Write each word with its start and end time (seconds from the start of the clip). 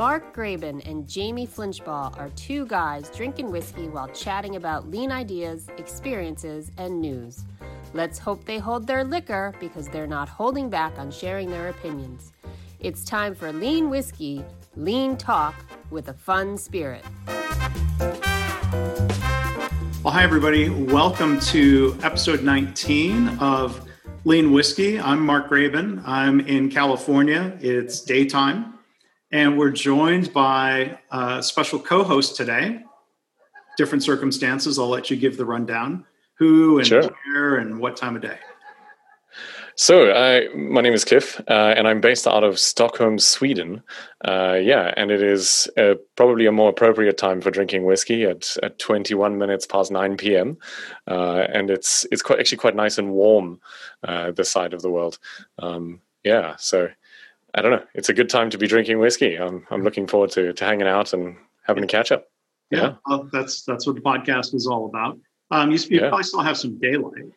Mark 0.00 0.34
Graban 0.34 0.80
and 0.88 1.06
Jamie 1.06 1.46
Flinchbaugh 1.46 2.18
are 2.18 2.30
two 2.30 2.64
guys 2.64 3.10
drinking 3.10 3.50
whiskey 3.50 3.86
while 3.86 4.08
chatting 4.08 4.56
about 4.56 4.88
lean 4.88 5.12
ideas, 5.12 5.68
experiences, 5.76 6.70
and 6.78 7.02
news. 7.02 7.44
Let's 7.92 8.18
hope 8.18 8.46
they 8.46 8.56
hold 8.56 8.86
their 8.86 9.04
liquor 9.04 9.52
because 9.60 9.88
they're 9.88 10.06
not 10.06 10.26
holding 10.26 10.70
back 10.70 10.98
on 10.98 11.10
sharing 11.10 11.50
their 11.50 11.68
opinions. 11.68 12.32
It's 12.78 13.04
time 13.04 13.34
for 13.34 13.52
Lean 13.52 13.90
Whiskey, 13.90 14.42
Lean 14.74 15.18
Talk 15.18 15.54
with 15.90 16.08
a 16.08 16.14
fun 16.14 16.56
spirit. 16.56 17.04
Well, 20.02 20.14
hi, 20.14 20.22
everybody. 20.22 20.70
Welcome 20.70 21.38
to 21.40 21.94
episode 22.02 22.42
19 22.42 23.36
of 23.38 23.86
Lean 24.24 24.50
Whiskey. 24.50 24.98
I'm 24.98 25.26
Mark 25.26 25.50
Graban. 25.50 26.02
I'm 26.06 26.40
in 26.40 26.70
California. 26.70 27.54
It's 27.60 28.00
daytime, 28.00 28.78
and 29.32 29.58
we're 29.58 29.70
joined 29.70 30.32
by 30.32 30.98
a 31.10 31.42
special 31.42 31.78
co 31.78 32.02
host 32.02 32.36
today. 32.36 32.82
Different 33.76 34.02
circumstances. 34.02 34.78
I'll 34.78 34.88
let 34.88 35.10
you 35.10 35.16
give 35.16 35.36
the 35.36 35.44
rundown 35.44 36.04
who 36.34 36.78
and 36.78 36.86
Sure. 36.86 37.02
where 37.26 37.56
and 37.56 37.78
what 37.78 37.96
time 37.96 38.16
of 38.16 38.22
day. 38.22 38.38
So, 39.76 40.10
uh, 40.10 40.40
my 40.54 40.82
name 40.82 40.92
is 40.92 41.04
Cliff, 41.04 41.40
uh, 41.48 41.74
and 41.76 41.88
I'm 41.88 42.00
based 42.00 42.26
out 42.26 42.44
of 42.44 42.58
Stockholm, 42.58 43.18
Sweden. 43.18 43.82
Uh, 44.26 44.58
yeah, 44.60 44.92
and 44.96 45.10
it 45.10 45.22
is 45.22 45.70
uh, 45.78 45.94
probably 46.16 46.44
a 46.46 46.52
more 46.52 46.68
appropriate 46.68 47.16
time 47.16 47.40
for 47.40 47.50
drinking 47.50 47.84
whiskey 47.84 48.24
at, 48.24 48.56
at 48.62 48.78
21 48.78 49.38
minutes 49.38 49.66
past 49.66 49.90
9 49.90 50.16
p.m. 50.16 50.58
Uh, 51.06 51.46
and 51.52 51.70
it's 51.70 52.04
it's 52.10 52.20
quite 52.20 52.40
actually 52.40 52.58
quite 52.58 52.76
nice 52.76 52.98
and 52.98 53.12
warm 53.12 53.60
uh, 54.02 54.32
this 54.32 54.50
side 54.50 54.74
of 54.74 54.82
the 54.82 54.90
world. 54.90 55.18
Um, 55.58 56.02
yeah, 56.24 56.56
so 56.58 56.88
I 57.54 57.62
don't 57.62 57.72
know. 57.72 57.84
It's 57.94 58.08
a 58.08 58.14
good 58.14 58.28
time 58.30 58.50
to 58.50 58.58
be 58.58 58.66
drinking 58.66 58.98
whiskey. 58.98 59.36
I'm 59.36 59.66
I'm 59.70 59.82
looking 59.82 60.06
forward 60.06 60.30
to 60.32 60.52
to 60.52 60.64
hanging 60.64 60.86
out 60.86 61.12
and 61.12 61.36
having 61.66 61.84
a 61.84 61.86
catch 61.86 62.12
up. 62.12 62.26
Yeah. 62.70 62.94
well, 63.06 63.28
that's 63.32 63.64
that's 63.64 63.86
what 63.86 63.96
the 63.96 64.02
podcast 64.02 64.54
is 64.54 64.66
all 64.66 64.86
about. 64.86 65.18
Um, 65.50 65.70
you, 65.72 65.78
you 65.88 66.00
Yeah. 66.00 66.08
probably 66.08 66.24
still 66.24 66.40
have 66.40 66.56
some 66.56 66.78
daylight. 66.78 67.32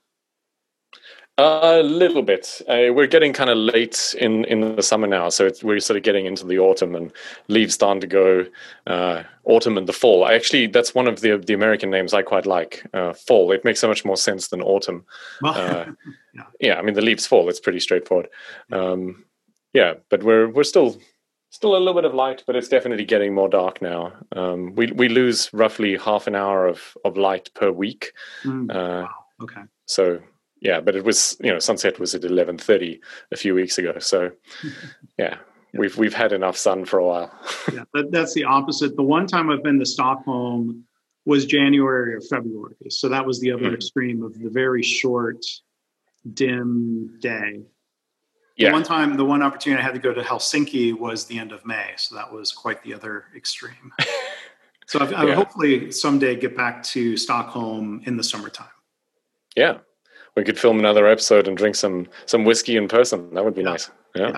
A 1.40 1.82
little 1.82 2.22
bit. 2.22 2.62
Uh, 2.70 2.94
we're 2.94 3.08
getting 3.08 3.34
kind 3.34 3.50
of 3.50 3.58
late 3.58 4.14
in, 4.20 4.46
in 4.46 4.76
the 4.76 4.84
summer 4.84 5.08
now, 5.08 5.30
so 5.30 5.48
it's, 5.48 5.64
we're 5.64 5.80
sort 5.80 5.98
of 5.98 6.04
getting 6.04 6.28
into 6.28 6.46
the 6.46 6.59
autumn, 6.59 6.94
and 6.94 7.12
leaves 7.48 7.74
starting 7.74 8.02
to 8.02 8.06
go. 8.06 8.46
Uh, 8.86 9.24
autumn 9.46 9.76
and 9.80 9.88
the 9.88 9.94
fall. 9.94 10.24
I 10.26 10.36
actually, 10.36 10.68
that's 10.68 10.94
one 10.94 11.08
of 11.08 11.22
the 11.22 11.38
the 11.38 11.56
American 11.56 11.90
names 11.90 12.14
I 12.14 12.22
quite 12.22 12.46
like. 12.46 12.86
Uh, 12.94 13.14
fall. 13.14 13.52
It 13.52 13.66
makes 13.66 13.80
so 13.80 13.88
much 13.88 14.06
more 14.06 14.16
sense 14.16 14.50
than 14.50 14.62
autumn. 14.62 15.06
Well, 15.42 15.56
Uh, 15.56 15.86
yeah, 16.59 16.76
I 16.78 16.84
mean 16.84 16.94
the 16.94 17.02
leaves 17.02 17.26
fall. 17.26 17.50
It's 17.50 17.59
pretty 17.59 17.80
straightforward. 17.80 18.28
Um, 18.72 19.26
yeah, 19.74 19.94
but 20.10 20.24
we're 20.24 20.48
we're 20.50 20.64
still 20.64 20.98
still 21.50 21.76
a 21.76 21.80
little 21.80 21.94
bit 21.94 22.06
of 22.06 22.14
light, 22.14 22.44
but 22.48 22.56
it's 22.56 22.68
definitely 22.70 23.06
getting 23.06 23.34
more 23.34 23.50
dark 23.50 23.82
now. 23.82 24.14
Um, 24.36 24.74
we 24.76 24.92
we 24.92 25.10
lose 25.10 25.50
roughly 25.54 25.98
half 25.98 26.28
an 26.28 26.36
hour 26.36 26.68
of 26.68 26.96
of 27.06 27.18
light 27.18 27.50
per 27.54 27.72
week. 27.72 28.12
mm, 28.44 28.70
Uh, 28.72 29.04
wow. 29.04 29.10
Okay. 29.42 29.62
so 29.86 30.20
yeah, 30.62 30.80
but 30.80 30.96
it 30.96 31.04
was 31.04 31.36
you 31.44 31.52
know 31.52 31.60
sunset 31.60 32.00
was 32.00 32.16
at 32.16 32.24
eleven 32.24 32.58
thirty 32.58 33.02
a 33.32 33.36
few 33.38 33.54
weeks 33.56 33.78
ago. 33.78 34.00
So 34.00 34.32
yeah, 35.18 35.38
we've 35.74 35.98
we've 35.98 36.14
had 36.14 36.32
enough 36.34 36.58
sun 36.58 36.86
for 36.86 37.00
a 37.00 37.06
while. 37.06 37.32
yeah, 37.74 37.84
that, 37.94 38.12
that's 38.12 38.34
the 38.34 38.46
opposite. 38.46 38.96
The 38.96 39.04
one 39.04 39.28
time 39.28 39.50
I've 39.50 39.64
been 39.64 39.80
to 39.80 39.86
Stockholm 39.86 40.86
was 41.26 41.46
January 41.46 42.14
or 42.16 42.22
February. 42.22 42.76
So 42.90 43.08
that 43.10 43.26
was 43.26 43.40
the 43.40 43.52
other 43.54 43.70
Mhm. 43.72 43.76
extreme 43.76 44.24
of 44.24 44.34
the 44.40 44.50
very 44.50 44.84
short, 44.84 45.46
dim 46.34 47.18
day. 47.20 47.62
The 48.58 48.72
one 48.72 48.84
time, 48.84 49.18
the 49.18 49.26
one 49.26 49.42
opportunity 49.42 49.82
I 49.82 49.86
had 49.86 49.94
to 49.96 50.00
go 50.00 50.14
to 50.14 50.22
Helsinki 50.22 50.98
was 50.98 51.26
the 51.26 51.40
end 51.40 51.52
of 51.52 51.66
May. 51.66 51.92
So 51.98 52.16
that 52.16 52.32
was 52.32 52.52
quite 52.52 52.84
the 52.84 52.94
other 52.94 53.26
extreme. 53.36 53.92
so 54.88 55.00
I've, 55.00 55.14
I'll 55.14 55.28
Yeah. 55.30 55.36
hopefully 55.36 55.92
someday 55.92 56.36
get 56.36 56.56
back 56.56 56.84
to 56.84 57.18
Stockholm 57.18 58.02
in 58.06 58.18
the 58.18 58.24
summertime. 58.24 58.68
yeah. 59.56 59.78
We 60.36 60.44
could 60.44 60.58
film 60.58 60.80
another 60.80 61.06
episode 61.06 61.47
and 61.47 61.56
drink 61.56 61.75
some 61.75 62.08
some 62.25 62.44
whiskey 62.44 62.75
in 62.75 62.88
person. 62.88 63.31
That 63.36 63.46
would 63.46 63.53
be 63.53 63.62
Yeah. 63.62 63.69
nice. 63.69 63.91
Yeah. 64.16 64.30
Yeah. 64.30 64.38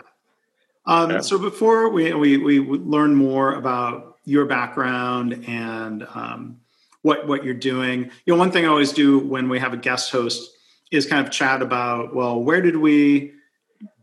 Um, 0.86 1.12
Yeah. 1.12 1.20
So 1.22 1.38
before 1.40 1.88
we, 1.90 2.14
we 2.14 2.36
we 2.38 2.60
learn 2.60 3.16
more 3.16 3.54
about 3.54 4.18
your 4.26 4.44
background 4.46 5.46
and 5.48 6.06
um, 6.14 6.60
what 7.04 7.28
what 7.28 7.46
you're 7.46 7.54
doing, 7.54 8.12
you 8.26 8.34
know, 8.34 8.38
one 8.38 8.52
thing 8.52 8.66
I 8.66 8.68
always 8.68 8.92
do 8.92 9.20
when 9.20 9.48
we 9.48 9.58
have 9.60 9.72
a 9.72 9.78
guest 9.78 10.12
host 10.12 10.52
is 10.92 11.06
kind 11.06 11.26
of 11.26 11.32
chat 11.32 11.62
about, 11.62 12.14
well, 12.14 12.44
where 12.44 12.62
did 12.62 12.76
we 12.76 13.32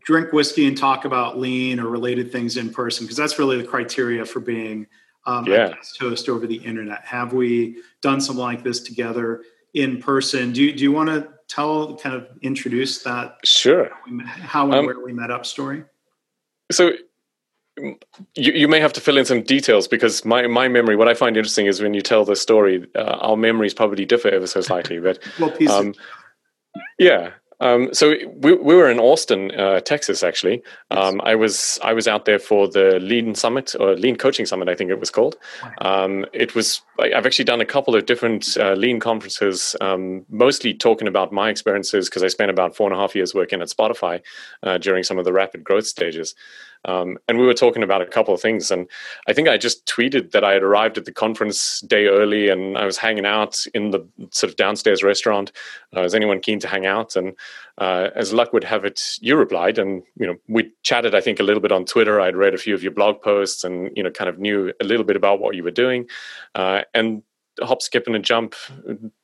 drink 0.05 0.33
whiskey 0.33 0.67
and 0.67 0.77
talk 0.77 1.05
about 1.05 1.39
lean 1.39 1.79
or 1.79 1.87
related 1.87 2.31
things 2.31 2.57
in 2.57 2.71
person? 2.71 3.05
Because 3.05 3.17
that's 3.17 3.37
really 3.39 3.57
the 3.57 3.67
criteria 3.67 4.25
for 4.25 4.39
being 4.39 4.87
um, 5.25 5.45
Yeah. 5.45 5.67
a 5.67 5.75
guest 5.75 5.97
host 5.99 6.29
over 6.29 6.45
the 6.47 6.57
internet. 6.57 7.03
Have 7.05 7.33
we 7.33 7.77
done 8.01 8.19
something 8.21 8.43
like 8.43 8.63
this 8.63 8.81
together 8.81 9.43
in 9.73 10.01
person? 10.01 10.51
Do 10.51 10.61
you, 10.63 10.73
do 10.73 10.83
you 10.83 10.91
want 10.91 11.09
to 11.09 11.29
tell, 11.47 11.95
kind 11.97 12.15
of 12.15 12.27
introduce 12.41 13.03
that 13.03 13.37
Sure. 13.43 13.89
how 14.27 14.65
and 14.65 14.73
Um, 14.75 14.85
where 14.85 14.99
we 14.99 15.13
met 15.13 15.31
up 15.31 15.45
story? 15.45 15.83
So 16.71 16.91
you, 17.77 17.95
you 18.35 18.67
may 18.67 18.79
have 18.79 18.93
to 18.93 19.01
fill 19.01 19.17
in 19.17 19.25
some 19.25 19.41
details 19.41 19.87
because 19.87 20.23
my, 20.25 20.45
my 20.47 20.67
memory, 20.67 20.95
what 20.95 21.07
I 21.07 21.13
find 21.13 21.35
interesting 21.37 21.65
is 21.65 21.81
when 21.81 21.93
you 21.93 22.01
tell 22.01 22.23
the 22.25 22.35
story, 22.35 22.85
uh, 22.95 23.17
our 23.21 23.37
memories 23.37 23.73
probably 23.73 24.05
differ 24.05 24.29
ever 24.29 24.47
so 24.47 24.61
slightly. 24.61 24.99
But 24.99 25.19
Well, 25.39 25.53
um, 25.71 25.95
yeah. 26.99 27.31
Um, 27.59 27.93
so 27.93 28.15
we, 28.35 28.53
we 28.53 28.75
were 28.75 28.89
in 28.89 28.99
Austin, 28.99 29.51
uh, 29.51 29.79
Texas. 29.79 30.23
Actually, 30.23 30.63
um, 30.91 31.21
I 31.23 31.35
was 31.35 31.79
I 31.83 31.93
was 31.93 32.07
out 32.07 32.25
there 32.25 32.39
for 32.39 32.67
the 32.67 32.99
Lean 32.99 33.35
Summit 33.35 33.75
or 33.79 33.95
Lean 33.95 34.15
Coaching 34.15 34.45
Summit, 34.45 34.69
I 34.69 34.75
think 34.75 34.91
it 34.91 34.99
was 34.99 35.09
called. 35.09 35.37
Um, 35.79 36.25
it 36.33 36.55
was 36.55 36.81
I've 36.99 37.25
actually 37.25 37.45
done 37.45 37.61
a 37.61 37.65
couple 37.65 37.95
of 37.95 38.05
different 38.05 38.57
uh, 38.57 38.73
Lean 38.73 38.99
conferences, 38.99 39.75
um, 39.81 40.25
mostly 40.29 40.73
talking 40.73 41.07
about 41.07 41.31
my 41.31 41.49
experiences 41.49 42.09
because 42.09 42.23
I 42.23 42.27
spent 42.27 42.51
about 42.51 42.75
four 42.75 42.89
and 42.89 42.97
a 42.97 43.01
half 43.01 43.15
years 43.15 43.33
working 43.33 43.61
at 43.61 43.69
Spotify 43.69 44.21
uh, 44.61 44.77
during 44.77 45.03
some 45.03 45.17
of 45.17 45.25
the 45.25 45.33
rapid 45.33 45.63
growth 45.63 45.87
stages. 45.87 46.35
Um, 46.85 47.17
and 47.27 47.37
we 47.37 47.45
were 47.45 47.53
talking 47.53 47.83
about 47.83 48.01
a 48.01 48.05
couple 48.05 48.33
of 48.33 48.41
things. 48.41 48.71
And 48.71 48.87
I 49.27 49.33
think 49.33 49.47
I 49.47 49.57
just 49.57 49.85
tweeted 49.85 50.31
that 50.31 50.43
I 50.43 50.53
had 50.53 50.63
arrived 50.63 50.97
at 50.97 51.05
the 51.05 51.11
conference 51.11 51.81
day 51.81 52.07
early 52.07 52.49
and 52.49 52.77
I 52.77 52.85
was 52.85 52.97
hanging 52.97 53.25
out 53.25 53.63
in 53.73 53.91
the 53.91 54.05
sort 54.31 54.51
of 54.51 54.57
downstairs 54.57 55.03
restaurant. 55.03 55.51
Uh, 55.95 56.03
is 56.03 56.15
anyone 56.15 56.39
keen 56.39 56.59
to 56.59 56.67
hang 56.67 56.85
out? 56.85 57.15
And 57.15 57.33
uh, 57.77 58.09
as 58.15 58.33
luck 58.33 58.53
would 58.53 58.63
have 58.63 58.85
it, 58.85 59.01
you 59.21 59.35
replied. 59.35 59.77
And, 59.77 60.03
you 60.17 60.27
know, 60.27 60.35
we 60.47 60.71
chatted, 60.83 61.15
I 61.15 61.21
think, 61.21 61.39
a 61.39 61.43
little 61.43 61.61
bit 61.61 61.71
on 61.71 61.85
Twitter. 61.85 62.19
I'd 62.19 62.35
read 62.35 62.53
a 62.53 62.57
few 62.59 62.75
of 62.75 62.83
your 62.83 62.91
blog 62.91 63.21
posts 63.21 63.63
and, 63.63 63.95
you 63.95 64.03
know, 64.03 64.11
kind 64.11 64.29
of 64.29 64.39
knew 64.39 64.73
a 64.81 64.83
little 64.83 65.05
bit 65.05 65.15
about 65.15 65.39
what 65.39 65.55
you 65.55 65.63
were 65.63 65.71
doing. 65.71 66.07
Uh, 66.55 66.81
and 66.93 67.23
hop, 67.61 67.81
skip, 67.81 68.07
and 68.07 68.15
a 68.15 68.19
jump, 68.19 68.55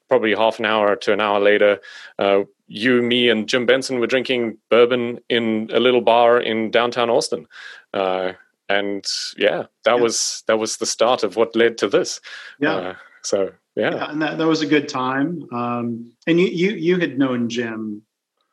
probably 0.08 0.34
half 0.34 0.60
an 0.60 0.66
hour 0.66 0.96
to 0.96 1.14
an 1.14 1.22
hour 1.22 1.40
later, 1.40 1.80
uh, 2.18 2.42
you, 2.70 3.02
me, 3.02 3.30
and 3.30 3.50
Jim 3.50 3.66
Benson 3.66 4.00
were 4.00 4.08
drinking 4.08 4.58
bourbon 4.70 5.20
in 5.30 5.70
a 5.74 5.80
little 5.80 6.02
bar 6.02 6.40
in 6.40 6.72
downtown 6.72 7.10
Austin. 7.10 7.48
Uh, 7.94 8.34
and 8.70 9.04
yeah, 9.38 9.64
that 9.84 9.96
Yeah. 9.98 10.02
was 10.04 10.44
that 10.48 10.60
was 10.60 10.78
the 10.78 10.86
start 10.86 11.24
of 11.24 11.36
what 11.36 11.56
led 11.56 11.78
to 11.80 11.88
this. 11.90 12.22
yeah. 12.60 12.76
Uh, 12.76 12.96
so 13.24 13.52
yeah. 13.76 13.96
yeah, 13.96 14.12
and 14.12 14.22
that, 14.22 14.38
that 14.38 14.48
was 14.48 14.62
a 14.62 14.66
good 14.68 14.88
time. 14.88 15.44
Um, 15.52 16.14
and 16.28 16.40
you, 16.40 16.48
you 16.48 16.72
you 16.72 17.00
had 17.00 17.18
known 17.18 17.50
Jim 17.50 18.04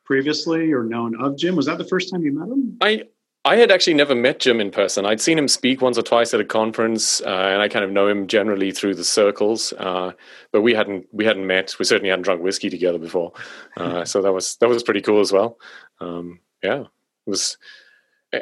previously, 0.04 0.72
or 0.72 0.84
known 0.84 1.21
of 1.21 1.37
Jim. 1.37 1.54
Was 1.56 1.66
that 1.66 1.78
the 1.78 1.84
first 1.84 2.10
time 2.10 2.22
you 2.22 2.33
met 2.33 2.48
him? 2.48 2.77
I 2.81 3.04
I 3.46 3.54
had 3.54 3.70
actually 3.70 3.94
never 3.94 4.16
met 4.16 4.40
Jim 4.40 4.60
in 4.60 4.72
person. 4.72 5.06
I'd 5.06 5.20
seen 5.20 5.38
him 5.38 5.46
speak 5.46 5.80
once 5.80 5.96
or 5.96 6.02
twice 6.02 6.34
at 6.34 6.40
a 6.40 6.44
conference, 6.44 7.20
uh, 7.20 7.28
and 7.52 7.62
I 7.62 7.68
kind 7.68 7.84
of 7.84 7.92
know 7.92 8.08
him 8.08 8.26
generally 8.26 8.72
through 8.72 8.96
the 8.96 9.04
circles. 9.04 9.72
Uh, 9.78 10.14
but 10.50 10.62
we 10.62 10.74
hadn't 10.74 11.06
we 11.12 11.24
hadn't 11.24 11.46
met. 11.46 11.76
We 11.78 11.84
certainly 11.84 12.10
hadn't 12.10 12.24
drunk 12.24 12.42
whiskey 12.42 12.70
together 12.70 12.98
before. 12.98 13.32
Uh, 13.76 14.04
so 14.12 14.20
that 14.20 14.32
was 14.32 14.56
that 14.56 14.68
was 14.68 14.82
pretty 14.82 15.00
cool 15.00 15.20
as 15.20 15.30
well. 15.30 15.58
Um, 16.00 16.40
yeah, 16.60 16.80
it 16.80 17.30
was. 17.30 17.56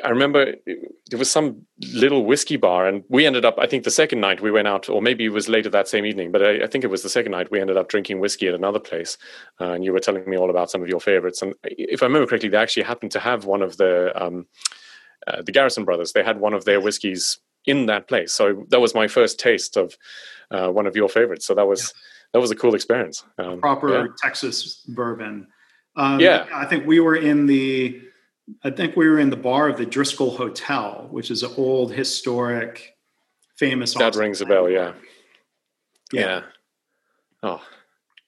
I 0.03 0.09
remember 0.09 0.55
there 1.11 1.19
was 1.19 1.31
some 1.31 1.67
little 1.93 2.25
whiskey 2.25 2.57
bar, 2.57 2.89
and 2.89 3.05
we 3.11 3.27
ended 3.27 3.45
up. 3.45 3.59
I 3.59 3.67
think 3.67 3.85
the 3.85 3.91
second 3.91 4.23
night 4.23 4.41
we 4.41 4.51
went 4.51 4.69
out, 4.69 4.89
or 4.89 5.03
maybe 5.03 5.27
it 5.27 5.33
was 5.35 5.51
later 5.51 5.69
that 5.69 5.87
same 5.87 6.07
evening, 6.07 6.33
but 6.33 6.43
I, 6.43 6.65
I 6.65 6.67
think 6.67 6.83
it 6.83 6.91
was 6.91 7.03
the 7.03 7.11
second 7.11 7.33
night 7.33 7.51
we 7.51 7.61
ended 7.61 7.77
up 7.77 7.91
drinking 7.91 8.21
whiskey 8.21 8.49
at 8.49 8.55
another 8.55 8.81
place. 8.81 9.19
Uh, 9.61 9.73
and 9.73 9.85
you 9.85 9.93
were 9.93 10.01
telling 10.01 10.29
me 10.29 10.39
all 10.39 10.49
about 10.49 10.71
some 10.71 10.81
of 10.81 10.89
your 10.89 11.01
favorites. 11.01 11.43
And 11.43 11.55
if 11.65 12.03
I 12.03 12.07
remember 12.07 12.27
correctly, 12.27 12.49
they 12.49 12.57
actually 12.57 12.85
happened 12.85 13.13
to 13.13 13.21
have 13.21 13.45
one 13.45 13.61
of 13.61 13.77
the 13.77 14.11
um, 14.21 14.47
uh, 15.27 15.43
the 15.43 15.53
Garrison 15.53 15.85
brothers. 15.85 16.13
They 16.13 16.23
had 16.23 16.41
one 16.41 16.55
of 16.55 16.65
their 16.65 16.81
whiskeys 16.81 17.39
in 17.67 17.87
that 17.87 18.09
place. 18.09 18.33
So 18.33 18.65
that 18.69 18.81
was 18.81 18.95
my 18.95 19.09
first 19.09 19.39
taste 19.39 19.77
of 19.77 19.97
uh, 20.51 20.69
one 20.69 20.87
of 20.87 20.97
your 20.97 21.09
favorites. 21.09 21.47
So 21.47 21.55
that 21.55 21.67
was 21.67 21.95
that 22.33 22.41
was 22.41 22.51
a 22.51 22.57
cool 22.57 22.75
experience. 22.75 23.25
Um, 23.39 23.61
Proper 23.61 24.07
yeah. 24.07 24.07
Texas 24.23 24.83
bourbon. 24.89 25.47
Um, 25.97 26.21
Yeah. 26.21 26.47
I 26.53 26.67
think 26.67 26.87
we 26.87 27.01
were 27.01 27.17
in 27.17 27.47
the. 27.47 28.03
I 28.63 28.71
think 28.71 28.95
we 28.95 29.09
were 29.09 29.19
in 29.19 29.31
the 29.31 29.39
bar 29.39 29.69
of 29.71 29.79
the 29.79 29.87
Driskill 29.87 30.37
Hotel, 30.37 31.09
which 31.11 31.31
is 31.31 31.43
an 31.43 31.53
old, 31.57 31.93
historic, 31.93 32.95
famous. 33.57 33.95
That 33.95 34.09
Austin 34.09 34.21
rings 34.21 34.43
a 34.43 34.47
bell. 34.47 34.69
Yeah. 34.69 34.91
bar. 34.91 34.95
yeah. 36.13 36.43
Oh, 37.43 37.63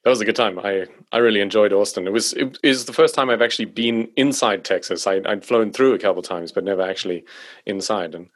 that 0.07 0.11
was 0.11 0.21
a 0.21 0.25
good 0.25 0.37
time. 0.37 0.61
I, 0.61 0.87
I 1.11 1.19
really 1.19 1.41
enjoyed 1.41 1.73
Austin. 1.73 2.07
It 2.07 2.13
was 2.13 2.33
it 2.35 2.61
is 2.63 2.85
the 2.85 2.93
first 2.93 3.13
time 3.13 3.29
I've 3.29 3.43
actually 3.43 3.65
been 3.65 4.09
inside 4.15 4.65
Texas. 4.65 5.05
I, 5.05 5.21
I'd 5.27 5.45
flown 5.45 5.73
through 5.73 5.95
a 5.95 5.99
couple 5.99 6.23
times, 6.23 6.53
but 6.53 6.63
never 6.63 6.83
actually 6.83 7.25
inside. 7.67 8.15
And 8.15 8.29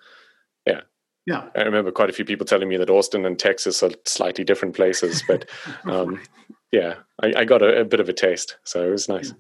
yeah, 0.67 0.81
Yeah. 1.27 1.49
I 1.55 1.63
remember 1.63 1.93
quite 1.93 2.11
a 2.11 2.13
few 2.13 2.25
people 2.25 2.45
telling 2.45 2.69
me 2.69 2.77
that 2.77 2.91
Austin 2.91 3.25
and 3.25 3.39
Texas 3.39 3.85
are 3.85 3.93
slightly 4.05 4.43
different 4.43 4.75
places, 4.75 5.23
but 5.29 5.49
um, 5.85 6.21
yeah, 6.73 6.95
I, 7.23 7.35
I 7.37 7.45
got 7.45 7.63
a, 7.63 7.83
a, 7.83 7.85
bit 7.85 8.01
of 8.01 8.09
a 8.09 8.13
taste, 8.13 8.57
so 8.65 8.85
it 8.85 8.91
was 8.91 9.09
nice. 9.09 9.33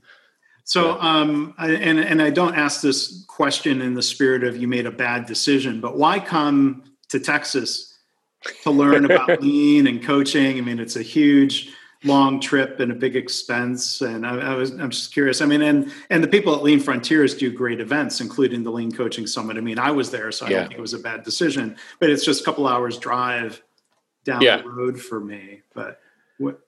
So, 0.63 1.01
um, 1.01 1.53
I, 1.59 1.73
and 1.73 1.99
and 1.99 2.23
I 2.23 2.31
don't 2.31 2.55
ask 2.55 2.81
this 2.81 3.25
question 3.27 3.83
in 3.83 3.95
the 3.95 4.03
spirit 4.03 4.45
of 4.45 4.57
you 4.57 4.69
made 4.69 4.87
a 4.87 4.93
bad 4.93 5.27
decision, 5.27 5.81
but 5.81 5.99
why 5.99 6.21
come 6.21 6.85
to 7.09 7.19
Texas 7.19 7.93
to 8.63 8.71
learn 8.71 9.05
about 9.05 9.43
lean 9.43 9.89
and 9.89 10.01
coaching? 10.01 10.59
I 10.59 10.61
mean, 10.61 10.79
it's 10.79 10.95
a 10.95 11.03
huge 11.03 11.73
long 12.05 12.41
trip 12.41 12.81
and 12.81 12.91
a 12.91 12.95
big 12.95 13.17
expense. 13.17 14.01
And 14.01 14.27
I, 14.27 14.53
I, 14.53 14.55
was, 14.55 14.71
I'm 14.71 14.91
just 14.91 15.13
curious. 15.13 15.41
I 15.41 15.47
mean, 15.47 15.63
and 15.63 15.93
and 16.09 16.23
the 16.25 16.29
people 16.29 16.55
at 16.55 16.63
Lean 16.63 16.81
Frontiers 16.81 17.35
do 17.35 17.53
great 17.53 17.81
events, 17.81 18.21
including 18.21 18.63
the 18.63 18.71
Lean 18.71 18.93
Coaching 18.93 19.27
Summit. 19.27 19.57
I 19.57 19.61
mean, 19.61 19.79
I 19.79 19.91
was 19.91 20.11
there, 20.11 20.33
so 20.33 20.47
I 20.47 20.51
yeah. 20.51 20.57
don't 20.59 20.69
think 20.69 20.79
it 20.79 20.83
was 20.83 20.95
a 20.95 20.99
bad 20.99 21.23
decision. 21.25 21.77
But 21.99 22.11
it's 22.11 22.25
just 22.25 22.43
a 22.43 22.45
couple 22.45 22.67
hours 22.67 22.99
drive 22.99 23.63
down 24.25 24.41
yeah. 24.43 24.59
the 24.59 24.69
road 24.69 25.01
for 25.01 25.21
me. 25.21 25.63
But 25.75 26.01
what, 26.39 26.61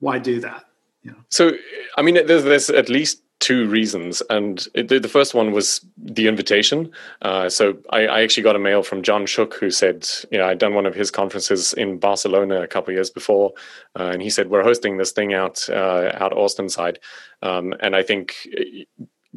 why 0.00 0.18
do 0.18 0.40
that? 0.40 0.64
You 1.02 1.12
know? 1.12 1.18
So, 1.30 1.52
I 1.96 2.02
mean, 2.02 2.14
there's, 2.26 2.44
there's 2.44 2.70
at 2.70 2.88
least 2.88 3.22
two 3.42 3.68
reasons. 3.68 4.22
And 4.30 4.66
it, 4.72 4.88
the 4.88 5.08
first 5.08 5.34
one 5.34 5.50
was 5.50 5.84
the 5.98 6.28
invitation. 6.28 6.92
Uh, 7.22 7.48
so 7.48 7.76
I, 7.90 8.06
I, 8.06 8.22
actually 8.22 8.44
got 8.44 8.54
a 8.54 8.60
mail 8.60 8.84
from 8.84 9.02
John 9.02 9.26
Shook 9.26 9.54
who 9.54 9.68
said, 9.68 10.08
you 10.30 10.38
know, 10.38 10.46
I'd 10.46 10.58
done 10.58 10.74
one 10.74 10.86
of 10.86 10.94
his 10.94 11.10
conferences 11.10 11.72
in 11.72 11.98
Barcelona 11.98 12.62
a 12.62 12.68
couple 12.68 12.92
of 12.92 12.94
years 12.94 13.10
before, 13.10 13.52
uh, 13.98 14.10
and 14.12 14.22
he 14.22 14.30
said 14.30 14.48
we're 14.48 14.62
hosting 14.62 14.96
this 14.96 15.10
thing 15.10 15.34
out 15.34 15.68
uh, 15.68 16.12
out 16.14 16.32
Austin 16.32 16.68
side, 16.68 17.00
um, 17.42 17.74
and 17.80 17.96
I 17.96 18.02
think 18.04 18.36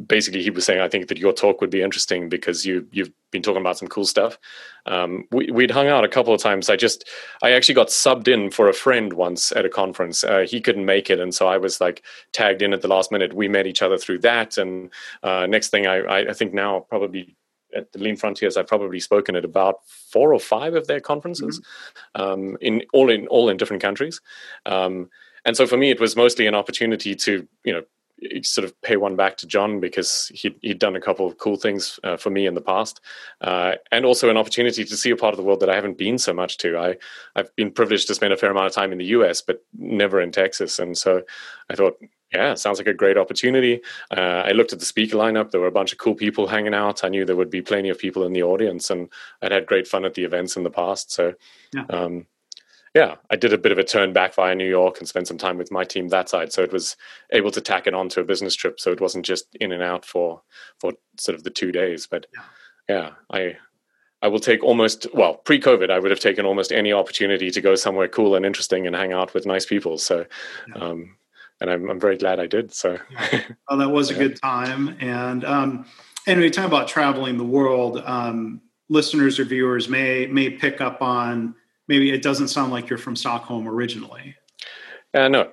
basically 0.07 0.41
he 0.41 0.49
was 0.49 0.65
saying 0.65 0.79
i 0.79 0.87
think 0.87 1.07
that 1.07 1.17
your 1.17 1.33
talk 1.33 1.61
would 1.61 1.69
be 1.69 1.81
interesting 1.81 2.29
because 2.29 2.65
you 2.65 2.87
you've 2.91 3.11
been 3.31 3.41
talking 3.41 3.61
about 3.61 3.77
some 3.77 3.87
cool 3.87 4.05
stuff 4.05 4.37
um, 4.85 5.25
we, 5.31 5.49
would 5.51 5.71
hung 5.71 5.87
out 5.87 6.03
a 6.03 6.09
couple 6.09 6.33
of 6.33 6.41
times 6.41 6.69
i 6.69 6.75
just 6.75 7.07
i 7.43 7.51
actually 7.51 7.75
got 7.75 7.87
subbed 7.87 8.27
in 8.27 8.49
for 8.49 8.69
a 8.69 8.73
friend 8.73 9.13
once 9.13 9.51
at 9.51 9.65
a 9.65 9.69
conference 9.69 10.23
uh, 10.23 10.45
he 10.47 10.61
couldn't 10.61 10.85
make 10.85 11.09
it 11.09 11.19
and 11.19 11.33
so 11.33 11.47
i 11.47 11.57
was 11.57 11.81
like 11.81 12.03
tagged 12.31 12.61
in 12.61 12.73
at 12.73 12.81
the 12.81 12.87
last 12.87 13.11
minute 13.11 13.33
we 13.33 13.47
met 13.47 13.67
each 13.67 13.81
other 13.81 13.97
through 13.97 14.19
that 14.19 14.57
and 14.57 14.91
uh, 15.23 15.45
next 15.45 15.69
thing 15.69 15.87
I, 15.87 16.29
I 16.29 16.33
think 16.33 16.53
now 16.53 16.81
probably 16.81 17.35
at 17.75 17.91
the 17.91 17.99
Lean 17.99 18.15
Frontiers, 18.15 18.57
I've 18.57 18.67
probably 18.67 18.99
spoken 18.99 19.35
at 19.35 19.45
about 19.45 19.81
four 19.85 20.33
or 20.33 20.39
five 20.39 20.75
of 20.75 20.87
their 20.87 21.01
conferences, 21.01 21.59
mm-hmm. 22.15 22.21
um, 22.21 22.57
in 22.61 22.83
all 22.93 23.09
in 23.09 23.27
all 23.27 23.49
in 23.49 23.57
different 23.57 23.81
countries. 23.81 24.21
Um, 24.65 25.09
and 25.43 25.55
so 25.55 25.67
for 25.67 25.77
me, 25.77 25.91
it 25.91 25.99
was 25.99 26.15
mostly 26.15 26.47
an 26.47 26.55
opportunity 26.55 27.15
to 27.15 27.47
you 27.63 27.73
know 27.73 27.83
sort 28.43 28.65
of 28.65 28.79
pay 28.81 28.97
one 28.97 29.15
back 29.15 29.37
to 29.37 29.47
John 29.47 29.79
because 29.79 30.31
he'd, 30.33 30.55
he'd 30.61 30.79
done 30.79 30.95
a 30.95 31.01
couple 31.01 31.25
of 31.27 31.37
cool 31.37 31.55
things 31.55 31.99
uh, 32.03 32.17
for 32.17 32.29
me 32.29 32.45
in 32.45 32.53
the 32.53 32.61
past, 32.61 33.01
uh, 33.41 33.73
and 33.91 34.05
also 34.05 34.29
an 34.29 34.37
opportunity 34.37 34.83
to 34.83 34.97
see 34.97 35.11
a 35.11 35.15
part 35.15 35.33
of 35.33 35.37
the 35.37 35.43
world 35.43 35.59
that 35.59 35.69
I 35.69 35.75
haven't 35.75 35.97
been 35.97 36.17
so 36.17 36.33
much 36.33 36.57
to. 36.59 36.77
I 36.77 36.97
I've 37.35 37.55
been 37.55 37.71
privileged 37.71 38.07
to 38.07 38.15
spend 38.15 38.33
a 38.33 38.37
fair 38.37 38.51
amount 38.51 38.67
of 38.67 38.73
time 38.73 38.91
in 38.91 38.97
the 38.97 39.05
U.S., 39.05 39.41
but 39.41 39.63
never 39.77 40.21
in 40.21 40.31
Texas, 40.31 40.79
and 40.79 40.97
so 40.97 41.23
I 41.69 41.75
thought, 41.75 41.97
yeah, 42.33 42.53
sounds 42.55 42.79
like 42.79 42.87
a 42.87 42.93
great 42.93 43.17
opportunity. 43.17 43.81
Uh, 44.11 44.43
I 44.45 44.51
looked 44.51 44.73
at 44.73 44.79
the 44.79 44.85
speaker 44.85 45.17
lineup; 45.17 45.51
there 45.51 45.61
were 45.61 45.67
a 45.67 45.71
bunch 45.71 45.91
of 45.91 45.99
cool 45.99 46.15
people 46.15 46.47
hanging 46.47 46.73
out. 46.73 47.03
I 47.03 47.09
knew 47.09 47.25
there 47.25 47.35
would 47.35 47.49
be 47.49 47.61
plenty 47.61 47.89
of 47.89 47.99
people 47.99 48.25
in 48.25 48.33
the 48.33 48.43
audience, 48.43 48.89
and 48.89 49.09
I'd 49.41 49.51
had 49.51 49.65
great 49.65 49.87
fun 49.87 50.05
at 50.05 50.13
the 50.13 50.23
events 50.23 50.57
in 50.57 50.63
the 50.63 50.69
past. 50.69 51.11
So. 51.11 51.33
Yeah. 51.73 51.85
Um, 51.89 52.25
yeah, 52.95 53.15
I 53.29 53.35
did 53.35 53.51
a 53.51 53.57
bit 53.57 53.73
of 53.73 53.77
a 53.77 53.83
turn 53.83 54.13
back 54.13 54.33
via 54.33 54.55
New 54.55 54.67
York 54.67 54.99
and 54.99 55.07
spent 55.07 55.27
some 55.27 55.37
time 55.37 55.57
with 55.57 55.69
my 55.69 55.83
team 55.83 56.07
that 56.07 56.29
side. 56.29 56.53
So 56.53 56.63
it 56.63 56.71
was 56.71 56.95
able 57.33 57.51
to 57.51 57.59
tack 57.59 57.87
it 57.87 57.93
onto 57.93 58.21
a 58.21 58.23
business 58.23 58.55
trip. 58.55 58.79
So 58.79 58.93
it 58.93 59.01
wasn't 59.01 59.25
just 59.25 59.53
in 59.59 59.73
and 59.73 59.83
out 59.83 60.05
for 60.05 60.41
for 60.79 60.93
sort 61.19 61.35
of 61.35 61.43
the 61.43 61.49
two 61.49 61.73
days. 61.73 62.07
But 62.07 62.25
yeah, 62.87 63.11
I 63.29 63.57
I 64.21 64.29
will 64.29 64.39
take 64.39 64.63
almost 64.63 65.07
well 65.13 65.35
pre-COVID. 65.35 65.91
I 65.91 65.99
would 65.99 66.09
have 66.09 66.21
taken 66.21 66.45
almost 66.45 66.71
any 66.71 66.93
opportunity 66.93 67.51
to 67.51 67.59
go 67.59 67.75
somewhere 67.75 68.07
cool 68.07 68.33
and 68.33 68.45
interesting 68.45 68.87
and 68.87 68.95
hang 68.95 69.11
out 69.11 69.33
with 69.33 69.45
nice 69.45 69.65
people. 69.65 69.97
So, 69.97 70.25
um, 70.77 71.17
and 71.59 71.69
I'm 71.69 71.89
I'm 71.89 71.99
very 71.99 72.17
glad 72.17 72.39
I 72.39 72.47
did. 72.47 72.73
So, 72.73 72.97
well, 73.69 73.77
that 73.77 73.89
was 73.89 74.09
a 74.09 74.13
good 74.13 74.41
time. 74.41 74.95
And 75.01 75.43
um, 75.43 75.85
and 76.27 76.39
we 76.39 76.49
talk 76.49 76.65
about 76.65 76.87
traveling 76.87 77.37
the 77.37 77.43
world. 77.43 78.01
Um, 78.05 78.61
listeners 78.87 79.37
or 79.37 79.43
viewers 79.43 79.89
may 79.89 80.27
may 80.27 80.49
pick 80.49 80.79
up 80.79 81.01
on 81.01 81.55
maybe 81.87 82.11
it 82.11 82.21
doesn't 82.21 82.49
sound 82.49 82.71
like 82.71 82.89
you're 82.89 82.99
from 82.99 83.15
Stockholm 83.15 83.67
originally. 83.67 84.35
Uh, 85.13 85.29
no, 85.29 85.49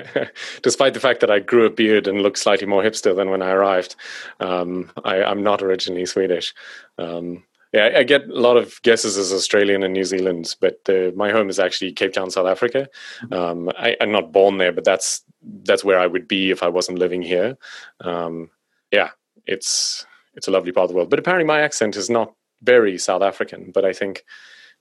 despite 0.62 0.92
the 0.92 1.00
fact 1.00 1.20
that 1.20 1.30
I 1.30 1.38
grew 1.38 1.64
a 1.64 1.70
beard 1.70 2.06
and 2.06 2.20
look 2.20 2.36
slightly 2.36 2.66
more 2.66 2.82
hipster 2.82 3.16
than 3.16 3.30
when 3.30 3.40
I 3.40 3.50
arrived, 3.50 3.96
um, 4.40 4.90
I, 5.04 5.22
am 5.22 5.42
not 5.42 5.62
originally 5.62 6.04
Swedish. 6.04 6.54
Um, 6.98 7.44
yeah, 7.72 7.90
I 7.96 8.02
get 8.02 8.28
a 8.28 8.34
lot 8.38 8.58
of 8.58 8.82
guesses 8.82 9.16
as 9.16 9.32
Australian 9.32 9.84
and 9.84 9.94
New 9.94 10.04
Zealand, 10.04 10.54
but 10.60 10.80
uh, 10.88 11.12
my 11.14 11.30
home 11.30 11.48
is 11.48 11.58
actually 11.58 11.92
Cape 11.92 12.12
Town, 12.12 12.30
South 12.30 12.46
Africa. 12.46 12.88
Um, 13.30 13.70
I, 13.78 13.96
am 14.00 14.12
not 14.12 14.32
born 14.32 14.58
there, 14.58 14.72
but 14.72 14.84
that's 14.84 15.22
that's 15.64 15.84
where 15.84 15.98
I 15.98 16.06
would 16.06 16.28
be 16.28 16.50
if 16.50 16.62
I 16.62 16.68
wasn't 16.68 16.98
living 16.98 17.22
here. 17.22 17.56
Um, 18.00 18.50
yeah, 18.90 19.10
it's 19.46 20.04
it's 20.34 20.48
a 20.48 20.50
lovely 20.50 20.72
part 20.72 20.84
of 20.84 20.90
the 20.90 20.96
world. 20.96 21.10
But 21.10 21.20
apparently, 21.20 21.46
my 21.46 21.60
accent 21.60 21.96
is 21.96 22.10
not 22.10 22.34
very 22.62 22.98
South 22.98 23.22
African. 23.22 23.70
But 23.72 23.84
I 23.84 23.92
think 23.92 24.24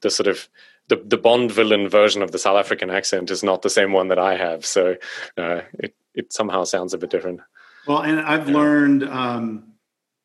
the 0.01 0.09
sort 0.09 0.27
of 0.27 0.49
the, 0.89 1.01
the 1.05 1.17
Bond 1.17 1.51
villain 1.51 1.87
version 1.87 2.21
of 2.21 2.31
the 2.31 2.39
South 2.39 2.57
African 2.57 2.89
accent 2.89 3.31
is 3.31 3.43
not 3.43 3.61
the 3.61 3.69
same 3.69 3.93
one 3.93 4.09
that 4.09 4.19
I 4.19 4.35
have. 4.35 4.65
So 4.65 4.95
uh, 5.37 5.61
it, 5.75 5.95
it 6.13 6.33
somehow 6.33 6.63
sounds 6.65 6.93
a 6.93 6.97
bit 6.97 7.11
different. 7.11 7.41
Well, 7.87 8.01
and 8.01 8.19
I've 8.19 8.49
yeah. 8.49 8.55
learned, 8.55 9.03
um, 9.03 9.73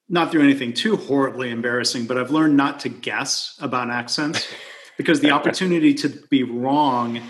not 0.08 0.32
through 0.32 0.42
anything 0.42 0.72
too 0.72 0.96
horribly 0.96 1.50
embarrassing, 1.50 2.06
but 2.06 2.18
I've 2.18 2.30
learned 2.30 2.56
not 2.56 2.80
to 2.80 2.88
guess 2.88 3.56
about 3.60 3.90
accents 3.90 4.46
because 4.96 5.20
the 5.20 5.30
opportunity 5.30 5.94
to 5.94 6.08
be 6.30 6.42
wrong 6.42 7.20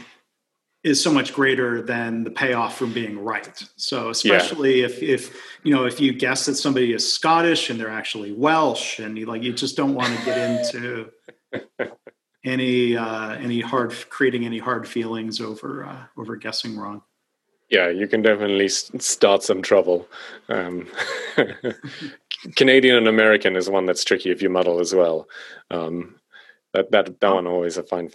is 0.82 1.02
so 1.02 1.10
much 1.10 1.32
greater 1.32 1.80
than 1.80 2.24
the 2.24 2.30
payoff 2.30 2.76
from 2.76 2.92
being 2.92 3.18
right. 3.18 3.62
So 3.76 4.10
especially 4.10 4.80
yeah. 4.80 4.86
if 4.86 5.02
if 5.02 5.36
you 5.62 5.74
know 5.74 5.86
if 5.86 5.98
you 5.98 6.12
guess 6.12 6.44
that 6.44 6.56
somebody 6.56 6.92
is 6.92 7.10
Scottish 7.10 7.70
and 7.70 7.80
they're 7.80 7.88
actually 7.88 8.32
Welsh 8.32 8.98
and 8.98 9.16
you 9.16 9.24
like 9.24 9.42
you 9.42 9.54
just 9.54 9.76
don't 9.76 9.94
want 9.94 10.14
to 10.14 10.24
get 10.26 10.36
into 10.36 11.10
any 12.44 12.96
uh, 12.96 13.32
any 13.32 13.60
hard 13.60 13.94
creating 14.10 14.44
any 14.44 14.58
hard 14.58 14.86
feelings 14.86 15.40
over 15.40 15.84
uh, 15.84 16.04
over 16.16 16.36
guessing 16.36 16.76
wrong. 16.76 17.02
Yeah, 17.70 17.88
you 17.88 18.06
can 18.06 18.22
definitely 18.22 18.68
start 18.68 19.42
some 19.42 19.62
trouble. 19.62 20.06
Um, 20.48 20.86
Canadian 22.56 22.96
and 22.96 23.08
American 23.08 23.56
is 23.56 23.70
one 23.70 23.86
that's 23.86 24.04
tricky 24.04 24.30
if 24.30 24.42
you 24.42 24.50
muddle 24.50 24.80
as 24.80 24.94
well. 24.94 25.28
Um, 25.70 26.20
that 26.72 26.90
that 26.90 27.20
that 27.20 27.34
one 27.34 27.46
always 27.46 27.76
a 27.76 27.82
fine. 27.82 28.10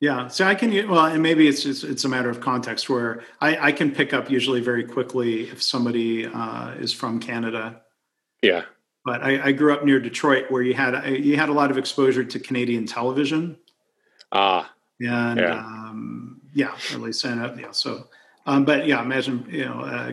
Yeah, 0.00 0.28
so 0.28 0.44
I 0.44 0.54
can 0.54 0.88
well, 0.88 1.06
and 1.06 1.22
maybe 1.22 1.48
it's 1.48 1.62
just 1.62 1.84
it's 1.84 2.04
a 2.04 2.08
matter 2.08 2.30
of 2.30 2.40
context 2.40 2.88
where 2.88 3.22
I, 3.40 3.68
I 3.68 3.72
can 3.72 3.90
pick 3.90 4.12
up 4.12 4.30
usually 4.30 4.60
very 4.60 4.84
quickly 4.84 5.42
if 5.42 5.62
somebody 5.62 6.26
uh, 6.26 6.72
is 6.72 6.92
from 6.92 7.20
Canada. 7.20 7.82
Yeah, 8.42 8.64
but 9.04 9.22
I, 9.22 9.46
I, 9.46 9.52
grew 9.52 9.72
up 9.72 9.84
near 9.84 10.00
Detroit 10.00 10.50
where 10.50 10.62
you 10.62 10.74
had 10.74 11.08
you 11.08 11.36
had 11.36 11.48
a 11.48 11.52
lot 11.52 11.70
of 11.70 11.78
exposure 11.78 12.24
to 12.24 12.38
Canadian 12.38 12.86
television. 12.86 13.56
Ah. 14.32 14.70
And 15.00 15.38
yeah, 15.38 15.58
um, 15.58 16.40
yeah 16.54 16.74
at 16.92 17.00
least 17.00 17.24
and 17.24 17.40
uh, 17.40 17.54
yeah. 17.58 17.72
So, 17.72 18.08
um, 18.46 18.64
but 18.64 18.86
yeah, 18.86 19.02
imagine 19.02 19.46
you 19.50 19.64
know 19.64 19.80
uh, 19.80 20.12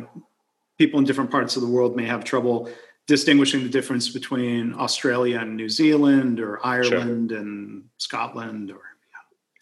people 0.77 0.99
in 0.99 1.05
different 1.05 1.31
parts 1.31 1.55
of 1.55 1.61
the 1.61 1.67
world 1.67 1.95
may 1.95 2.05
have 2.05 2.23
trouble 2.23 2.69
distinguishing 3.07 3.63
the 3.63 3.69
difference 3.69 4.09
between 4.09 4.73
Australia 4.73 5.39
and 5.39 5.55
New 5.55 5.69
Zealand 5.69 6.39
or 6.39 6.65
Ireland 6.65 7.29
sure. 7.31 7.39
and 7.39 7.83
Scotland 7.97 8.71
or 8.71 8.81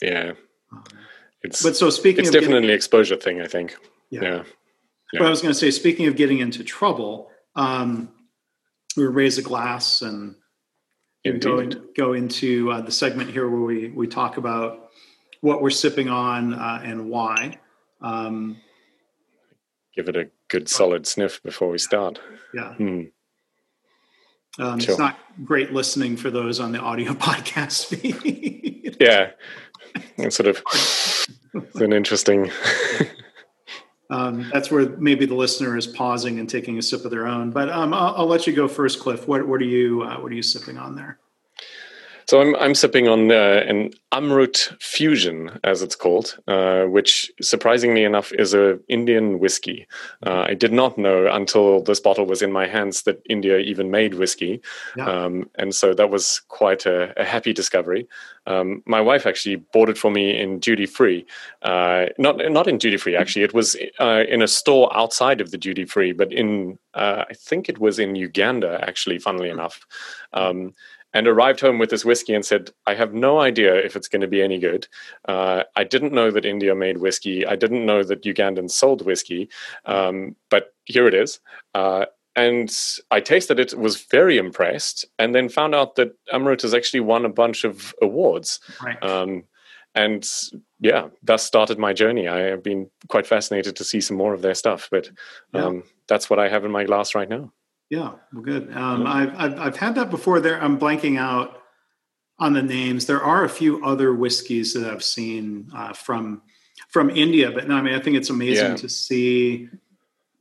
yeah. 0.02 0.10
yeah. 0.12 0.32
Um, 0.72 0.84
it's 1.42 1.64
but 1.64 1.76
so 1.76 1.90
speaking 1.90 2.22
it's 2.22 2.32
definitely 2.32 2.62
getting, 2.62 2.76
exposure 2.76 3.16
thing, 3.16 3.42
I 3.42 3.48
think. 3.48 3.76
Yeah. 4.10 4.22
yeah. 4.22 4.44
yeah. 5.14 5.20
But 5.20 5.22
I 5.24 5.30
was 5.30 5.42
going 5.42 5.54
to 5.54 5.60
say, 5.60 5.72
speaking 5.72 6.08
of 6.08 6.16
getting 6.16 6.40
into 6.40 6.64
trouble, 6.64 7.30
um, 7.56 8.10
we 8.98 9.06
raise 9.06 9.38
a 9.38 9.42
glass 9.42 10.02
and 10.02 10.36
go, 11.26 11.60
in, 11.60 11.84
go 11.96 12.14
into 12.14 12.72
uh, 12.72 12.82
the 12.82 12.92
segment 12.92 13.32
here 13.32 13.50
where 13.50 13.62
we, 13.62 13.90
we 13.90 14.08
talk 14.08 14.38
about 14.38 14.90
what 15.42 15.62
we're 15.62 15.70
sipping 15.70 16.10
on 16.10 16.54
uh, 16.54 16.82
and 16.84 17.10
why. 17.10 17.60
Um, 18.02 18.58
Give 19.96 20.08
it 20.08 20.16
a 20.16 20.30
good 20.48 20.70
solid 20.70 21.08
sniff 21.08 21.42
before 21.44 21.70
we 21.70 21.78
start. 21.78 22.20
Yeah. 22.54 22.74
Hmm. 22.76 23.04
Um, 24.58 24.80
sure. 24.80 24.92
It's 24.92 25.00
not 25.00 25.18
great 25.44 25.72
listening 25.72 26.18
for 26.18 26.30
those 26.30 26.60
on 26.60 26.72
the 26.72 26.80
audio 26.80 27.14
podcast 27.14 27.86
feed. 27.86 28.98
yeah. 29.00 29.32
It's 30.18 30.36
sort 30.36 30.48
of 30.48 30.64
it's 31.54 31.76
an 31.76 31.94
interesting. 31.94 32.52
um, 34.10 34.50
that's 34.52 34.72
where 34.72 34.90
maybe 34.98 35.26
the 35.26 35.36
listener 35.36 35.78
is 35.78 35.86
pausing 35.86 36.40
and 36.40 36.50
taking 36.50 36.78
a 36.78 36.82
sip 36.82 37.06
of 37.06 37.12
their 37.12 37.28
own. 37.28 37.52
But 37.52 37.70
um, 37.70 37.94
I'll, 37.94 38.16
I'll, 38.16 38.28
let 38.28 38.48
you 38.48 38.54
go 38.54 38.68
first, 38.68 39.00
Cliff. 39.00 39.28
What, 39.28 39.48
what 39.48 39.62
are 39.62 39.66
you 39.66 40.02
uh, 40.04 40.20
what 40.20 40.32
are 40.32 40.36
you 40.36 40.44
sipping 40.44 40.78
on 40.78 40.96
there? 40.96 41.20
So 42.30 42.42
I'm 42.42 42.56
I'm 42.58 42.76
sipping 42.76 43.08
on 43.08 43.32
uh, 43.32 43.64
an 43.68 43.90
Amrut 44.12 44.80
Fusion, 44.80 45.60
as 45.64 45.82
it's 45.82 45.96
called, 45.96 46.38
uh, 46.48 46.84
which 46.84 47.32
surprisingly 47.42 48.04
enough 48.04 48.32
is 48.34 48.54
a 48.54 48.78
Indian 48.88 49.40
whiskey. 49.40 49.88
Uh, 50.24 50.42
I 50.48 50.54
did 50.54 50.72
not 50.72 50.96
know 50.96 51.26
until 51.26 51.82
this 51.82 52.00
bottle 52.00 52.28
was 52.28 52.44
in 52.44 52.52
my 52.52 52.68
hands 52.68 53.02
that 53.04 53.20
India 53.28 53.58
even 53.58 53.90
made 53.90 54.14
whiskey, 54.14 54.62
yeah. 54.96 55.10
um, 55.10 55.50
and 55.56 55.74
so 55.74 55.96
that 55.96 56.12
was 56.12 56.40
quite 56.50 56.86
a, 56.86 57.20
a 57.20 57.26
happy 57.26 57.52
discovery. 57.52 58.08
Um, 58.46 58.84
my 58.86 59.02
wife 59.02 59.26
actually 59.26 59.56
bought 59.56 59.90
it 59.90 59.98
for 59.98 60.12
me 60.12 60.40
in 60.40 60.60
duty 60.60 60.86
free, 60.86 61.26
uh, 61.64 62.06
not 62.20 62.38
not 62.52 62.68
in 62.68 62.78
duty 62.78 62.98
free 62.98 63.16
actually. 63.16 63.44
It 63.44 63.56
was 63.56 63.76
uh, 64.00 64.24
in 64.30 64.44
a 64.44 64.48
store 64.48 64.96
outside 64.96 65.42
of 65.42 65.50
the 65.50 65.58
duty 65.58 65.86
free, 65.86 66.12
but 66.12 66.32
in 66.32 66.78
uh, 66.94 67.26
I 67.28 67.34
think 67.34 67.70
it 67.70 67.80
was 67.80 67.98
in 67.98 68.16
Uganda 68.16 68.80
actually. 68.88 69.18
Funnily 69.18 69.50
enough. 69.50 69.80
Um, 70.34 70.76
and 71.14 71.28
arrived 71.28 71.60
home 71.60 71.80
with 71.80 71.90
this 71.90 72.06
whiskey 72.06 72.34
and 72.34 72.46
said, 72.46 72.72
I 72.86 72.94
have 72.94 73.14
no 73.14 73.40
idea 73.40 73.76
if 73.76 73.96
it's 73.96 74.08
going 74.08 74.22
to 74.22 74.28
be 74.28 74.42
any 74.42 74.60
good. 74.60 74.88
Uh, 75.28 75.64
I 75.76 75.84
didn't 75.84 76.14
know 76.14 76.32
that 76.32 76.46
India 76.46 76.76
made 76.76 77.00
whiskey. 77.00 77.46
I 77.46 77.56
didn't 77.56 77.86
know 77.86 78.04
that 78.04 78.24
Ugandans 78.24 78.72
sold 78.72 79.06
whiskey, 79.06 79.50
um, 79.86 80.36
but 80.50 80.74
here 80.86 81.08
it 81.08 81.14
is. 81.14 81.40
Uh, 81.74 82.06
and 82.36 82.72
I 83.12 83.20
tasted 83.20 83.60
it, 83.60 83.78
was 83.78 84.02
very 84.04 84.38
impressed, 84.38 85.06
and 85.18 85.34
then 85.34 85.50
found 85.50 85.76
out 85.76 85.96
that 85.96 86.14
Amrut 86.32 86.62
has 86.62 86.74
actually 86.74 87.02
won 87.02 87.26
a 87.26 87.30
bunch 87.30 87.64
of 87.64 87.94
awards. 88.02 88.60
Right. 88.84 89.02
Um, 89.04 89.44
and 89.96 90.26
yeah, 90.80 91.10
thus 91.24 91.44
started 91.44 91.80
my 91.80 91.94
journey. 91.94 92.28
I 92.28 92.40
have 92.42 92.64
been 92.64 92.90
quite 93.08 93.26
fascinated 93.26 93.76
to 93.76 93.84
see 93.84 94.00
some 94.00 94.16
more 94.16 94.34
of 94.34 94.42
their 94.42 94.54
stuff, 94.54 94.88
but 94.92 95.10
um, 95.54 95.76
yeah. 95.76 95.82
that's 96.08 96.30
what 96.30 96.40
I 96.40 96.48
have 96.48 96.64
in 96.64 96.72
my 96.72 96.84
glass 96.84 97.16
right 97.16 97.28
now. 97.28 97.52
Yeah, 97.90 98.14
well, 98.34 98.44
good. 98.44 98.72
Um, 98.76 99.08
I've, 99.08 99.34
I've, 99.36 99.60
I've 99.60 99.78
had 99.78 99.96
that 99.96 100.12
before. 100.12 100.40
There, 100.40 100.62
I'm 100.62 100.78
blanking 100.78 101.20
out 101.20 101.62
on 102.38 102.54
the 102.54 102.62
names. 102.62 103.06
There 103.08 103.22
are 103.22 103.44
a 103.44 103.50
few 103.50 103.84
other 103.84 104.14
whiskeys 104.14 104.74
that 104.74 104.90
I've 104.90 105.04
seen 105.04 105.70
uh, 105.76 105.94
from 105.94 106.42
from 106.90 107.10
India, 107.10 107.52
but 107.52 107.68
no, 107.68 107.76
I 107.76 107.82
mean, 107.82 107.94
I 107.94 108.00
think 108.00 108.16
it's 108.16 108.30
amazing 108.30 108.72
yeah. 108.72 108.76
to 108.76 108.90
see 108.90 109.70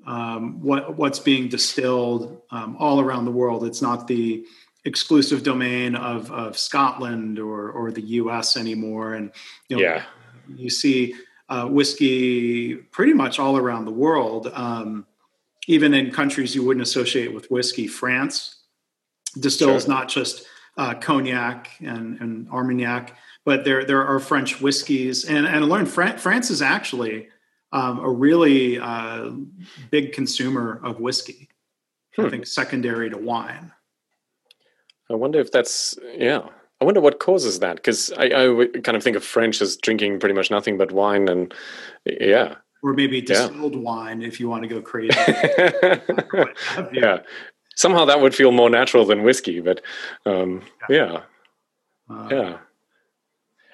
um, 0.07 0.62
what 0.62 0.97
what's 0.97 1.19
being 1.19 1.49
distilled 1.49 2.43
um, 2.50 2.76
all 2.78 3.00
around 3.00 3.25
the 3.25 3.33
world. 3.33 3.64
It's 3.64 3.83
not 3.83 4.07
the 4.07 4.45
exclusive 4.85 5.43
domain 5.43 5.95
of 5.95 6.31
of 6.31 6.57
Scotland 6.59 7.38
or 7.38 7.71
or 7.71 7.90
the 7.90 8.02
U.S. 8.02 8.57
anymore, 8.57 9.14
and 9.14 9.33
you 9.69 9.76
know, 9.76 9.83
yeah, 9.83 10.05
you 10.55 10.71
see 10.71 11.14
uh, 11.49 11.67
whiskey 11.67 12.76
pretty 12.76 13.14
much 13.14 13.38
all 13.38 13.57
around 13.57 13.87
the 13.87 13.90
world. 13.90 14.50
Um, 14.55 15.07
even 15.69 15.95
in 15.95 16.11
countries 16.11 16.55
you 16.55 16.65
wouldn't 16.65 16.83
associate 16.83 17.33
with 17.33 17.49
whiskey, 17.51 17.87
France 17.87 18.57
distills 19.39 19.85
sure. 19.85 19.95
not 19.95 20.09
just 20.09 20.45
uh, 20.79 20.95
cognac 20.95 21.71
and, 21.81 22.21
and 22.21 22.49
Armagnac, 22.51 23.17
but 23.45 23.65
there 23.65 23.85
there 23.85 24.05
are 24.05 24.19
French 24.19 24.61
whiskeys, 24.61 25.25
and 25.25 25.47
and 25.47 25.57
I 25.65 25.67
learned 25.67 25.89
Fran- 25.89 26.19
France 26.19 26.51
is 26.51 26.63
actually 26.63 27.29
um, 27.73 28.01
a 28.01 28.11
really 28.11 28.79
uh, 28.79 29.31
big 29.91 30.13
consumer 30.13 30.81
of 30.83 31.01
whiskey. 31.01 31.49
Hmm. 32.17 32.27
I 32.27 32.31
think 32.31 32.47
secondary 32.47 33.11
to 33.11 33.19
wine. 33.19 33.73
I 35.11 35.15
wonder 35.15 35.39
if 35.39 35.53
that's 35.53 35.99
yeah. 36.15 36.49
I 36.81 36.85
wonder 36.85 37.01
what 37.01 37.19
causes 37.19 37.59
that 37.59 37.77
because 37.77 38.13
I, 38.17 38.27
I 38.27 38.67
kind 38.85 38.97
of 38.97 39.03
think 39.03 39.17
of 39.17 39.25
French 39.25 39.61
as 39.61 39.77
drinking 39.77 40.21
pretty 40.21 40.35
much 40.35 40.51
nothing 40.51 40.79
but 40.79 40.93
wine, 40.93 41.29
and 41.29 41.53
yeah, 42.07 42.55
or 42.83 42.93
maybe 42.93 43.21
distilled 43.21 43.75
yeah. 43.75 43.81
wine 43.81 44.23
if 44.23 44.39
you 44.39 44.49
want 44.49 44.63
to 44.63 44.69
go 44.69 44.81
crazy. 44.81 45.17
yeah, 46.93 47.19
somehow 47.77 48.05
that 48.05 48.21
would 48.21 48.35
feel 48.35 48.53
more 48.53 48.71
natural 48.71 49.05
than 49.05 49.23
whiskey, 49.23 49.61
but 49.61 49.81
um, 50.27 50.63
yeah, 50.89 50.97
yeah. 50.97 51.21
Uh, 52.11 52.29
yeah. 52.31 52.59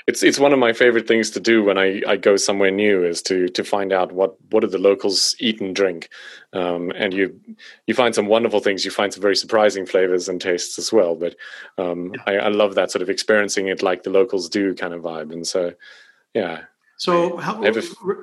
It's 0.07 0.23
it's 0.23 0.39
one 0.39 0.53
of 0.53 0.59
my 0.59 0.75
favorite 0.75 1.09
things 1.09 1.31
to 1.31 1.41
do 1.41 1.65
when 1.65 1.79
I, 1.79 2.03
I 2.07 2.17
go 2.17 2.37
somewhere 2.37 2.71
new 2.71 3.05
is 3.05 3.23
to 3.23 3.49
to 3.49 3.65
find 3.65 3.91
out 3.91 4.13
what 4.13 4.37
what 4.51 4.61
do 4.61 4.67
the 4.67 4.77
locals 4.77 5.35
eat 5.41 5.63
and 5.63 5.75
drink, 5.75 6.11
um, 6.53 6.93
and 6.95 7.15
you 7.15 7.41
you 7.87 7.95
find 7.95 8.15
some 8.15 8.27
wonderful 8.27 8.61
things. 8.61 8.85
You 8.85 8.91
find 8.91 9.15
some 9.15 9.23
very 9.23 9.37
surprising 9.37 9.87
flavors 9.87 10.29
and 10.29 10.43
tastes 10.43 10.79
as 10.79 10.93
well. 10.93 11.15
But 11.15 11.37
um, 11.79 12.13
yeah. 12.15 12.23
I, 12.27 12.33
I 12.35 12.49
love 12.49 12.75
that 12.75 12.91
sort 12.91 13.01
of 13.01 13.09
experiencing 13.09 13.69
it 13.69 13.83
like 13.83 14.03
the 14.03 14.11
locals 14.11 14.51
do 14.51 14.75
kind 14.75 14.93
of 14.93 15.01
vibe. 15.01 15.33
And 15.33 15.47
so, 15.47 15.73
yeah, 16.35 16.65
so 16.97 17.37
help, 17.39 17.65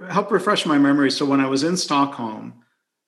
help 0.09 0.31
refresh 0.31 0.65
my 0.65 0.77
memory. 0.77 1.11
So 1.11 1.25
when 1.25 1.39
I 1.39 1.47
was 1.47 1.63
in 1.63 1.77
Stockholm, 1.77 2.63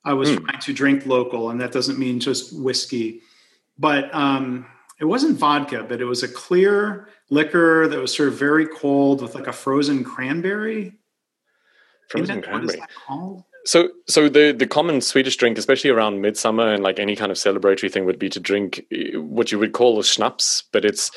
I 0.05 0.13
was 0.13 0.29
mm. 0.29 0.43
trying 0.43 0.59
to 0.59 0.73
drink 0.73 1.05
local, 1.05 1.49
and 1.49 1.61
that 1.61 1.71
doesn't 1.71 1.97
mean 1.97 2.19
just 2.19 2.57
whiskey, 2.57 3.21
but 3.77 4.13
um, 4.13 4.65
it 4.99 5.05
wasn't 5.05 5.37
vodka, 5.37 5.85
but 5.87 6.01
it 6.01 6.05
was 6.05 6.23
a 6.23 6.27
clear 6.27 7.07
liquor 7.29 7.87
that 7.87 7.99
was 7.99 8.15
sort 8.15 8.29
of 8.29 8.35
very 8.35 8.67
cold 8.67 9.21
with 9.21 9.35
like 9.35 9.47
a 9.47 9.53
frozen 9.53 10.03
cranberry. 10.03 10.93
Frozen 12.09 12.41
that, 12.41 12.43
cranberry. 12.43 12.65
What 12.65 12.73
is 12.75 12.79
that 12.79 12.89
called? 13.07 13.43
So, 13.65 13.89
so 14.07 14.27
the 14.27 14.51
the 14.51 14.67
common 14.67 14.99
Swedish 14.99 15.37
drink, 15.37 15.57
especially 15.57 15.89
around 15.89 16.21
midsummer 16.21 16.73
and 16.73 16.83
like 16.83 16.99
any 16.99 17.15
kind 17.15 17.31
of 17.31 17.37
celebratory 17.37 17.91
thing, 17.91 18.05
would 18.05 18.19
be 18.19 18.29
to 18.29 18.39
drink 18.39 18.85
eh, 18.91 19.15
what 19.15 19.51
you 19.51 19.59
would 19.59 19.71
call 19.71 19.99
a 19.99 20.03
schnapps, 20.03 20.63
but 20.73 20.83
it's 20.83 21.11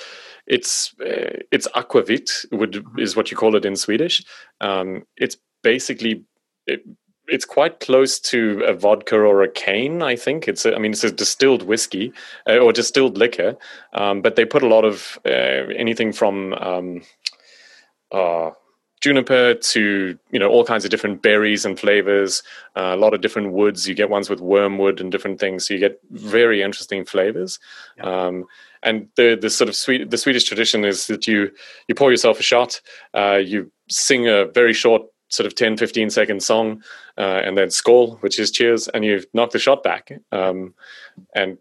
it's 0.46 0.94
uh, 1.00 1.38
it's 1.50 1.68
aquavit 1.68 2.30
would 2.52 2.72
mm-hmm. 2.72 2.98
is 2.98 3.16
what 3.16 3.30
you 3.30 3.36
call 3.36 3.56
it 3.56 3.64
in 3.64 3.76
Swedish. 3.76 4.24
Um, 4.60 5.04
it's 5.16 5.36
basically 5.62 6.24
it, 6.66 6.82
it's 7.28 7.44
quite 7.44 7.80
close 7.80 8.20
to 8.20 8.62
a 8.66 8.72
vodka 8.72 9.16
or 9.16 9.42
a 9.42 9.50
cane. 9.50 10.02
I 10.02 10.16
think 10.16 10.46
it's. 10.46 10.64
A, 10.64 10.74
I 10.74 10.78
mean, 10.78 10.92
it's 10.92 11.04
a 11.04 11.10
distilled 11.10 11.62
whiskey 11.62 12.12
uh, 12.48 12.58
or 12.58 12.72
distilled 12.72 13.18
liquor, 13.18 13.56
um, 13.92 14.22
but 14.22 14.36
they 14.36 14.44
put 14.44 14.62
a 14.62 14.68
lot 14.68 14.84
of 14.84 15.18
uh, 15.26 15.72
anything 15.76 16.12
from. 16.12 16.54
Um, 16.54 17.02
uh, 18.12 18.50
juniper 19.00 19.54
to 19.54 20.18
you 20.30 20.38
know 20.38 20.48
all 20.48 20.64
kinds 20.64 20.84
of 20.84 20.90
different 20.90 21.22
berries 21.22 21.64
and 21.64 21.78
flavors 21.78 22.42
uh, 22.76 22.92
a 22.94 22.96
lot 22.96 23.12
of 23.12 23.20
different 23.20 23.52
woods 23.52 23.86
you 23.86 23.94
get 23.94 24.08
ones 24.08 24.30
with 24.30 24.40
wormwood 24.40 25.00
and 25.00 25.12
different 25.12 25.38
things 25.38 25.66
so 25.66 25.74
you 25.74 25.80
get 25.80 26.00
very 26.10 26.62
interesting 26.62 27.04
flavors 27.04 27.58
yeah. 27.98 28.26
um, 28.26 28.44
and 28.86 29.08
the 29.16 29.36
the 29.40 29.50
sort 29.50 29.68
of 29.68 29.76
sweet 29.76 30.10
the 30.10 30.18
Swedish 30.18 30.44
tradition 30.44 30.84
is 30.84 31.06
that 31.08 31.26
you 31.26 31.50
you 31.88 31.94
pour 31.94 32.10
yourself 32.10 32.40
a 32.40 32.42
shot, 32.42 32.80
uh, 33.14 33.40
you 33.44 33.70
sing 33.88 34.28
a 34.28 34.46
very 34.46 34.72
short 34.72 35.02
sort 35.28 35.46
of 35.46 35.54
10 35.54 35.76
15 35.76 36.10
second 36.10 36.42
song 36.42 36.82
uh, 37.18 37.40
and 37.44 37.58
then 37.58 37.68
skål 37.68 38.20
which 38.22 38.38
is 38.38 38.50
cheers 38.50 38.88
and 38.88 39.04
you 39.04 39.22
knock 39.34 39.50
the 39.50 39.58
shot 39.58 39.82
back 39.82 40.12
um, 40.32 40.72
and 41.34 41.58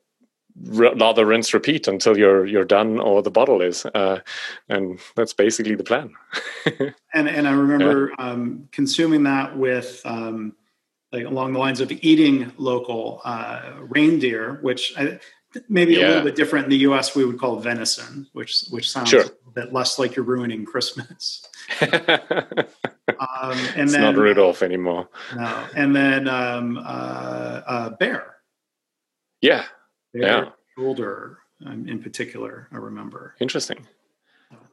rather 0.68 1.26
rinse 1.26 1.54
repeat 1.54 1.88
until 1.88 2.18
you're 2.18 2.46
you're 2.46 2.64
done 2.64 3.00
or 3.00 3.22
the 3.22 3.32
bottle 3.32 3.62
is 3.62 3.86
uh, 3.96 4.20
and 4.70 5.00
that's 5.16 5.34
basically 5.34 5.76
the 5.76 5.84
plan 5.84 6.12
and 7.14 7.28
and 7.28 7.48
i 7.48 7.52
remember 7.52 8.12
yeah. 8.12 8.30
um, 8.30 8.70
consuming 8.72 9.24
that 9.24 9.58
with 9.58 10.02
um, 10.06 10.54
like 11.12 11.26
along 11.26 11.54
the 11.54 11.60
lines 11.60 11.82
of 11.82 11.92
eating 11.92 12.52
local 12.58 13.22
uh, 13.26 13.72
reindeer 13.82 14.60
which 14.62 14.94
I, 14.98 15.20
maybe 15.70 15.94
yeah. 15.94 16.00
a 16.00 16.08
little 16.08 16.24
bit 16.24 16.36
different 16.36 16.66
in 16.66 16.70
the 16.70 16.78
U.S. 16.78 17.16
We 17.16 17.26
would 17.26 17.40
call 17.40 17.60
venison, 17.60 18.28
which 18.34 18.66
which 18.70 18.90
sounds 18.90 19.10
sure. 19.10 19.24
a 19.24 19.52
bit 19.52 19.74
less 19.74 20.00
like 20.00 20.16
you're 20.16 20.26
ruining 20.26 20.66
Christmas. 20.66 21.48
um, 21.82 21.90
and 23.10 23.82
it's 23.82 23.94
then, 23.94 24.02
not 24.02 24.16
Rudolph 24.16 24.62
anymore. 24.64 25.10
No, 25.36 25.68
and 25.76 25.96
then 25.96 26.28
um, 26.28 26.78
uh, 26.78 26.82
uh, 26.82 27.90
bear. 27.92 28.36
Yeah, 29.42 29.66
bear 30.14 30.24
yeah. 30.24 30.50
Shoulder, 30.78 31.40
um, 31.66 31.88
in 31.88 32.02
particular, 32.02 32.68
I 32.72 32.78
remember. 32.78 33.36
Interesting. 33.40 33.86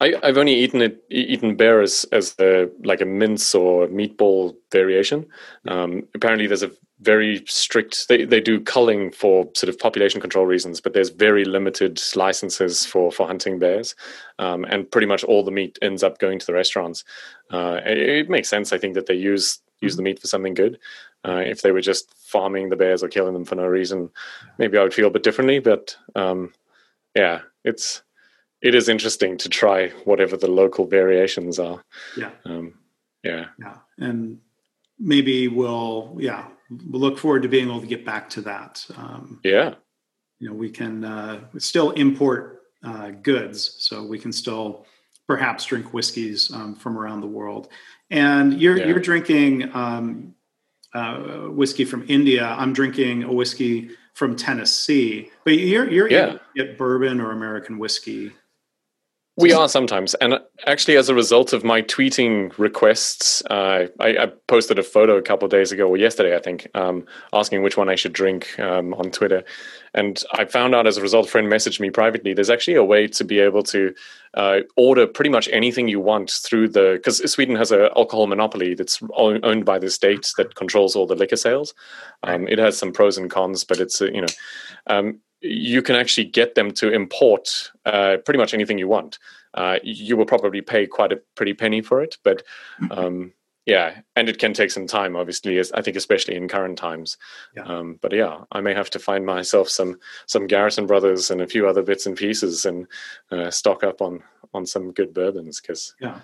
I, 0.00 0.14
have 0.22 0.36
only 0.36 0.54
eaten 0.54 0.82
it, 0.82 1.04
eaten 1.10 1.56
bear 1.56 1.80
as, 1.80 2.04
as 2.12 2.34
a, 2.40 2.68
like 2.82 3.00
a 3.00 3.04
mince 3.04 3.54
or 3.54 3.86
meatball 3.86 4.56
variation. 4.70 5.26
Um, 5.68 6.08
apparently, 6.14 6.46
there's 6.46 6.62
a 6.62 6.72
very 7.02 7.44
strict. 7.46 8.08
They 8.08 8.24
they 8.24 8.40
do 8.40 8.60
culling 8.60 9.10
for 9.10 9.50
sort 9.54 9.68
of 9.68 9.78
population 9.78 10.20
control 10.20 10.46
reasons, 10.46 10.80
but 10.80 10.94
there's 10.94 11.10
very 11.10 11.44
limited 11.44 12.00
licenses 12.16 12.86
for 12.86 13.12
for 13.12 13.26
hunting 13.26 13.58
bears, 13.58 13.94
um, 14.38 14.64
and 14.64 14.90
pretty 14.90 15.06
much 15.06 15.24
all 15.24 15.44
the 15.44 15.50
meat 15.50 15.78
ends 15.82 16.02
up 16.02 16.18
going 16.18 16.38
to 16.38 16.46
the 16.46 16.54
restaurants. 16.54 17.04
Uh, 17.50 17.80
it, 17.84 17.98
it, 17.98 18.30
makes 18.30 18.48
sense, 18.48 18.72
I 18.72 18.78
think, 18.78 18.94
that 18.94 19.06
they 19.06 19.14
use 19.14 19.58
use 19.80 19.96
the 19.96 20.02
meat 20.02 20.20
for 20.20 20.28
something 20.28 20.54
good. 20.54 20.78
Uh, 21.24 21.42
if 21.44 21.62
they 21.62 21.72
were 21.72 21.80
just 21.80 22.12
farming 22.18 22.68
the 22.68 22.76
bears 22.76 23.02
or 23.02 23.08
killing 23.08 23.34
them 23.34 23.44
for 23.44 23.54
no 23.54 23.66
reason, 23.66 24.10
maybe 24.58 24.78
I 24.78 24.82
would 24.82 24.94
feel 24.94 25.08
a 25.08 25.10
bit 25.10 25.22
differently. 25.22 25.58
But 25.58 25.96
um, 26.14 26.52
yeah, 27.14 27.40
it's 27.64 28.02
it 28.62 28.74
is 28.74 28.88
interesting 28.88 29.36
to 29.38 29.48
try 29.48 29.88
whatever 30.04 30.36
the 30.36 30.50
local 30.50 30.86
variations 30.86 31.58
are. 31.58 31.82
Yeah. 32.16 32.30
Um, 32.44 32.78
yeah. 33.24 33.46
Yeah. 33.58 33.76
And 33.98 34.38
maybe 34.98 35.48
we'll, 35.48 36.16
yeah, 36.18 36.46
look 36.88 37.18
forward 37.18 37.42
to 37.42 37.48
being 37.48 37.68
able 37.68 37.80
to 37.80 37.86
get 37.86 38.04
back 38.04 38.28
to 38.30 38.40
that. 38.42 38.84
Um, 38.96 39.40
yeah. 39.44 39.74
You 40.38 40.48
know, 40.48 40.54
we 40.54 40.70
can 40.70 41.04
uh, 41.04 41.40
still 41.58 41.90
import 41.92 42.62
uh, 42.84 43.10
goods, 43.10 43.76
so 43.78 44.04
we 44.04 44.18
can 44.18 44.32
still 44.32 44.86
perhaps 45.28 45.64
drink 45.64 45.94
whiskeys 45.94 46.50
um, 46.52 46.74
from 46.74 46.98
around 46.98 47.20
the 47.20 47.28
world. 47.28 47.68
And 48.10 48.60
you're 48.60 48.76
yeah. 48.76 48.86
you're 48.86 49.00
drinking 49.00 49.74
um, 49.74 50.34
uh, 50.94 51.48
whiskey 51.48 51.84
from 51.84 52.04
India. 52.08 52.44
I'm 52.44 52.72
drinking 52.72 53.22
a 53.22 53.32
whiskey 53.32 53.90
from 54.14 54.36
Tennessee. 54.36 55.30
But 55.44 55.54
you're 55.54 55.88
you're 55.90 56.10
yeah. 56.10 56.38
get 56.56 56.76
bourbon 56.76 57.20
or 57.20 57.32
American 57.32 57.78
whiskey 57.78 58.32
We 59.36 59.54
are 59.54 59.66
sometimes, 59.66 60.12
and 60.14 60.38
actually, 60.66 60.98
as 60.98 61.08
a 61.08 61.14
result 61.14 61.54
of 61.54 61.64
my 61.64 61.80
tweeting 61.80 62.52
requests, 62.58 63.42
uh, 63.48 63.86
I, 63.98 64.08
I, 64.08 64.26
posted 64.46 64.78
a 64.78 64.82
photo 64.82 65.16
a 65.16 65.22
couple 65.22 65.46
of 65.46 65.50
days 65.50 65.72
ago, 65.72 65.88
or 65.88 65.96
yesterday, 65.96 66.36
I 66.36 66.38
think, 66.38 66.68
um, 66.74 67.06
asking 67.32 67.62
which 67.62 67.78
one 67.78 67.88
I 67.88 67.94
should 67.94 68.12
drink 68.12 68.58
um, 68.58 68.92
on 68.92 69.10
Twitter. 69.10 69.42
And 69.94 70.22
I 70.34 70.44
found 70.44 70.74
out 70.74 70.86
as 70.86 70.98
a 70.98 71.00
result, 71.00 71.28
a 71.28 71.30
friend 71.30 71.50
messaged 71.50 71.80
me 71.80 71.88
privately. 71.88 72.34
There's 72.34 72.50
actually 72.50 72.74
a 72.74 72.84
way 72.84 73.06
to 73.06 73.24
be 73.24 73.40
able 73.40 73.62
to 73.64 73.94
uh, 74.34 74.60
order 74.76 75.06
pretty 75.06 75.30
much 75.30 75.48
anything 75.50 75.88
you 75.88 76.00
want 76.00 76.30
through 76.30 76.68
the 76.68 76.94
because 76.96 77.18
Sweden 77.32 77.56
has 77.56 77.72
an 77.72 77.88
alcohol 77.96 78.26
monopoly 78.26 78.74
that's 78.74 79.02
owned 79.16 79.64
by 79.64 79.78
the 79.78 79.88
state 79.88 80.30
that 80.36 80.56
controls 80.56 80.94
all 80.94 81.06
the 81.06 81.14
liquor 81.14 81.36
sales. 81.36 81.72
Um, 82.22 82.46
it 82.48 82.58
has 82.58 82.76
some 82.76 82.92
pros 82.92 83.16
and 83.16 83.30
cons, 83.30 83.64
but 83.64 83.80
it's 83.80 84.02
uh, 84.02 84.06
you 84.06 84.20
know 84.20 84.34
um, 84.88 85.20
you 85.42 85.82
can 85.82 85.96
actually 85.96 86.24
get 86.24 86.54
them 86.54 86.70
to 86.72 86.92
import 86.92 87.70
uh, 87.84 88.18
pretty 88.24 88.38
much 88.38 88.54
anything 88.54 88.78
you 88.78 88.88
want. 88.88 89.18
Uh, 89.54 89.78
you 89.82 90.16
will 90.16 90.26
probably 90.26 90.62
pay 90.62 90.86
quite 90.86 91.12
a 91.12 91.20
pretty 91.34 91.52
penny 91.52 91.82
for 91.82 92.02
it, 92.02 92.16
but 92.24 92.42
um, 92.90 93.32
yeah, 93.66 94.00
and 94.16 94.28
it 94.28 94.38
can 94.38 94.54
take 94.54 94.70
some 94.70 94.86
time, 94.86 95.14
obviously. 95.14 95.60
I 95.60 95.82
think, 95.82 95.96
especially 95.96 96.34
in 96.34 96.48
current 96.48 96.78
times. 96.78 97.16
Yeah. 97.56 97.62
Um, 97.64 97.98
but 98.00 98.12
yeah, 98.12 98.38
I 98.50 98.60
may 98.60 98.74
have 98.74 98.90
to 98.90 98.98
find 98.98 99.24
myself 99.24 99.68
some 99.68 99.98
some 100.26 100.46
Garrison 100.46 100.86
Brothers 100.86 101.30
and 101.30 101.40
a 101.40 101.46
few 101.46 101.68
other 101.68 101.82
bits 101.82 102.06
and 102.06 102.16
pieces, 102.16 102.64
and 102.64 102.86
uh, 103.30 103.50
stock 103.50 103.84
up 103.84 104.02
on 104.02 104.22
on 104.54 104.66
some 104.66 104.92
good 104.92 105.14
bourbons 105.14 105.60
because 105.60 105.94
yeah, 106.00 106.20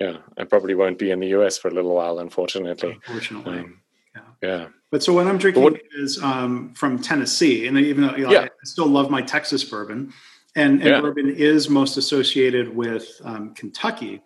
yeah, 0.00 0.16
I 0.36 0.44
probably 0.44 0.74
won't 0.74 0.98
be 0.98 1.10
in 1.10 1.20
the 1.20 1.28
US 1.28 1.58
for 1.58 1.68
a 1.68 1.74
little 1.74 1.94
while, 1.94 2.18
unfortunately. 2.18 2.98
Unfortunately. 3.06 3.58
Um, 3.58 3.80
yeah. 4.14 4.22
yeah. 4.42 4.66
But 4.90 5.02
so 5.02 5.12
what 5.12 5.26
I'm 5.26 5.38
drinking 5.38 5.62
what, 5.62 5.80
is 5.96 6.20
um, 6.22 6.74
from 6.74 7.00
Tennessee, 7.00 7.66
and 7.66 7.78
even 7.78 8.06
though 8.06 8.16
you 8.16 8.24
know, 8.24 8.32
yeah. 8.32 8.42
I 8.42 8.64
still 8.64 8.88
love 8.88 9.10
my 9.10 9.22
Texas 9.22 9.62
bourbon, 9.62 10.12
and, 10.56 10.80
and 10.80 10.90
yeah. 10.90 11.00
bourbon 11.00 11.30
is 11.30 11.68
most 11.68 11.96
associated 11.96 12.74
with 12.74 13.08
um, 13.24 13.54
Kentucky. 13.54 14.20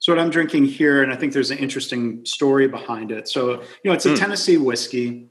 So 0.00 0.12
what 0.12 0.20
I'm 0.20 0.30
drinking 0.30 0.64
here, 0.64 1.02
and 1.02 1.12
I 1.12 1.16
think 1.16 1.32
there's 1.32 1.50
an 1.50 1.58
interesting 1.58 2.24
story 2.24 2.66
behind 2.66 3.12
it. 3.12 3.28
So 3.28 3.60
you 3.60 3.66
know, 3.84 3.92
it's 3.92 4.06
a 4.06 4.10
mm. 4.10 4.18
Tennessee 4.18 4.56
whiskey, 4.56 5.28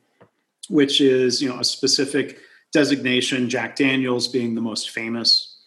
which 0.69 1.01
is 1.01 1.41
you 1.41 1.49
know 1.49 1.59
a 1.59 1.63
specific 1.63 2.39
designation. 2.71 3.49
Jack 3.49 3.75
Daniels 3.75 4.27
being 4.27 4.55
the 4.55 4.61
most 4.61 4.91
famous 4.91 5.57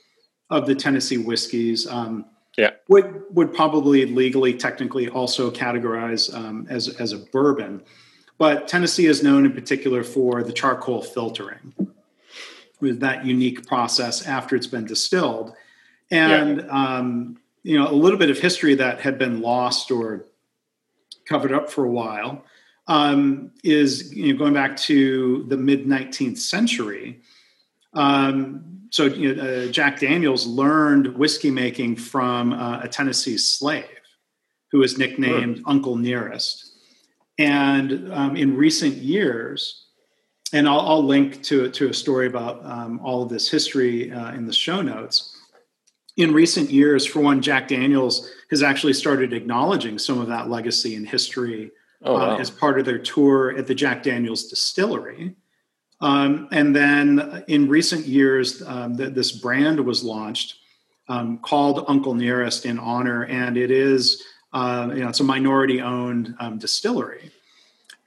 of 0.48 0.66
the 0.66 0.74
Tennessee 0.74 1.18
whiskeys. 1.18 1.86
Um, 1.86 2.24
yeah, 2.56 2.70
would 2.88 3.24
would 3.30 3.52
probably 3.52 4.06
legally, 4.06 4.54
technically, 4.54 5.08
also 5.08 5.50
categorize 5.50 6.32
um, 6.32 6.66
as 6.70 6.88
as 7.00 7.12
a 7.12 7.18
bourbon. 7.18 7.82
But 8.38 8.66
Tennessee 8.66 9.06
is 9.06 9.22
known 9.22 9.46
in 9.46 9.52
particular 9.52 10.02
for 10.02 10.42
the 10.42 10.52
charcoal 10.52 11.02
filtering, 11.02 11.72
with 12.80 13.00
that 13.00 13.24
unique 13.24 13.66
process 13.66 14.26
after 14.26 14.56
it's 14.56 14.66
been 14.66 14.84
distilled. 14.84 15.52
And 16.10 16.58
yeah. 16.58 16.96
um, 16.98 17.38
you 17.62 17.78
know, 17.78 17.88
a 17.88 17.94
little 17.94 18.18
bit 18.18 18.30
of 18.30 18.38
history 18.38 18.74
that 18.74 19.00
had 19.00 19.18
been 19.18 19.40
lost 19.40 19.90
or 19.90 20.24
covered 21.26 21.52
up 21.52 21.70
for 21.70 21.84
a 21.84 21.90
while 21.90 22.44
um, 22.88 23.52
is 23.62 24.12
you 24.14 24.32
know, 24.32 24.38
going 24.38 24.52
back 24.52 24.76
to 24.76 25.44
the 25.48 25.56
mid 25.56 25.86
19th 25.86 26.38
century. 26.38 27.20
Um, 27.94 28.88
so 28.90 29.04
you 29.06 29.34
know, 29.34 29.42
uh, 29.42 29.66
Jack 29.68 30.00
Daniels 30.00 30.46
learned 30.46 31.16
whiskey 31.16 31.50
making 31.50 31.96
from 31.96 32.52
uh, 32.52 32.80
a 32.82 32.88
Tennessee 32.88 33.38
slave 33.38 33.86
who 34.70 34.78
was 34.78 34.98
nicknamed 34.98 35.58
sure. 35.58 35.64
Uncle 35.66 35.96
Nearest. 35.96 36.71
And 37.38 38.12
um, 38.12 38.36
in 38.36 38.56
recent 38.56 38.96
years, 38.96 39.86
and 40.52 40.68
I'll, 40.68 40.80
I'll, 40.80 41.04
link 41.04 41.42
to, 41.44 41.70
to 41.70 41.88
a 41.88 41.94
story 41.94 42.26
about 42.26 42.64
um, 42.64 43.00
all 43.02 43.22
of 43.22 43.30
this 43.30 43.50
history 43.50 44.12
uh, 44.12 44.32
in 44.32 44.46
the 44.46 44.52
show 44.52 44.82
notes. 44.82 45.38
In 46.18 46.34
recent 46.34 46.70
years, 46.70 47.06
for 47.06 47.20
one, 47.20 47.40
Jack 47.40 47.68
Daniels 47.68 48.30
has 48.50 48.62
actually 48.62 48.92
started 48.92 49.32
acknowledging 49.32 49.98
some 49.98 50.20
of 50.20 50.28
that 50.28 50.50
legacy 50.50 50.94
and 50.94 51.08
history 51.08 51.70
oh, 52.04 52.14
uh, 52.14 52.18
wow. 52.18 52.36
uh, 52.36 52.38
as 52.38 52.50
part 52.50 52.78
of 52.78 52.84
their 52.84 52.98
tour 52.98 53.56
at 53.56 53.66
the 53.66 53.74
Jack 53.74 54.02
Daniels 54.02 54.48
distillery. 54.48 55.34
Um, 56.02 56.48
and 56.52 56.76
then 56.76 57.44
in 57.48 57.68
recent 57.68 58.04
years, 58.06 58.60
um, 58.62 58.96
th- 58.96 59.14
this 59.14 59.32
brand 59.32 59.80
was 59.80 60.04
launched 60.04 60.56
um, 61.08 61.38
called 61.38 61.84
Uncle 61.88 62.14
Nearest 62.14 62.66
in 62.66 62.78
honor, 62.78 63.24
and 63.24 63.56
it 63.56 63.70
is 63.70 64.22
uh, 64.52 64.90
you 64.94 65.00
know, 65.00 65.08
it's 65.08 65.20
a 65.20 65.24
minority-owned 65.24 66.34
um, 66.38 66.58
distillery, 66.58 67.30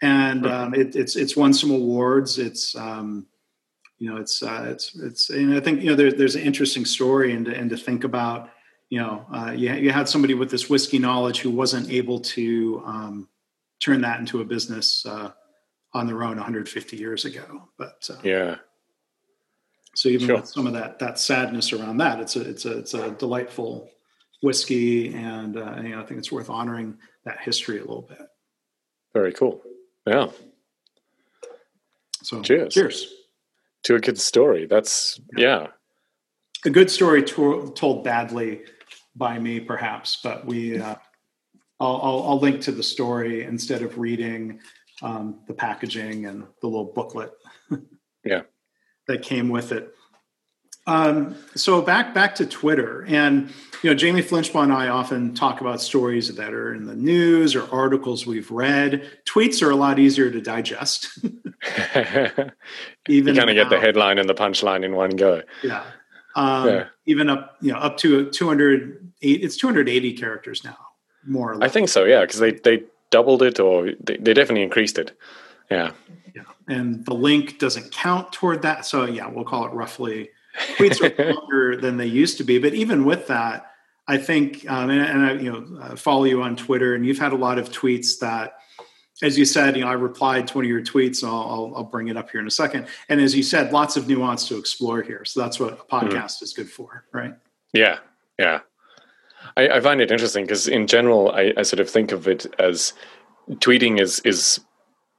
and 0.02 0.46
um, 0.46 0.74
it, 0.74 0.96
it's 0.96 1.16
it's 1.16 1.36
won 1.36 1.54
some 1.54 1.72
awards. 1.72 2.38
It's 2.38 2.76
um, 2.76 3.26
you 3.98 4.10
know, 4.10 4.18
it's 4.18 4.44
uh, 4.44 4.68
it's 4.70 4.96
it's. 4.96 5.30
And 5.30 5.56
I 5.56 5.60
think 5.60 5.82
you 5.82 5.90
know, 5.90 5.96
there, 5.96 6.12
there's 6.12 6.36
an 6.36 6.42
interesting 6.42 6.86
story, 6.86 7.34
and 7.34 7.46
to, 7.46 7.56
and 7.56 7.70
to 7.70 7.78
think 7.78 8.04
about, 8.04 8.50
you 8.90 9.00
know, 9.00 9.26
uh, 9.34 9.52
you 9.52 9.74
you 9.74 9.92
had 9.92 10.08
somebody 10.08 10.34
with 10.34 10.52
this 10.52 10.70
whiskey 10.70 11.00
knowledge 11.00 11.40
who 11.40 11.50
wasn't 11.50 11.90
able 11.90 12.20
to 12.20 12.84
um, 12.86 13.30
turn 13.80 14.02
that 14.02 14.20
into 14.20 14.42
a 14.42 14.46
business 14.46 15.06
uh, 15.06 15.32
on 15.94 16.08
their 16.08 16.24
own 16.24 16.36
150 16.36 16.98
years 16.98 17.26
ago. 17.26 17.70
But 17.78 18.10
uh, 18.12 18.18
yeah. 18.24 18.56
So 19.96 20.10
even 20.10 20.28
sure. 20.28 20.36
with 20.38 20.48
some 20.48 20.68
of 20.68 20.74
that 20.74 21.00
that 21.00 21.18
sadness 21.18 21.72
around 21.72 21.98
that, 21.98 22.20
it's 22.20 22.36
a 22.36 22.42
it's 22.42 22.66
a 22.66 22.78
it's 22.80 22.94
a 22.94 23.12
delightful 23.12 23.90
whiskey, 24.42 25.14
and 25.14 25.58
uh, 25.58 25.76
you 25.82 25.90
know, 25.90 26.02
I 26.02 26.06
think 26.06 26.20
it's 26.20 26.32
worth 26.32 26.50
honoring 26.50 26.98
that 27.26 27.40
history 27.40 27.78
a 27.78 27.82
little 27.82 28.08
bit. 28.08 28.22
Very 29.14 29.34
cool. 29.34 29.62
Yeah. 30.06 30.28
So 32.24 32.42
cheers. 32.42 32.74
Cheers 32.74 33.08
to 33.86 33.96
a 33.96 34.00
good 34.00 34.20
story. 34.20 34.66
That's 34.66 35.20
yeah. 35.38 35.62
yeah. 35.62 35.68
A 36.66 36.70
good 36.70 36.90
story 36.90 37.24
to- 37.24 37.72
told 37.76 38.04
badly 38.04 38.64
by 39.16 39.40
me, 39.40 39.60
perhaps, 39.60 40.20
but 40.22 40.46
we. 40.46 40.80
Uh, 40.80 40.96
I'll, 41.80 42.00
I'll, 42.02 42.24
I'll, 42.30 42.40
link 42.40 42.62
to 42.62 42.72
the 42.72 42.82
story 42.82 43.44
instead 43.44 43.82
of 43.82 43.98
reading 43.98 44.62
um, 45.02 45.42
the 45.46 45.54
packaging 45.54 46.26
and 46.26 46.44
the 46.62 46.68
little 46.68 46.92
booklet. 46.94 47.32
yeah. 48.24 48.42
That 49.08 49.22
came 49.22 49.50
with 49.50 49.72
it. 49.72 49.94
Um, 50.88 51.36
so 51.56 51.82
back 51.82 52.14
back 52.14 52.36
to 52.36 52.46
Twitter, 52.46 53.06
and 53.08 53.52
you 53.86 53.90
know, 53.90 53.96
Jamie 53.96 54.22
Flinchbaugh 54.22 54.64
and 54.64 54.74
I 54.74 54.88
often 54.88 55.34
talk 55.34 55.62
about 55.62 55.82
stories 55.82 56.34
that 56.34 56.54
are 56.54 56.74
in 56.74 56.86
the 56.86 56.96
news 56.96 57.56
or 57.56 57.72
articles 57.72 58.26
we've 58.26 58.50
read. 58.50 59.08
Tweets 59.26 59.62
are 59.62 59.70
a 59.70 59.76
lot 59.76 60.00
easier 60.00 60.32
to 60.32 60.42
digest. 60.42 61.20
even 61.24 62.54
you 63.08 63.34
kind 63.34 63.50
of 63.50 63.56
get 63.56 63.70
the 63.70 63.80
headline 63.80 64.18
and 64.18 64.28
the 64.28 64.34
punchline 64.34 64.84
in 64.84 64.96
one 64.96 65.12
go. 65.12 65.44
Yeah. 65.64 65.84
Um, 66.36 66.68
yeah. 66.68 66.86
Even 67.06 67.30
up, 67.30 67.58
you 67.62 67.72
know, 67.72 67.78
up 67.78 67.98
to 67.98 68.30
200, 68.30 69.14
it's 69.22 69.56
280 69.56 70.14
characters 70.14 70.64
now, 70.64 70.78
more 71.26 71.52
or 71.52 71.58
less. 71.58 71.70
I 71.70 71.72
think 71.72 71.90
so, 71.90 72.06
yeah, 72.06 72.22
because 72.22 72.40
they, 72.40 72.52
they 72.52 72.84
doubled 73.10 73.42
it 73.42 73.60
or 73.60 73.92
they, 74.04 74.18
they 74.18 74.34
definitely 74.34 74.64
increased 74.64 74.98
it. 74.98 75.18
Yeah. 75.70 75.92
Yeah. 76.36 76.44
And 76.68 77.06
the 77.06 77.14
link 77.14 77.60
doesn't 77.60 77.92
count 77.92 78.34
toward 78.34 78.64
that. 78.64 78.86
So, 78.86 79.06
yeah, 79.06 79.28
we'll 79.28 79.46
call 79.46 79.66
it 79.66 79.74
roughly 79.74 80.30
tweets 80.78 81.02
are 81.02 81.34
longer 81.34 81.78
than 81.78 81.98
they 81.98 82.06
used 82.06 82.38
to 82.38 82.44
be. 82.44 82.58
But 82.58 82.74
even 82.74 83.06
with 83.06 83.28
that, 83.28 83.72
I 84.08 84.18
think, 84.18 84.70
um, 84.70 84.90
and, 84.90 85.02
and, 85.02 85.26
I, 85.26 85.32
you 85.34 85.52
know, 85.52 85.82
uh, 85.82 85.96
follow 85.96 86.26
you 86.26 86.42
on 86.42 86.56
Twitter, 86.56 86.94
and 86.94 87.06
you've 87.06 87.18
had 87.18 87.34
a 87.34 87.38
lot 87.38 87.58
of 87.58 87.72
tweets 87.72 88.20
that, 88.20 88.58
as 89.24 89.38
you 89.38 89.46
said, 89.46 89.76
you 89.76 89.84
know, 89.84 89.90
I 89.90 89.94
replied 89.94 90.48
to 90.48 90.56
one 90.56 90.66
of 90.66 90.70
your 90.70 90.82
tweets, 90.82 91.24
and 91.24 91.32
I'll, 91.32 91.42
I'll, 91.42 91.74
I'll 91.78 91.84
bring 91.84 92.10
it 92.10 92.18
up 92.18 92.30
here 92.30 92.40
in 92.40 92.48
a 92.48 92.52
second. 92.52 92.88
And 93.10 93.20
as 93.20 93.36
you 93.36 93.42
said, 93.42 93.72
lots 93.72 93.98
of 93.98 94.08
nuance 94.08 94.48
to 94.50 94.58
explore 94.58 95.02
here. 95.02 95.26
So 95.26 95.40
that's 95.40 95.60
what 95.60 95.74
a 95.74 95.76
mm-hmm. 95.78 96.08
podcast 96.08 96.14
mm-hmm. 96.14 96.44
is 96.44 96.54
good 96.54 96.70
for, 96.70 97.06
right? 97.12 97.34
Yeah, 97.74 98.00
yeah. 98.38 98.60
I, 99.58 99.70
I 99.70 99.80
find 99.80 100.02
it 100.02 100.12
interesting 100.12 100.44
because, 100.46 100.68
in 100.68 100.86
general, 100.86 101.32
I, 101.32 101.54
I 101.58 101.64
sort 101.64 101.80
of 101.80 101.90
think 101.90 102.12
of 102.12 102.28
it 102.28 102.46
as 102.60 102.94
tweeting 103.50 104.00
is 104.00 104.20
is 104.22 104.60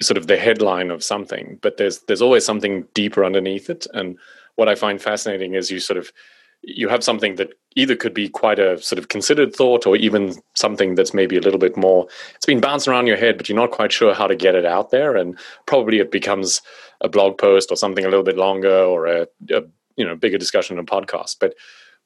sort 0.03 0.18
of 0.18 0.27
the 0.27 0.37
headline 0.37 0.90
of 0.90 1.03
something, 1.03 1.59
but 1.62 1.77
there's 1.77 2.01
there's 2.01 2.22
always 2.22 2.44
something 2.44 2.87
deeper 2.94 3.25
underneath 3.25 3.70
it, 3.70 3.87
and 3.94 4.18
what 4.57 4.69
I 4.69 4.75
find 4.75 5.01
fascinating 5.01 5.55
is 5.55 5.71
you 5.71 5.81
sort 5.81 5.99
of 5.99 6.12
you 6.62 6.88
have 6.88 7.05
something 7.05 7.37
that 7.37 7.53
either 7.77 7.95
could 7.95 8.14
be 8.14 8.29
quite 8.29 8.59
a 8.59 8.81
sort 8.83 8.99
of 8.99 9.09
considered 9.09 9.55
thought 9.55 9.87
or 9.87 9.97
even 9.97 10.35
something 10.55 10.95
that's 10.95 11.14
maybe 11.14 11.37
a 11.37 11.40
little 11.40 11.61
bit 11.61 11.77
more 11.77 12.09
it's 12.35 12.47
been 12.47 12.61
bouncing 12.61 12.92
around 12.92 13.07
your 13.07 13.16
head 13.16 13.37
but 13.37 13.49
you're 13.49 13.59
not 13.59 13.71
quite 13.71 13.92
sure 13.92 14.14
how 14.14 14.27
to 14.27 14.35
get 14.35 14.55
it 14.55 14.66
out 14.66 14.90
there. 14.90 15.16
And 15.16 15.38
probably 15.66 15.99
it 15.99 16.11
becomes 16.11 16.61
a 17.01 17.09
blog 17.09 17.38
post 17.38 17.71
or 17.71 17.77
something 17.77 18.05
a 18.05 18.09
little 18.09 18.25
bit 18.25 18.37
longer 18.37 18.75
or 18.75 19.07
a, 19.07 19.27
a 19.51 19.62
you 19.97 20.05
know 20.05 20.16
bigger 20.16 20.38
discussion 20.38 20.77
on 20.77 20.85
a 20.85 20.87
podcast. 20.87 21.37
But 21.40 21.55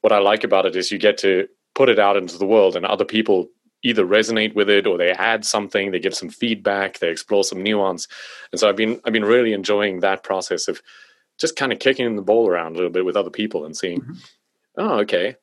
what 0.01 0.11
i 0.11 0.17
like 0.17 0.43
about 0.43 0.65
it 0.65 0.75
is 0.75 0.91
you 0.91 0.97
get 0.97 1.17
to 1.19 1.47
put 1.75 1.89
it 1.89 1.99
out 1.99 2.17
into 2.17 2.37
the 2.37 2.45
world 2.45 2.75
and 2.75 2.85
other 2.85 3.05
people 3.05 3.47
either 3.83 4.05
resonate 4.05 4.53
with 4.53 4.69
it 4.69 4.85
or 4.85 4.97
they 4.97 5.11
add 5.11 5.45
something 5.45 5.89
they 5.89 5.99
give 5.99 6.13
some 6.13 6.29
feedback 6.29 6.99
they 6.99 7.09
explore 7.09 7.43
some 7.43 7.63
nuance. 7.63 8.07
And 8.51 8.59
so 8.59 8.67
i've 8.69 8.75
been 8.75 8.99
i've 9.05 9.13
been 9.13 9.25
really 9.25 9.53
enjoying 9.53 10.01
that 10.01 10.23
process 10.23 10.67
of 10.67 10.81
just 11.41 11.55
kind 11.55 11.73
of 11.73 11.79
kicking 11.79 12.15
the 12.15 12.21
ball 12.21 12.47
around 12.47 12.73
a 12.73 12.75
little 12.75 12.91
bit 12.91 13.03
with 13.03 13.17
other 13.17 13.31
people 13.31 13.65
and 13.65 13.75
seeing, 13.75 13.99
mm-hmm. 13.99 14.13
oh, 14.77 14.99
okay, 14.99 15.35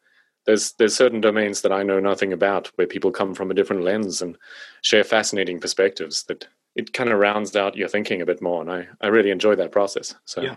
there's 0.46 0.72
there's 0.78 0.94
certain 0.94 1.20
domains 1.20 1.60
that 1.62 1.72
I 1.72 1.82
know 1.82 2.00
nothing 2.00 2.32
about 2.32 2.68
where 2.76 2.86
people 2.86 3.10
come 3.10 3.34
from 3.34 3.50
a 3.50 3.54
different 3.54 3.82
lens 3.82 4.22
and 4.22 4.38
share 4.82 5.04
fascinating 5.04 5.60
perspectives 5.60 6.22
that 6.24 6.46
it 6.76 6.94
kind 6.94 7.10
of 7.10 7.18
rounds 7.18 7.56
out 7.56 7.76
your 7.76 7.88
thinking 7.88 8.22
a 8.22 8.26
bit 8.26 8.40
more, 8.40 8.62
and 8.62 8.70
I 8.70 8.86
I 9.00 9.08
really 9.08 9.30
enjoy 9.30 9.56
that 9.56 9.72
process. 9.72 10.14
So. 10.24 10.40
Yeah. 10.40 10.56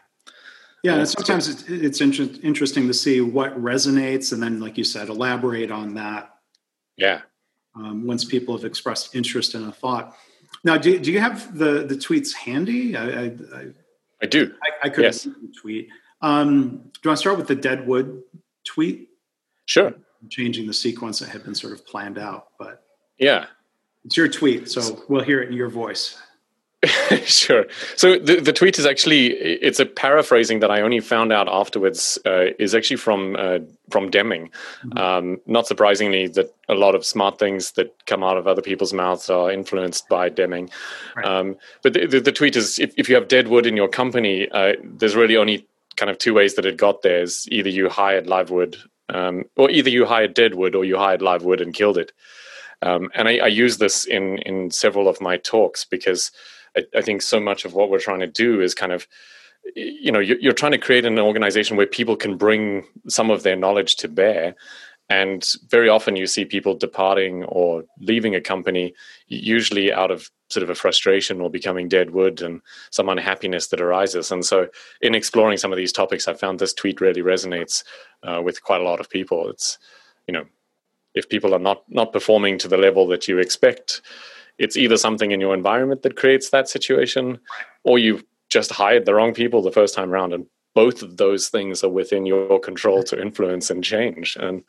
Yeah, 0.84 0.96
and 0.96 1.08
sometimes 1.08 1.48
it's, 1.48 1.64
it's 1.70 2.02
inter- 2.02 2.40
interesting 2.42 2.88
to 2.88 2.94
see 2.96 3.22
what 3.22 3.56
resonates, 3.62 4.34
and 4.34 4.42
then, 4.42 4.60
like 4.60 4.80
you 4.80 4.84
said, 4.84 5.10
elaborate 5.10 5.70
on 5.70 5.94
that. 5.94 6.34
Yeah. 6.98 7.22
Um, 7.76 8.08
once 8.08 8.26
people 8.26 8.56
have 8.58 8.66
expressed 8.66 9.16
interest 9.16 9.54
in 9.54 9.64
a 9.64 9.72
thought. 9.72 10.16
Now, 10.64 10.80
do, 10.80 10.98
do 10.98 11.12
you 11.12 11.20
have 11.20 11.56
the 11.56 11.86
the 11.86 11.94
tweets 11.96 12.34
handy? 12.34 12.98
I 12.98 13.04
I, 13.04 13.26
I, 13.54 13.68
I 14.22 14.26
do. 14.28 14.54
I, 14.64 14.88
I 14.88 14.90
could 14.90 15.04
yes. 15.04 15.28
tweet. 15.60 15.90
Um, 16.22 16.70
do 16.70 17.00
you 17.04 17.10
want 17.10 17.18
to 17.18 17.22
start 17.22 17.38
with 17.38 17.48
the 17.48 17.56
Deadwood 17.56 18.22
tweet? 18.66 19.10
Sure. 19.66 19.88
I'm 19.88 20.30
changing 20.30 20.68
the 20.68 20.74
sequence 20.74 21.20
that 21.20 21.30
had 21.30 21.44
been 21.44 21.56
sort 21.56 21.74
of 21.74 21.86
planned 21.86 22.20
out, 22.20 22.50
but 22.60 22.84
yeah, 23.18 23.48
it's 24.04 24.18
your 24.18 24.28
tweet, 24.28 24.70
so 24.70 25.04
we'll 25.10 25.24
hear 25.24 25.42
it 25.42 25.50
in 25.50 25.56
your 25.56 25.70
voice. 25.70 26.22
sure. 27.26 27.66
So 27.96 28.18
the, 28.18 28.40
the 28.40 28.54
tweet 28.54 28.80
is 28.80 28.88
actually 28.88 29.28
it's 29.28 29.80
a 29.80 29.86
paraphrasing 29.86 30.62
that 30.62 30.72
I 30.72 30.82
only 30.82 31.00
found 31.00 31.32
out 31.32 31.48
afterwards 31.48 32.18
uh, 32.26 32.46
is 32.58 32.74
actually 32.74 32.98
from 32.98 33.36
uh, 33.38 33.60
from 33.92 34.10
Deming. 34.10 34.50
Mm-hmm. 34.84 34.98
Um, 34.98 35.42
not 35.46 35.68
surprisingly, 35.68 36.28
that 36.30 36.52
a 36.70 36.74
lot 36.74 36.96
of 36.96 37.06
smart 37.06 37.38
things 37.38 37.74
that 37.74 37.94
come 38.08 38.24
out 38.24 38.38
of 38.38 38.48
other 38.48 38.64
people's 38.64 38.94
mouths 38.94 39.30
are 39.30 39.52
influenced 39.52 40.10
by 40.10 40.30
Deming. 40.30 40.72
Right. 41.16 41.26
Um, 41.26 41.58
but 41.84 41.94
the, 41.94 42.08
the, 42.08 42.20
the, 42.20 42.32
tweet 42.32 42.56
is 42.56 42.80
if, 42.80 42.94
if 42.98 43.08
you 43.10 43.16
have 43.16 43.28
dead 43.28 43.50
wood 43.50 43.68
in 43.68 43.78
your 43.78 43.88
company, 43.88 44.50
uh, 44.50 44.74
there's 44.84 45.16
really 45.16 45.38
only 45.38 45.68
kind 45.98 46.10
of 46.10 46.18
two 46.18 46.34
ways 46.34 46.56
that 46.56 46.66
it 46.66 46.78
got 46.78 47.04
there. 47.04 47.22
Is 47.22 47.48
either 47.52 47.70
you 47.70 47.90
hired 47.90 48.26
live 48.26 48.50
wood, 48.50 48.76
um, 49.10 49.44
or 49.56 49.70
either 49.70 49.92
you 49.92 50.08
hired 50.08 50.34
dead 50.34 50.56
wood, 50.56 50.74
or 50.74 50.84
you 50.84 50.98
hired 50.98 51.22
live 51.22 51.44
wood 51.44 51.62
and 51.62 51.76
killed 51.76 52.00
it. 52.00 52.12
Um, 52.82 53.12
and 53.14 53.28
I, 53.28 53.38
I 53.38 53.48
use 53.48 53.78
this 53.78 54.06
in 54.06 54.40
in 54.40 54.72
several 54.72 55.08
of 55.08 55.22
my 55.22 55.38
talks 55.38 55.86
because 55.86 56.32
I, 56.76 56.84
I, 56.96 57.02
think 57.02 57.22
so 57.22 57.40
much 57.40 57.66
of 57.66 57.74
what 57.74 57.90
we're 57.90 58.00
trying 58.00 58.20
to 58.20 58.28
do 58.28 58.62
is 58.62 58.74
kind 58.74 58.92
of 58.92 59.08
you 59.76 60.12
know 60.12 60.20
you're 60.20 60.54
trying 60.54 60.72
to 60.72 60.78
create 60.78 61.06
an 61.06 61.20
organization 61.20 61.78
where 61.78 61.88
people 61.88 62.16
can 62.16 62.36
bring 62.38 62.86
some 63.08 63.30
of 63.30 63.44
their 63.44 63.56
knowledge 63.56 63.96
to 63.98 64.08
bear. 64.08 64.56
And 65.10 65.46
very 65.68 65.90
often 65.90 66.16
you 66.16 66.26
see 66.26 66.46
people 66.46 66.74
departing 66.74 67.44
or 67.44 67.84
leaving 68.00 68.34
a 68.34 68.40
company 68.40 68.94
usually 69.28 69.92
out 69.92 70.10
of 70.10 70.32
sort 70.50 70.64
of 70.64 70.70
a 70.70 70.76
frustration 70.76 71.42
or 71.42 71.50
becoming 71.50 71.90
dead 71.90 72.12
wood 72.12 72.42
and 72.42 72.62
some 72.92 73.10
unhappiness 73.10 73.68
that 73.68 73.82
arises. 73.82 74.32
And 74.32 74.46
so 74.46 74.68
in 75.02 75.14
exploring 75.14 75.58
some 75.58 75.72
of 75.72 75.78
these 75.78 75.92
topics 75.92 76.28
i 76.28 76.34
found 76.34 76.60
this 76.60 76.74
tweet 76.74 77.02
really 77.02 77.22
resonates 77.22 77.84
uh, 78.24 78.42
with 78.44 78.64
quite 78.64 78.82
a 78.82 78.86
lot 78.86 79.00
of 79.00 79.10
people. 79.10 79.50
It's 79.50 79.78
you 80.28 80.34
know 80.34 80.46
if 81.14 81.28
people 81.30 81.54
are 81.54 81.60
not 81.60 81.84
not 81.90 82.14
performing 82.14 82.58
to 82.60 82.68
the 82.68 82.78
level 82.78 83.08
that 83.08 83.28
you 83.28 83.38
expect 83.38 84.02
it's 84.58 84.78
either 84.78 84.98
something 84.98 85.32
in 85.32 85.42
your 85.42 85.54
environment 85.54 86.04
that 86.04 86.18
creates 86.18 86.50
that 86.50 86.70
situation 86.70 87.40
or 87.84 88.00
you've 88.00 88.24
just 88.50 88.72
hired 88.72 89.06
the 89.06 89.14
wrong 89.14 89.34
people 89.34 89.62
the 89.62 89.72
first 89.72 89.96
time 89.96 90.12
around 90.12 90.34
and 90.34 90.46
both 90.74 91.02
of 91.02 91.18
those 91.18 91.50
things 91.50 91.84
are 91.84 91.90
within 91.90 92.26
your 92.26 92.60
control 92.60 93.04
to 93.04 93.22
influence 93.22 93.70
and 93.70 93.84
change. 93.84 94.38
And 94.40 94.64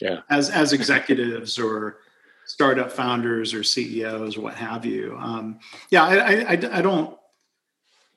yeah. 0.00 0.20
As 0.30 0.50
as 0.50 0.72
executives 0.72 1.58
or 1.58 1.98
startup 2.46 2.90
founders 2.90 3.52
or 3.52 3.62
ceos 3.62 4.36
or 4.36 4.40
what 4.40 4.54
have 4.54 4.86
you 4.86 5.14
um, 5.20 5.58
yeah 5.90 6.02
I, 6.02 6.54
I 6.54 6.78
i 6.78 6.82
don't 6.82 7.14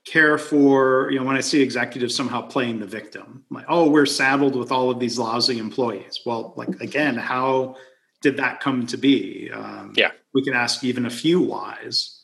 care 0.05 0.37
for 0.37 1.11
you 1.11 1.19
know 1.19 1.25
when 1.25 1.35
i 1.35 1.41
see 1.41 1.61
executives 1.61 2.15
somehow 2.15 2.41
playing 2.41 2.79
the 2.79 2.85
victim 2.85 3.43
like 3.51 3.65
oh 3.67 3.89
we're 3.89 4.05
saddled 4.05 4.55
with 4.55 4.71
all 4.71 4.89
of 4.89 4.99
these 4.99 5.19
lousy 5.19 5.59
employees. 5.59 6.21
Well 6.25 6.53
like 6.55 6.79
again 6.79 7.17
how 7.17 7.75
did 8.21 8.37
that 8.37 8.59
come 8.59 8.85
to 8.87 8.97
be? 8.97 9.51
Um, 9.51 9.93
yeah, 9.95 10.11
we 10.33 10.43
can 10.43 10.53
ask 10.53 10.83
even 10.83 11.05
a 11.05 11.09
few 11.09 11.41
whys. 11.41 12.23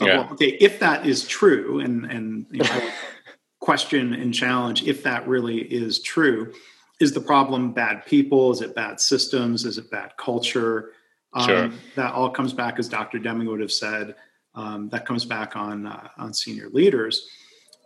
Yeah. 0.00 0.18
Well, 0.18 0.32
okay, 0.32 0.56
if 0.60 0.78
that 0.80 1.06
is 1.06 1.26
true, 1.26 1.80
and 1.80 2.04
and 2.06 2.46
you 2.50 2.62
know, 2.62 2.90
question 3.60 4.14
and 4.14 4.32
challenge 4.32 4.82
if 4.84 5.02
that 5.02 5.28
really 5.28 5.58
is 5.58 6.02
true, 6.02 6.52
is 7.00 7.12
the 7.12 7.20
problem 7.20 7.72
bad 7.72 8.06
people? 8.06 8.50
Is 8.50 8.62
it 8.62 8.74
bad 8.74 9.00
systems? 9.00 9.64
Is 9.64 9.78
it 9.78 9.90
bad 9.90 10.16
culture? 10.16 10.92
Um, 11.34 11.46
sure. 11.46 11.70
That 11.96 12.14
all 12.14 12.30
comes 12.30 12.52
back, 12.52 12.78
as 12.78 12.88
Dr. 12.88 13.18
Deming 13.18 13.46
would 13.48 13.60
have 13.60 13.72
said. 13.72 14.14
Um, 14.54 14.88
that 14.88 15.06
comes 15.06 15.24
back 15.24 15.54
on 15.54 15.86
uh, 15.86 16.08
on 16.16 16.32
senior 16.32 16.70
leaders, 16.70 17.28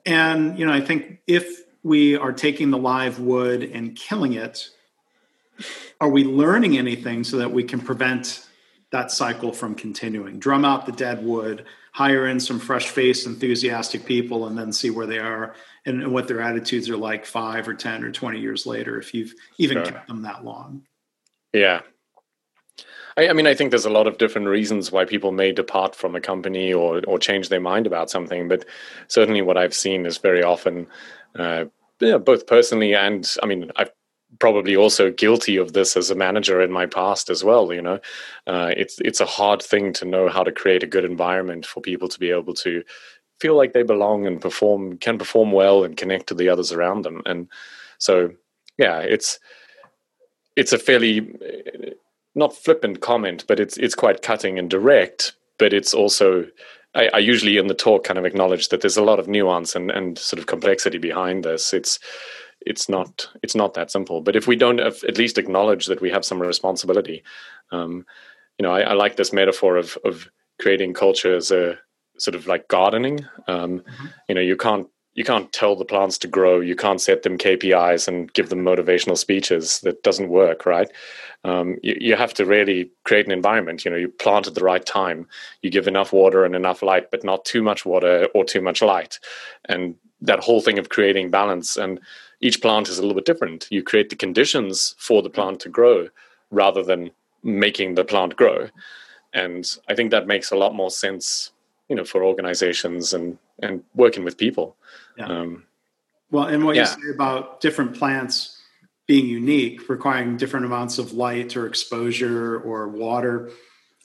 and 0.06 0.58
you 0.58 0.64
know 0.64 0.72
I 0.72 0.80
think 0.80 1.18
if 1.26 1.64
we 1.82 2.16
are 2.16 2.32
taking 2.32 2.70
the 2.70 2.78
live 2.78 3.18
wood 3.18 3.62
and 3.62 3.94
killing 3.94 4.32
it 4.32 4.70
are 6.00 6.08
we 6.08 6.24
learning 6.24 6.76
anything 6.76 7.24
so 7.24 7.36
that 7.38 7.50
we 7.50 7.62
can 7.62 7.80
prevent 7.80 8.46
that 8.94 9.10
cycle 9.10 9.52
from 9.52 9.74
continuing? 9.74 10.38
Drum 10.38 10.64
out 10.64 10.86
the 10.86 10.92
dead 10.92 11.22
wood, 11.22 11.66
hire 11.92 12.28
in 12.28 12.38
some 12.38 12.60
fresh 12.60 12.88
faced, 12.88 13.26
enthusiastic 13.26 14.06
people, 14.06 14.46
and 14.46 14.56
then 14.56 14.72
see 14.72 14.90
where 14.90 15.06
they 15.06 15.18
are 15.18 15.54
and, 15.84 16.12
what 16.12 16.28
their 16.28 16.40
attitudes 16.40 16.88
are 16.88 16.96
like 16.96 17.26
five 17.26 17.68
or 17.68 17.74
10 17.74 18.04
or 18.04 18.12
20 18.12 18.40
years 18.40 18.66
later, 18.66 18.98
if 18.98 19.12
you've 19.12 19.34
even 19.58 19.78
sure. 19.78 19.86
kept 19.86 20.06
them 20.08 20.22
that 20.22 20.44
long. 20.44 20.82
Yeah. 21.52 21.82
I, 23.16 23.28
I, 23.28 23.32
mean, 23.32 23.48
I 23.48 23.54
think 23.54 23.70
there's 23.70 23.84
a 23.84 23.90
lot 23.90 24.06
of 24.06 24.18
different 24.18 24.46
reasons 24.46 24.92
why 24.92 25.04
people 25.04 25.32
may 25.32 25.50
depart 25.50 25.96
from 25.96 26.14
a 26.14 26.20
company 26.20 26.72
or, 26.72 27.02
or 27.06 27.18
change 27.18 27.48
their 27.48 27.60
mind 27.60 27.86
about 27.86 28.10
something. 28.10 28.48
But 28.48 28.64
certainly 29.08 29.42
what 29.42 29.56
I've 29.56 29.74
seen 29.74 30.06
is 30.06 30.18
very 30.18 30.42
often, 30.42 30.86
uh, 31.36 31.64
yeah, 32.00 32.18
both 32.18 32.46
personally 32.46 32.94
and 32.94 33.28
I 33.42 33.46
mean, 33.46 33.72
I've 33.76 33.90
probably 34.38 34.76
also 34.76 35.10
guilty 35.10 35.56
of 35.56 35.72
this 35.72 35.96
as 35.96 36.10
a 36.10 36.14
manager 36.14 36.60
in 36.60 36.72
my 36.72 36.86
past 36.86 37.30
as 37.30 37.44
well. 37.44 37.72
You 37.72 37.82
know, 37.82 38.00
uh, 38.46 38.72
it's 38.76 38.98
it's 39.00 39.20
a 39.20 39.26
hard 39.26 39.62
thing 39.62 39.92
to 39.94 40.04
know 40.04 40.28
how 40.28 40.42
to 40.42 40.52
create 40.52 40.82
a 40.82 40.88
good 40.88 41.04
environment 41.04 41.66
for 41.66 41.80
people 41.80 42.08
to 42.08 42.18
be 42.18 42.30
able 42.30 42.54
to 42.54 42.82
feel 43.40 43.56
like 43.56 43.72
they 43.72 43.82
belong 43.82 44.26
and 44.26 44.40
perform 44.40 44.98
can 44.98 45.18
perform 45.18 45.52
well 45.52 45.84
and 45.84 45.96
connect 45.96 46.28
to 46.28 46.34
the 46.34 46.48
others 46.48 46.72
around 46.72 47.02
them. 47.02 47.22
And 47.26 47.48
so, 47.98 48.30
yeah, 48.78 48.98
it's 48.98 49.38
it's 50.56 50.72
a 50.72 50.78
fairly 50.78 51.34
not 52.34 52.54
flippant 52.54 53.00
comment, 53.00 53.44
but 53.46 53.60
it's 53.60 53.76
it's 53.76 53.94
quite 53.94 54.22
cutting 54.22 54.58
and 54.58 54.70
direct. 54.70 55.34
But 55.58 55.72
it's 55.72 55.94
also 55.94 56.46
I, 56.94 57.10
I, 57.14 57.18
usually 57.18 57.56
in 57.56 57.66
the 57.66 57.74
talk 57.74 58.04
kind 58.04 58.18
of 58.18 58.24
acknowledge 58.24 58.68
that 58.68 58.80
there's 58.80 58.96
a 58.96 59.02
lot 59.02 59.18
of 59.18 59.28
nuance 59.28 59.74
and, 59.74 59.90
and 59.90 60.18
sort 60.18 60.38
of 60.38 60.46
complexity 60.46 60.98
behind 60.98 61.44
this. 61.44 61.72
It's 61.72 61.98
it's 62.66 62.88
not 62.88 63.28
it's 63.42 63.54
not 63.54 63.74
that 63.74 63.90
simple. 63.90 64.20
But 64.20 64.36
if 64.36 64.46
we 64.46 64.56
don't 64.56 64.80
at 64.80 65.18
least 65.18 65.38
acknowledge 65.38 65.86
that 65.86 66.00
we 66.00 66.10
have 66.10 66.24
some 66.24 66.40
responsibility, 66.40 67.22
um, 67.70 68.06
you 68.58 68.62
know, 68.62 68.72
I, 68.72 68.80
I, 68.80 68.92
like 68.94 69.16
this 69.16 69.32
metaphor 69.32 69.76
of 69.76 69.98
of 70.04 70.28
creating 70.60 70.94
culture 70.94 71.34
as 71.34 71.50
a 71.50 71.78
sort 72.18 72.34
of 72.34 72.46
like 72.46 72.68
gardening. 72.68 73.26
Um, 73.48 73.80
mm-hmm. 73.80 74.06
You 74.28 74.34
know, 74.36 74.40
you 74.40 74.56
can't 74.56 74.88
you 75.14 75.24
can't 75.24 75.52
tell 75.52 75.76
the 75.76 75.84
plants 75.84 76.18
to 76.18 76.28
grow. 76.28 76.60
You 76.60 76.74
can't 76.74 77.00
set 77.00 77.22
them 77.22 77.38
KPIs 77.38 78.08
and 78.08 78.32
give 78.32 78.48
them 78.48 78.64
motivational 78.64 79.16
speeches. 79.16 79.80
That 79.80 80.02
doesn't 80.02 80.28
work, 80.28 80.66
right? 80.66 80.90
Um, 81.44 81.76
you, 81.82 81.96
you, 82.00 82.16
have 82.16 82.34
to 82.34 82.44
really 82.44 82.90
create 83.04 83.26
an 83.26 83.32
environment. 83.32 83.84
You 83.84 83.92
know, 83.92 83.96
you 83.96 84.08
plant 84.08 84.48
at 84.48 84.54
the 84.54 84.64
right 84.64 84.84
time. 84.84 85.28
You 85.62 85.70
give 85.70 85.86
enough 85.86 86.12
water 86.12 86.44
and 86.44 86.56
enough 86.56 86.82
light, 86.82 87.10
but 87.10 87.22
not 87.22 87.44
too 87.44 87.62
much 87.62 87.86
water 87.86 88.28
or 88.34 88.44
too 88.44 88.60
much 88.60 88.82
light. 88.82 89.20
And 89.68 89.94
that 90.20 90.40
whole 90.40 90.60
thing 90.60 90.78
of 90.78 90.88
creating 90.88 91.30
balance. 91.30 91.76
And 91.76 92.00
each 92.44 92.60
plant 92.60 92.90
is 92.90 92.98
a 92.98 93.00
little 93.00 93.14
bit 93.14 93.24
different. 93.24 93.66
You 93.70 93.82
create 93.82 94.10
the 94.10 94.16
conditions 94.16 94.94
for 94.98 95.22
the 95.22 95.30
plant 95.30 95.60
to 95.60 95.70
grow 95.70 96.08
rather 96.50 96.82
than 96.82 97.10
making 97.42 97.94
the 97.94 98.04
plant 98.04 98.36
grow. 98.36 98.68
And 99.32 99.64
I 99.88 99.94
think 99.94 100.10
that 100.10 100.26
makes 100.26 100.50
a 100.50 100.56
lot 100.56 100.74
more 100.74 100.90
sense, 100.90 101.52
you 101.88 101.96
know, 101.96 102.04
for 102.04 102.22
organizations 102.22 103.14
and 103.14 103.38
and 103.62 103.82
working 103.94 104.24
with 104.24 104.36
people. 104.36 104.76
Yeah. 105.16 105.26
Um, 105.26 105.64
well, 106.30 106.44
and 106.44 106.66
what 106.66 106.76
yeah. 106.76 106.82
you 106.82 107.02
say 107.02 107.14
about 107.14 107.62
different 107.62 107.96
plants 107.96 108.60
being 109.06 109.26
unique, 109.26 109.88
requiring 109.88 110.36
different 110.36 110.66
amounts 110.66 110.98
of 110.98 111.12
light 111.12 111.56
or 111.56 111.66
exposure 111.66 112.58
or 112.58 112.88
water, 112.88 113.50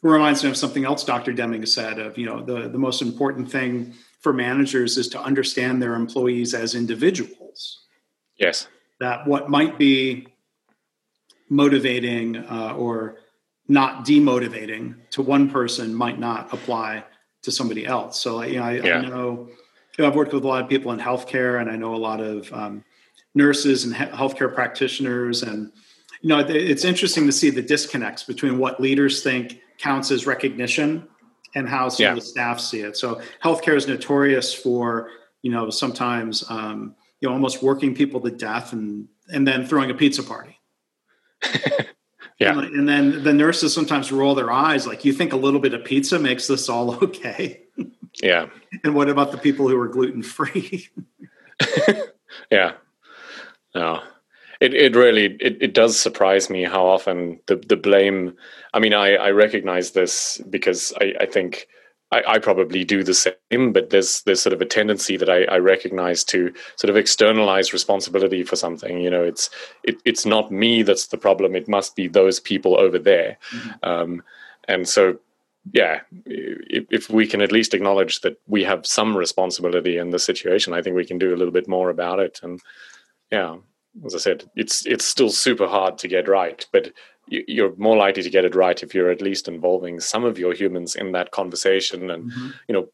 reminds 0.01 0.43
me 0.43 0.49
of 0.49 0.55
something 0.55 0.85
else 0.85 1.03
Dr. 1.03 1.33
Deming 1.33 1.65
said 1.65 1.99
of, 1.99 2.17
you 2.17 2.25
know, 2.25 2.41
the, 2.41 2.69
the 2.69 2.77
most 2.77 3.01
important 3.01 3.51
thing 3.51 3.93
for 4.21 4.31
managers 4.31 4.97
is 4.97 5.09
to 5.09 5.21
understand 5.21 5.81
their 5.81 5.95
employees 5.95 6.53
as 6.53 6.75
individuals 6.75 7.79
Yes. 8.39 8.67
That 8.99 9.27
what 9.27 9.49
might 9.49 9.77
be 9.77 10.27
motivating 11.49 12.37
uh, 12.37 12.73
or 12.75 13.17
not 13.67 14.05
demotivating 14.05 14.95
to 15.11 15.21
one 15.21 15.49
person 15.49 15.93
might 15.93 16.19
not 16.19 16.51
apply 16.53 17.03
to 17.43 17.51
somebody 17.51 17.85
else. 17.85 18.19
So, 18.19 18.41
you 18.43 18.59
know, 18.59 18.63
I, 18.63 18.71
yeah. 18.73 18.97
I 18.97 19.05
know 19.05 19.49
you 19.99 20.03
know, 20.03 20.11
I've 20.11 20.15
worked 20.15 20.33
with 20.33 20.45
a 20.45 20.47
lot 20.47 20.63
of 20.63 20.69
people 20.69 20.93
in 20.93 20.99
healthcare, 20.99 21.59
and 21.59 21.69
I 21.69 21.75
know 21.75 21.93
a 21.93 21.97
lot 21.97 22.21
of 22.21 22.51
um, 22.53 22.85
nurses 23.35 23.83
and 23.83 23.93
healthcare 23.93 24.53
practitioners, 24.53 25.43
and 25.43 25.73
you 26.21 26.29
know, 26.29 26.39
it's 26.39 26.85
interesting 26.85 27.25
to 27.25 27.33
see 27.33 27.49
the 27.49 27.61
disconnects 27.61 28.23
between 28.23 28.57
what 28.59 28.79
leaders 28.79 29.23
think 29.23 29.59
counts 29.77 30.09
as 30.09 30.25
recognition 30.25 31.05
and 31.55 31.67
how 31.67 31.89
some 31.89 32.03
yeah. 32.03 32.09
of 32.11 32.15
the 32.15 32.21
staff 32.21 32.61
see 32.61 32.79
it. 32.79 32.95
So, 32.95 33.21
healthcare 33.43 33.75
is 33.75 33.89
notorious 33.89 34.53
for 34.53 35.09
you 35.41 35.51
know 35.51 35.69
sometimes 35.69 36.49
um, 36.49 36.95
you 37.21 37.27
know 37.27 37.33
almost 37.33 37.61
working 37.61 37.95
people 37.95 38.19
to 38.21 38.31
death 38.31 38.73
and 38.73 39.07
and 39.27 39.47
then 39.47 39.65
throwing 39.65 39.91
a 39.91 39.93
pizza 39.93 40.23
party 40.23 40.59
yeah 42.39 42.57
and, 42.57 42.63
and, 42.75 42.89
then 42.89 43.23
the 43.23 43.33
nurses 43.33 43.73
sometimes 43.73 44.11
roll 44.11 44.35
their 44.35 44.51
eyes 44.51 44.85
like 44.85 45.05
you 45.05 45.13
think 45.13 45.33
a 45.33 45.37
little 45.37 45.59
bit 45.59 45.73
of 45.73 45.83
pizza 45.83 46.19
makes 46.19 46.47
this 46.47 46.69
all 46.69 46.95
okay 47.03 47.61
yeah 48.21 48.47
and 48.83 48.93
what 48.95 49.09
about 49.09 49.31
the 49.31 49.37
people 49.37 49.67
who 49.67 49.79
are 49.79 49.87
gluten 49.87 50.23
free 50.23 50.89
yeah. 52.51 52.73
No. 53.75 54.01
It 54.59 54.73
it 54.73 54.95
really 54.95 55.37
it, 55.39 55.57
it 55.61 55.73
does 55.73 55.99
surprise 55.99 56.49
me 56.49 56.63
how 56.63 56.85
often 56.85 57.39
the 57.47 57.55
the 57.55 57.77
blame. 57.77 58.35
I 58.73 58.79
mean, 58.79 58.93
I 58.93 59.15
I 59.15 59.31
recognize 59.31 59.91
this 59.91 60.41
because 60.49 60.93
I 60.99 61.13
I 61.21 61.25
think. 61.25 61.67
I, 62.11 62.23
I 62.27 62.39
probably 62.39 62.83
do 62.83 63.03
the 63.03 63.13
same, 63.13 63.71
but 63.71 63.91
there's 63.91 64.21
there's 64.23 64.41
sort 64.41 64.53
of 64.53 64.61
a 64.61 64.65
tendency 64.65 65.17
that 65.17 65.29
I, 65.29 65.43
I 65.43 65.57
recognize 65.59 66.23
to 66.25 66.53
sort 66.75 66.89
of 66.89 66.97
externalize 66.97 67.71
responsibility 67.71 68.43
for 68.43 68.55
something. 68.55 68.99
You 68.99 69.09
know, 69.09 69.23
it's 69.23 69.49
it, 69.83 69.97
it's 70.05 70.25
not 70.25 70.51
me 70.51 70.81
that's 70.81 71.07
the 71.07 71.17
problem. 71.17 71.55
It 71.55 71.67
must 71.67 71.95
be 71.95 72.07
those 72.07 72.39
people 72.39 72.79
over 72.79 72.97
there. 72.97 73.37
Mm-hmm. 73.51 73.89
Um, 73.89 74.23
and 74.67 74.87
so 74.87 75.19
yeah, 75.71 76.01
if, 76.25 76.85
if, 76.89 77.09
we 77.09 77.27
can 77.27 77.41
at 77.41 77.51
least 77.51 77.73
acknowledge 77.73 78.21
that 78.21 78.39
we 78.47 78.63
have 78.63 78.85
some 78.85 79.15
responsibility 79.15 79.97
in 79.97 80.09
the 80.09 80.17
situation, 80.17 80.73
I 80.73 80.81
think 80.81 80.95
we 80.95 81.05
can 81.05 81.19
do 81.19 81.33
a 81.33 81.37
little 81.37 81.51
bit 81.51 81.67
more 81.67 81.89
about 81.89 82.19
it. 82.19 82.39
And 82.41 82.61
yeah, 83.31 83.57
as 84.05 84.15
I 84.15 84.19
said, 84.19 84.49
it's 84.55 84.85
it's 84.85 85.05
still 85.05 85.29
super 85.29 85.67
hard 85.67 85.97
to 85.99 86.07
get 86.07 86.27
right, 86.27 86.65
but 86.71 86.91
you're 87.29 87.75
more 87.77 87.97
likely 87.97 88.23
to 88.23 88.29
get 88.29 88.45
it 88.45 88.55
right 88.55 88.81
if 88.81 88.93
you're 88.93 89.09
at 89.09 89.21
least 89.21 89.47
involving 89.47 89.99
some 89.99 90.23
of 90.23 90.37
your 90.37 90.53
humans 90.53 90.95
in 90.95 91.11
that 91.13 91.31
conversation. 91.31 92.09
And 92.09 92.31
mm-hmm. 92.31 92.49
you 92.67 92.73
know, 92.73 92.89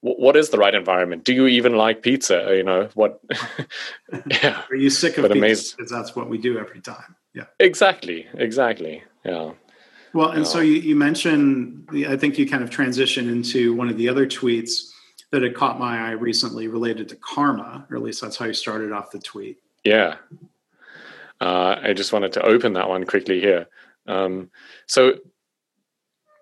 what 0.00 0.36
is 0.36 0.50
the 0.50 0.58
right 0.58 0.74
environment? 0.74 1.24
Do 1.24 1.34
you 1.34 1.46
even 1.46 1.76
like 1.76 2.02
pizza? 2.02 2.54
You 2.56 2.62
know 2.62 2.88
what? 2.94 3.20
yeah. 4.42 4.62
Are 4.70 4.76
you 4.76 4.90
sick 4.90 5.18
of 5.18 5.22
but 5.22 5.32
pizza? 5.32 5.76
Because 5.76 5.90
that's 5.90 6.14
what 6.14 6.28
we 6.28 6.38
do 6.38 6.58
every 6.58 6.80
time. 6.80 7.16
Yeah. 7.34 7.44
Exactly. 7.58 8.26
Exactly. 8.34 9.02
Yeah. 9.24 9.52
Well, 10.14 10.30
and 10.30 10.46
so 10.46 10.60
you, 10.60 10.74
you 10.74 10.96
mentioned, 10.96 11.88
I 12.08 12.16
think 12.16 12.38
you 12.38 12.48
kind 12.48 12.62
of 12.62 12.70
transitioned 12.70 13.30
into 13.30 13.74
one 13.74 13.88
of 13.88 13.96
the 13.96 14.08
other 14.08 14.26
tweets 14.26 14.90
that 15.30 15.42
had 15.42 15.54
caught 15.54 15.78
my 15.78 16.08
eye 16.08 16.12
recently 16.12 16.68
related 16.68 17.08
to 17.10 17.16
karma, 17.16 17.86
or 17.90 17.96
at 17.96 18.02
least 18.02 18.20
that's 18.22 18.36
how 18.36 18.46
you 18.46 18.54
started 18.54 18.92
off 18.92 19.10
the 19.10 19.18
tweet. 19.18 19.58
Yeah. 19.84 20.16
Uh, 21.40 21.76
I 21.82 21.92
just 21.92 22.12
wanted 22.12 22.32
to 22.32 22.42
open 22.42 22.72
that 22.72 22.88
one 22.88 23.04
quickly 23.04 23.40
here. 23.40 23.66
Um, 24.08 24.50
so 24.86 25.14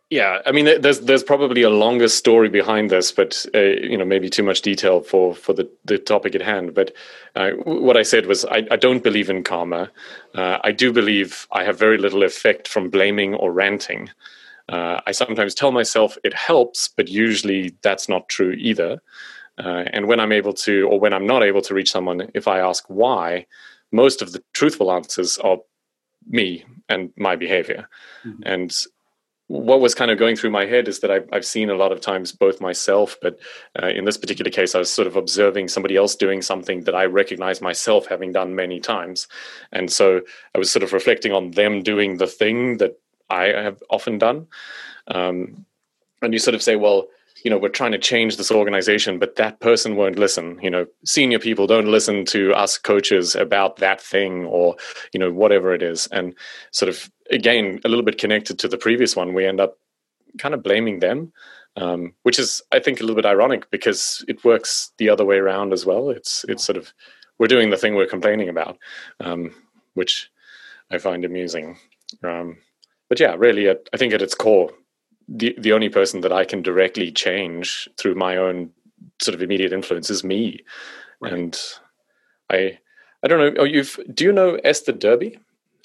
yeah, 0.09 0.39
I 0.47 0.53
mean, 0.53 0.81
there's 0.81 1.01
there's 1.01 1.25
probably 1.25 1.63
a 1.63 1.71
longer 1.71 2.07
story 2.07 2.49
behind 2.49 2.91
this, 2.91 3.11
but 3.11 3.45
uh, 3.55 3.59
you 3.61 3.99
know, 3.99 4.05
maybe 4.05 4.31
too 4.31 4.45
much 4.45 4.63
detail 4.63 5.01
for 5.01 5.35
for 5.35 5.53
the 5.53 5.69
the 5.85 5.99
topic 5.99 6.37
at 6.37 6.43
hand. 6.43 6.75
But 6.75 6.95
uh, 7.35 7.51
what 7.65 7.97
I 7.97 8.03
said 8.03 8.27
was, 8.27 8.45
I, 8.45 8.69
I 8.71 8.77
don't 8.77 9.03
believe 9.03 9.29
in 9.29 9.43
karma. 9.43 9.91
Uh, 10.33 10.59
I 10.63 10.71
do 10.71 10.93
believe 10.93 11.49
I 11.51 11.65
have 11.65 11.77
very 11.77 11.99
little 11.99 12.23
effect 12.23 12.69
from 12.69 12.89
blaming 12.89 13.35
or 13.35 13.53
ranting. 13.53 14.11
Uh, 14.69 15.01
I 15.07 15.11
sometimes 15.11 15.55
tell 15.55 15.73
myself 15.73 16.17
it 16.23 16.35
helps, 16.35 16.89
but 16.89 17.09
usually 17.09 17.75
that's 17.83 18.09
not 18.09 18.29
true 18.29 18.53
either. 18.53 19.03
Uh, 19.59 19.85
and 19.93 20.07
when 20.07 20.21
I'm 20.21 20.33
able 20.33 20.53
to, 20.53 20.87
or 20.89 21.01
when 21.01 21.15
I'm 21.15 21.27
not 21.27 21.43
able 21.43 21.63
to 21.63 21.75
reach 21.75 21.91
someone, 21.91 22.31
if 22.35 22.47
I 22.47 22.61
ask 22.61 22.85
why, 22.89 23.47
most 23.91 24.23
of 24.23 24.33
the 24.33 24.43
truthful 24.53 24.93
answers 24.93 25.39
are 25.39 25.59
me 26.27 26.65
and 26.89 27.13
my 27.17 27.37
behavior. 27.37 27.89
Mm-hmm. 28.25 28.43
And 28.45 28.77
what 29.49 29.81
was 29.81 29.95
kind 29.95 30.11
of 30.11 30.19
going 30.19 30.35
through 30.35 30.51
my 30.51 30.67
head 30.67 30.89
is 30.89 31.01
that 31.01 31.11
I've, 31.11 31.29
I've 31.33 31.45
seen 31.45 31.71
a 31.71 31.77
lot 31.77 31.93
of 31.93 32.01
times 32.01 32.33
both 32.33 32.61
myself, 32.61 33.17
but 33.23 33.39
uh, 33.81 33.87
in 33.87 34.05
this 34.05 34.17
particular 34.17 34.51
case, 34.51 34.75
I 34.75 34.79
was 34.81 34.91
sort 34.91 35.07
of 35.07 35.15
observing 35.15 35.69
somebody 35.69 35.97
else 35.97 36.17
doing 36.17 36.43
something 36.43 36.83
that 36.83 36.97
I 36.97 37.05
recognize 37.05 37.61
myself 37.61 38.07
having 38.07 38.33
done 38.33 38.57
many 38.57 38.81
times. 38.81 39.29
And 39.71 39.91
so 39.91 40.23
I 40.55 40.59
was 40.59 40.71
sort 40.71 40.83
of 40.83 40.93
reflecting 40.93 41.33
on 41.33 41.53
them 41.53 41.83
doing 41.83 42.17
the 42.17 42.27
thing 42.27 42.79
that 42.79 42.99
I 43.31 43.45
have 43.47 43.83
often 43.89 44.19
done. 44.19 44.49
Um, 45.09 45.65
and 46.23 46.33
you 46.33 46.41
sort 46.41 46.57
of 46.57 46.63
say, 46.63 46.75
well, 46.75 47.07
you 47.45 47.51
know, 47.51 47.59
we're 47.59 47.69
trying 47.69 47.93
to 47.93 47.99
change 47.99 48.37
this 48.37 48.51
organization, 48.51 49.19
but 49.19 49.37
that 49.37 49.61
person 49.61 49.97
won't 49.97 50.19
listen. 50.19 50.59
You 50.63 50.71
know, 50.71 50.87
senior 51.05 51.39
people 51.39 51.67
don't 51.67 51.87
listen 51.87 52.25
to 52.27 52.53
us 52.55 52.79
coaches 52.79 53.35
about 53.35 53.77
that 53.77 54.01
thing 54.01 54.47
or, 54.47 54.77
you 55.13 55.21
know, 55.21 55.31
whatever 55.31 55.75
it 55.75 55.83
is. 55.83 56.07
And 56.09 56.35
sort 56.71 56.89
of 56.89 57.11
again, 57.31 57.81
a 57.85 57.89
little 57.89 58.05
bit 58.05 58.19
connected 58.19 58.59
to 58.59 58.69
the 58.69 58.79
previous 58.79 59.17
one, 59.17 59.35
we 59.35 59.47
end 59.47 59.61
up 59.61 59.79
kind 60.39 60.55
of 60.55 60.63
blaming 60.63 61.01
them, 61.01 61.33
um, 61.77 62.13
which 62.23 62.39
is, 62.39 62.63
I 62.73 62.79
think, 62.79 63.01
a 63.01 63.03
little 63.03 63.17
bit 63.17 63.27
ironic 63.27 63.71
because 63.71 64.25
it 64.29 64.45
works 64.45 64.93
the 64.99 65.09
other 65.09 65.25
way 65.25 65.37
around 65.37 65.73
as 65.73 65.85
well. 65.85 66.11
It's 66.11 66.45
it's 66.49 66.65
sort 66.65 66.77
of 66.77 66.93
we're 67.39 67.47
doing 67.49 67.71
the 67.71 67.77
thing 67.77 67.95
we're 67.95 68.07
complaining 68.07 68.49
about, 68.49 68.79
um, 69.21 69.55
which 69.95 70.31
I 70.91 70.99
find 70.99 71.25
amusing. 71.25 71.79
Um, 72.23 72.59
but 73.09 73.21
yeah, 73.21 73.35
really, 73.37 73.71
I 73.71 73.97
think 73.97 74.13
at 74.13 74.23
its 74.23 74.35
core, 74.35 74.71
the 75.29 75.55
the 75.59 75.73
only 75.73 75.89
person 75.89 76.21
that 76.21 76.33
I 76.33 76.45
can 76.45 76.63
directly 76.63 77.11
change 77.11 77.89
through 77.97 78.15
my 78.15 78.37
own 78.37 78.71
sort 79.21 79.35
of 79.35 79.43
immediate 79.43 79.73
influence 79.73 80.11
is 80.11 80.25
me, 80.25 80.61
right. 81.21 81.33
and 81.33 81.59
I 82.51 82.79
I 83.23 83.29
don't 83.29 83.39
know. 83.39 83.63
Oh, 83.63 83.65
you've 83.65 83.99
do 84.15 84.25
you 84.25 84.33
know 84.33 84.57
Esther 84.65 84.93
Derby? 84.93 85.39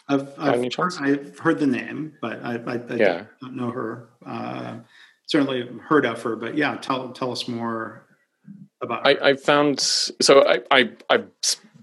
I've, 0.08 0.28
I've, 0.38 0.76
heard, 0.76 0.94
I've 1.00 1.40
heard, 1.40 1.60
the 1.60 1.68
name, 1.68 2.14
but 2.22 2.44
I, 2.44 2.56
I, 2.56 2.74
I 2.74 2.96
yeah. 2.96 3.24
don't 3.40 3.56
know 3.56 3.72
her. 3.72 4.10
Uh, 4.26 4.78
certainly 5.28 5.70
heard 5.88 6.06
of 6.06 6.22
her, 6.24 6.36
but 6.36 6.58
yeah, 6.58 6.76
tell 6.78 7.12
tell 7.14 7.32
us 7.32 7.48
more 7.48 8.06
about. 8.82 9.08
I, 9.08 9.30
I, 9.30 9.36
found 9.36 9.80
so 9.80 10.46
I, 10.46 10.60
I 10.70 10.92
I've 11.10 11.28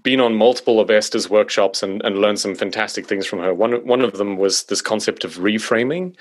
been 0.09 0.19
on 0.19 0.33
multiple 0.33 0.79
of 0.79 0.89
Esther's 0.89 1.29
workshops 1.29 1.83
and, 1.83 2.01
and 2.03 2.17
learned 2.17 2.39
some 2.39 2.55
fantastic 2.55 3.05
things 3.05 3.27
from 3.27 3.37
her. 3.37 3.53
One 3.53 3.85
one 3.85 4.01
of 4.01 4.13
them 4.13 4.37
was 4.37 4.63
this 4.63 4.81
concept 4.81 5.23
of 5.23 5.35
reframing, 5.35 6.15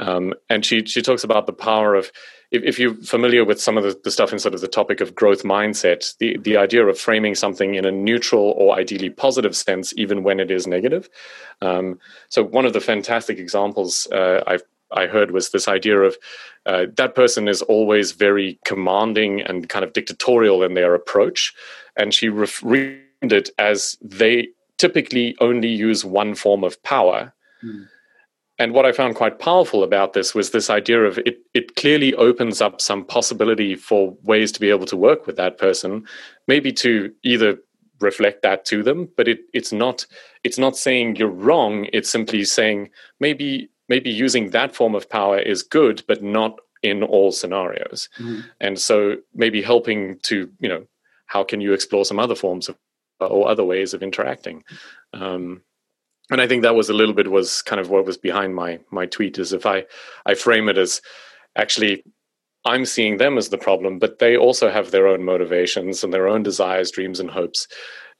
um, 0.00 0.34
and 0.50 0.66
she 0.66 0.84
she 0.84 1.02
talks 1.02 1.22
about 1.22 1.46
the 1.46 1.52
power 1.52 1.94
of 1.94 2.10
if, 2.50 2.64
if 2.64 2.80
you're 2.80 2.96
familiar 2.96 3.44
with 3.44 3.60
some 3.60 3.78
of 3.78 3.84
the, 3.84 3.96
the, 4.02 4.10
stuff 4.10 4.32
in 4.32 4.40
sort 4.40 4.54
of 4.54 4.60
the 4.60 4.66
topic 4.66 5.00
of 5.00 5.14
growth 5.14 5.44
mindset, 5.44 6.16
the, 6.18 6.36
the 6.38 6.56
idea 6.56 6.84
of 6.84 6.98
framing 6.98 7.36
something 7.36 7.76
in 7.76 7.84
a 7.84 7.92
neutral 7.92 8.54
or 8.56 8.76
ideally 8.76 9.10
positive 9.10 9.54
sense, 9.54 9.94
even 9.96 10.24
when 10.24 10.40
it 10.40 10.50
is 10.50 10.66
negative. 10.66 11.08
Um, 11.62 12.00
so 12.30 12.42
one 12.42 12.66
of 12.66 12.72
the 12.72 12.80
fantastic 12.80 13.38
examples 13.38 14.08
uh, 14.10 14.42
I've 14.48 14.64
I 14.90 15.06
heard 15.06 15.30
was 15.30 15.50
this 15.50 15.68
idea 15.68 16.00
of 16.00 16.16
uh, 16.66 16.86
that 16.96 17.14
person 17.14 17.46
is 17.46 17.62
always 17.62 18.12
very 18.12 18.58
commanding 18.64 19.42
and 19.42 19.68
kind 19.68 19.84
of 19.84 19.92
dictatorial 19.92 20.64
in 20.64 20.74
their 20.74 20.94
approach, 20.94 21.54
and 21.94 22.12
she 22.12 22.28
reframed 22.28 23.02
it 23.22 23.50
as 23.58 23.96
they 24.02 24.48
typically 24.78 25.36
only 25.40 25.68
use 25.68 26.04
one 26.04 26.34
form 26.34 26.64
of 26.64 26.82
power. 26.82 27.34
Mm 27.64 27.88
and 28.58 28.72
what 28.72 28.84
I 28.84 28.92
found 28.92 29.14
quite 29.14 29.38
powerful 29.38 29.84
about 29.84 30.14
this 30.14 30.34
was 30.34 30.50
this 30.50 30.68
idea 30.68 31.02
of 31.04 31.18
it, 31.18 31.38
it 31.54 31.76
clearly 31.76 32.12
opens 32.14 32.60
up 32.60 32.80
some 32.80 33.04
possibility 33.04 33.76
for 33.76 34.16
ways 34.24 34.50
to 34.52 34.60
be 34.60 34.68
able 34.70 34.86
to 34.86 34.96
work 34.96 35.26
with 35.26 35.36
that 35.36 35.58
person, 35.58 36.04
maybe 36.48 36.72
to 36.72 37.12
either 37.22 37.58
reflect 38.00 38.42
that 38.42 38.64
to 38.64 38.82
them, 38.82 39.08
but 39.16 39.28
it, 39.28 39.40
it's 39.54 39.72
not 39.72 40.06
it's 40.42 40.58
not 40.58 40.76
saying 40.76 41.16
you're 41.16 41.28
wrong. 41.28 41.86
It's 41.92 42.10
simply 42.10 42.44
saying 42.44 42.90
maybe 43.20 43.70
maybe 43.88 44.10
using 44.10 44.50
that 44.50 44.74
form 44.74 44.94
of 44.94 45.08
power 45.08 45.38
is 45.38 45.62
good, 45.62 46.02
but 46.08 46.22
not 46.22 46.58
in 46.82 47.02
all 47.02 47.30
scenarios. 47.30 48.08
Mm-hmm. 48.18 48.40
And 48.60 48.78
so 48.78 49.16
maybe 49.34 49.62
helping 49.62 50.18
to, 50.24 50.50
you 50.60 50.68
know, 50.68 50.84
how 51.26 51.42
can 51.42 51.60
you 51.60 51.72
explore 51.72 52.04
some 52.04 52.18
other 52.18 52.36
forms 52.36 52.68
of 52.68 52.76
or 53.20 53.48
other 53.48 53.64
ways 53.64 53.94
of 53.94 54.02
interacting? 54.02 54.64
Um, 55.12 55.62
and 56.30 56.40
I 56.40 56.46
think 56.46 56.62
that 56.62 56.74
was 56.74 56.88
a 56.88 56.94
little 56.94 57.14
bit 57.14 57.30
was 57.30 57.62
kind 57.62 57.80
of 57.80 57.90
what 57.90 58.04
was 58.04 58.18
behind 58.18 58.54
my 58.54 58.80
my 58.90 59.06
tweet 59.06 59.38
is 59.38 59.52
if 59.52 59.64
I 59.66 59.86
I 60.26 60.34
frame 60.34 60.68
it 60.68 60.78
as 60.78 61.00
actually 61.56 62.04
I'm 62.64 62.84
seeing 62.84 63.16
them 63.16 63.38
as 63.38 63.48
the 63.48 63.58
problem, 63.58 63.98
but 63.98 64.18
they 64.18 64.36
also 64.36 64.70
have 64.70 64.90
their 64.90 65.06
own 65.06 65.24
motivations 65.24 66.04
and 66.04 66.12
their 66.12 66.28
own 66.28 66.42
desires, 66.42 66.90
dreams, 66.90 67.20
and 67.20 67.30
hopes, 67.30 67.66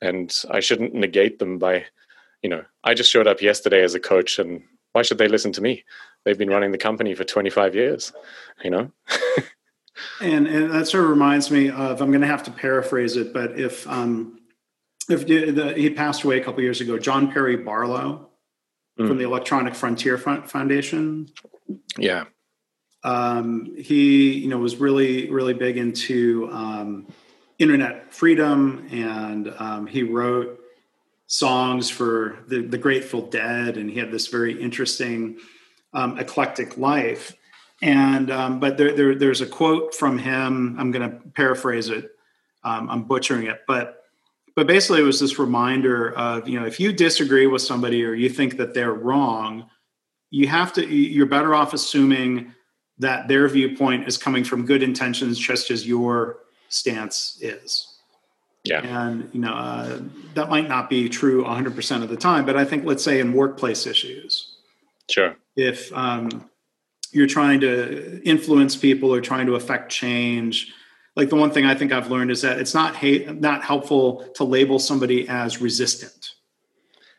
and 0.00 0.34
I 0.50 0.60
shouldn't 0.60 0.94
negate 0.94 1.38
them 1.38 1.58
by, 1.58 1.84
you 2.42 2.48
know, 2.48 2.64
I 2.84 2.94
just 2.94 3.10
showed 3.10 3.26
up 3.26 3.42
yesterday 3.42 3.82
as 3.82 3.94
a 3.94 4.00
coach, 4.00 4.38
and 4.38 4.62
why 4.92 5.02
should 5.02 5.18
they 5.18 5.28
listen 5.28 5.52
to 5.52 5.60
me? 5.60 5.84
They've 6.24 6.38
been 6.38 6.50
running 6.50 6.72
the 6.72 6.78
company 6.78 7.14
for 7.14 7.24
25 7.24 7.74
years, 7.74 8.12
you 8.62 8.70
know. 8.70 8.90
and 10.20 10.46
and 10.46 10.70
that 10.70 10.86
sort 10.86 11.04
of 11.04 11.10
reminds 11.10 11.50
me 11.50 11.68
of 11.68 12.00
I'm 12.00 12.10
going 12.10 12.22
to 12.22 12.26
have 12.26 12.44
to 12.44 12.50
paraphrase 12.50 13.16
it, 13.16 13.32
but 13.32 13.58
if 13.58 13.86
um, 13.88 14.37
if 15.08 15.26
the, 15.26 15.74
he 15.76 15.90
passed 15.90 16.22
away 16.24 16.40
a 16.40 16.44
couple 16.44 16.62
years 16.62 16.80
ago, 16.80 16.98
John 16.98 17.32
Perry 17.32 17.56
Barlow 17.56 18.28
mm. 18.98 19.08
from 19.08 19.18
the 19.18 19.24
Electronic 19.24 19.74
Frontier 19.74 20.18
Foundation. 20.18 21.28
Yeah. 21.98 22.24
Um, 23.04 23.74
he, 23.76 24.32
you 24.32 24.48
know, 24.48 24.58
was 24.58 24.76
really, 24.76 25.30
really 25.30 25.54
big 25.54 25.76
into 25.76 26.48
um, 26.52 27.06
internet 27.58 28.12
freedom, 28.12 28.88
and 28.90 29.54
um, 29.58 29.86
he 29.86 30.02
wrote 30.02 30.60
songs 31.26 31.90
for 31.90 32.38
the, 32.48 32.62
the 32.62 32.78
Grateful 32.78 33.22
Dead, 33.22 33.76
and 33.76 33.88
he 33.88 33.98
had 33.98 34.10
this 34.10 34.26
very 34.26 34.60
interesting, 34.60 35.38
um, 35.92 36.18
eclectic 36.18 36.76
life. 36.76 37.36
And 37.80 38.30
um, 38.30 38.58
but 38.58 38.76
there, 38.76 38.92
there, 38.92 39.14
there's 39.14 39.40
a 39.40 39.46
quote 39.46 39.94
from 39.94 40.18
him. 40.18 40.76
I'm 40.78 40.90
going 40.90 41.08
to 41.08 41.16
paraphrase 41.30 41.90
it. 41.90 42.10
Um, 42.64 42.90
I'm 42.90 43.04
butchering 43.04 43.46
it, 43.46 43.60
but 43.68 43.97
but 44.58 44.66
basically 44.66 45.00
it 45.00 45.04
was 45.04 45.20
this 45.20 45.38
reminder 45.38 46.12
of 46.14 46.48
you 46.48 46.58
know 46.58 46.66
if 46.66 46.80
you 46.80 46.92
disagree 46.92 47.46
with 47.46 47.62
somebody 47.62 48.04
or 48.04 48.12
you 48.12 48.28
think 48.28 48.56
that 48.56 48.74
they're 48.74 48.92
wrong 48.92 49.70
you 50.30 50.48
have 50.48 50.72
to 50.72 50.84
you're 50.84 51.26
better 51.26 51.54
off 51.54 51.72
assuming 51.72 52.52
that 52.98 53.28
their 53.28 53.48
viewpoint 53.48 54.08
is 54.08 54.18
coming 54.18 54.42
from 54.42 54.66
good 54.66 54.82
intentions 54.82 55.38
just 55.38 55.70
as 55.70 55.86
your 55.86 56.40
stance 56.70 57.38
is 57.40 57.86
Yeah. 58.64 58.80
And, 58.80 59.30
you 59.32 59.40
know, 59.40 59.54
uh, 59.54 60.00
that 60.34 60.50
might 60.50 60.68
not 60.68 60.90
be 60.90 61.08
true 61.08 61.44
100% 61.44 62.02
of 62.02 62.08
the 62.08 62.16
time, 62.16 62.44
but 62.44 62.56
I 62.56 62.64
think, 62.64 62.84
let's 62.84 63.04
say, 63.04 63.20
in 63.20 63.32
workplace 63.32 63.86
issues. 63.86 64.56
Sure. 65.08 65.36
If 65.54 65.92
um, 65.92 66.50
you're 67.12 67.28
trying 67.28 67.60
to 67.60 68.20
influence 68.24 68.74
people 68.74 69.14
or 69.14 69.20
trying 69.20 69.46
to 69.46 69.54
affect 69.54 69.92
change, 69.92 70.74
like 71.18 71.30
the 71.30 71.36
one 71.36 71.50
thing 71.50 71.66
I 71.66 71.74
think 71.74 71.90
I've 71.90 72.12
learned 72.12 72.30
is 72.30 72.42
that 72.42 72.60
it's 72.60 72.74
not 72.74 72.94
hate, 72.94 73.40
not 73.40 73.64
helpful 73.64 74.24
to 74.36 74.44
label 74.44 74.78
somebody 74.78 75.28
as 75.28 75.60
resistant. 75.60 76.34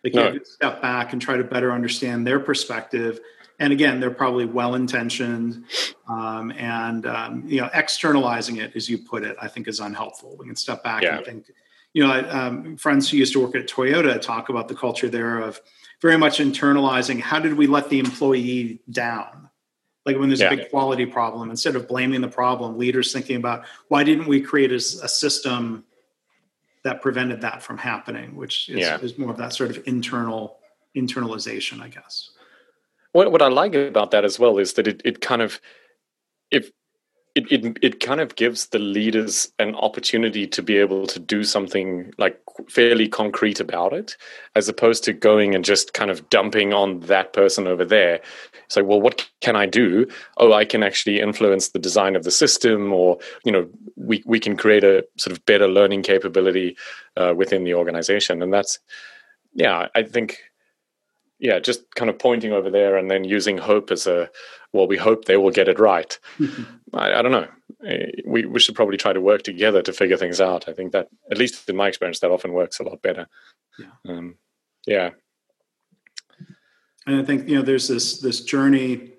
Like 0.05 0.13
no. 0.13 0.21
you 0.21 0.33
have 0.33 0.41
to 0.41 0.49
step 0.49 0.81
back 0.81 1.11
and 1.11 1.21
try 1.21 1.35
to 1.35 1.43
better 1.43 1.73
understand 1.73 2.25
their 2.25 2.39
perspective. 2.39 3.19
And 3.59 3.73
again, 3.73 3.99
they're 3.99 4.09
probably 4.09 4.45
well 4.45 4.75
intentioned, 4.75 5.65
um, 6.07 6.51
and 6.51 7.05
um, 7.05 7.43
you 7.45 7.59
know, 7.59 7.69
externalizing 7.73 8.55
it, 8.55 8.73
as 8.73 8.87
you 8.89 8.99
put 8.99 9.23
it, 9.23 9.35
I 9.41 9.49
think 9.49 9.67
is 9.67 9.81
unhelpful. 9.81 10.37
We 10.39 10.45
can 10.45 10.55
step 10.55 10.81
back 10.81 11.03
yeah. 11.03 11.17
and 11.17 11.25
think. 11.25 11.51
You 11.91 12.07
know, 12.07 12.29
um, 12.29 12.77
friends 12.77 13.09
who 13.09 13.17
used 13.17 13.33
to 13.33 13.41
work 13.41 13.55
at 13.55 13.67
Toyota 13.67 14.21
talk 14.21 14.47
about 14.47 14.69
the 14.69 14.75
culture 14.75 15.09
there 15.09 15.39
of 15.39 15.59
very 16.01 16.17
much 16.17 16.37
internalizing. 16.37 17.19
How 17.19 17.39
did 17.39 17.55
we 17.55 17.67
let 17.67 17.89
the 17.89 17.99
employee 17.99 18.79
down? 18.91 19.48
Like 20.09 20.19
when 20.19 20.29
there's 20.29 20.41
yeah. 20.41 20.51
a 20.51 20.57
big 20.57 20.71
quality 20.71 21.05
problem, 21.05 21.51
instead 21.51 21.75
of 21.75 21.87
blaming 21.87 22.21
the 22.21 22.27
problem, 22.27 22.79
leaders 22.79 23.13
thinking 23.13 23.35
about 23.35 23.65
why 23.89 24.03
didn't 24.03 24.27
we 24.27 24.41
create 24.41 24.71
a, 24.71 24.77
a 24.77 25.07
system 25.07 25.83
that 26.83 26.99
prevented 27.03 27.41
that 27.41 27.61
from 27.61 27.77
happening, 27.77 28.35
which 28.35 28.69
is, 28.69 28.79
yeah. 28.79 28.99
is 28.99 29.19
more 29.19 29.29
of 29.29 29.37
that 29.37 29.53
sort 29.53 29.69
of 29.69 29.83
internal 29.85 30.57
internalization, 30.97 31.79
I 31.79 31.89
guess. 31.89 32.31
What 33.11 33.31
what 33.31 33.43
I 33.43 33.49
like 33.49 33.75
about 33.75 34.09
that 34.11 34.25
as 34.25 34.39
well 34.39 34.57
is 34.57 34.73
that 34.73 34.87
it, 34.87 35.03
it 35.05 35.21
kind 35.21 35.43
of 35.43 35.61
if 36.49 36.71
it, 37.39 37.51
it 37.65 37.77
it 37.81 37.99
kind 37.99 38.19
of 38.19 38.35
gives 38.35 38.67
the 38.67 38.79
leaders 38.79 39.51
an 39.59 39.73
opportunity 39.75 40.45
to 40.47 40.61
be 40.61 40.77
able 40.77 41.07
to 41.07 41.19
do 41.19 41.43
something 41.43 42.13
like 42.17 42.39
fairly 42.69 43.07
concrete 43.07 43.59
about 43.59 43.93
it 43.93 44.17
as 44.55 44.67
opposed 44.67 45.03
to 45.05 45.13
going 45.13 45.55
and 45.55 45.63
just 45.63 45.93
kind 45.93 46.11
of 46.11 46.29
dumping 46.29 46.73
on 46.73 46.99
that 47.01 47.31
person 47.33 47.67
over 47.67 47.85
there. 47.85 48.19
So 48.67 48.83
well 48.83 49.01
what 49.01 49.29
can 49.41 49.55
i 49.55 49.65
do? 49.65 50.07
Oh 50.37 50.53
i 50.53 50.65
can 50.65 50.83
actually 50.83 51.19
influence 51.19 51.69
the 51.69 51.79
design 51.79 52.15
of 52.15 52.23
the 52.23 52.31
system 52.31 52.91
or 52.91 53.17
you 53.45 53.51
know 53.51 53.67
we, 53.95 54.23
we 54.25 54.39
can 54.39 54.57
create 54.57 54.83
a 54.83 55.05
sort 55.17 55.35
of 55.35 55.45
better 55.45 55.67
learning 55.67 56.03
capability 56.03 56.75
uh, 57.17 57.33
within 57.35 57.63
the 57.63 57.73
organization. 57.73 58.41
And 58.41 58.53
that's 58.53 58.79
yeah 59.53 59.87
i 59.95 60.03
think 60.03 60.37
yeah 61.39 61.59
just 61.59 61.93
kind 61.95 62.09
of 62.09 62.19
pointing 62.19 62.51
over 62.51 62.69
there 62.69 62.97
and 62.97 63.09
then 63.09 63.23
using 63.23 63.57
hope 63.57 63.91
as 63.91 64.05
a 64.05 64.29
well 64.73 64.87
we 64.87 64.97
hope 64.97 65.25
they 65.25 65.37
will 65.37 65.51
get 65.51 65.67
it 65.67 65.79
right 65.79 66.19
I, 66.93 67.13
I, 67.13 67.21
don't 67.21 67.31
know 67.31 67.47
eh, 67.85 68.11
we, 68.25 68.45
we 68.45 68.59
should 68.59 68.75
probably 68.75 68.97
try 68.97 69.13
to 69.13 69.21
work 69.21 69.43
together 69.43 69.81
to 69.81 69.93
figure 69.93 70.17
things 70.17 70.41
out 70.41 70.67
i 70.67 70.73
think 70.73 70.91
that 70.91 71.07
at 71.31 71.37
least 71.37 71.69
in 71.69 71.75
my 71.75 71.87
experience 71.87 72.19
that 72.19 72.31
often 72.31 72.53
works 72.53 72.79
a 72.79 72.83
lot 72.83 73.01
better 73.01 73.27
yeah, 73.77 73.85
um, 74.07 74.35
yeah. 74.85 75.09
and 77.05 77.21
i 77.21 77.23
think 77.23 77.47
you 77.47 77.55
know 77.55 77.61
there's 77.61 77.87
this 77.87 78.19
this 78.19 78.41
journey 78.41 79.13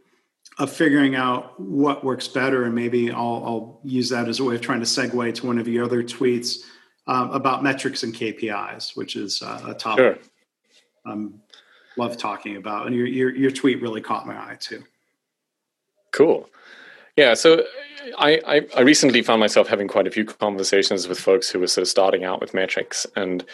of 0.59 0.71
figuring 0.71 1.15
out 1.15 1.59
what 1.59 2.05
works 2.05 2.29
better 2.29 2.65
and 2.65 2.75
maybe 2.75 3.11
I'll, 3.11 3.43
I'll 3.47 3.81
use 3.83 4.11
that 4.11 4.29
as 4.29 4.41
a 4.41 4.45
way 4.45 4.57
of 4.57 4.61
trying 4.61 4.81
to 4.81 4.87
segue 4.87 5.35
to 5.37 5.47
one 5.47 5.59
of 5.59 5.67
your 5.67 5.85
other 5.85 6.03
tweets 6.03 6.65
um, 7.07 7.31
about 7.31 7.63
metrics 7.63 8.03
and 8.03 8.15
kpis 8.15 8.95
which 8.97 9.17
is 9.17 9.43
uh, 9.43 9.63
a 9.69 9.75
topic 9.75 10.23
sure. 10.23 11.13
um, 11.13 11.41
love 11.97 12.17
talking 12.17 12.57
about. 12.57 12.87
And 12.87 12.97
your, 12.97 13.07
your, 13.07 13.35
your 13.35 13.51
tweet 13.51 13.81
really 13.81 14.01
caught 14.01 14.27
my 14.27 14.35
eye 14.35 14.57
too. 14.59 14.83
Cool. 16.13 16.49
Yeah. 17.17 17.35
So 17.35 17.61
uh, 17.61 17.63
I, 18.19 18.41
I, 18.47 18.61
I 18.77 18.81
recently 18.81 19.23
found 19.23 19.41
myself 19.41 19.69
having 19.69 19.89
quite 19.89 20.07
a 20.07 20.11
few 20.11 20.25
conversations 20.25 21.09
with 21.09 21.19
folks 21.19 21.51
who 21.51 21.59
were 21.61 21.67
sort 21.67 21.83
of 21.83 21.89
starting 21.89 22.25
out 22.25 22.41
with 22.41 22.55
metrics 22.55 23.07
and 23.17 23.45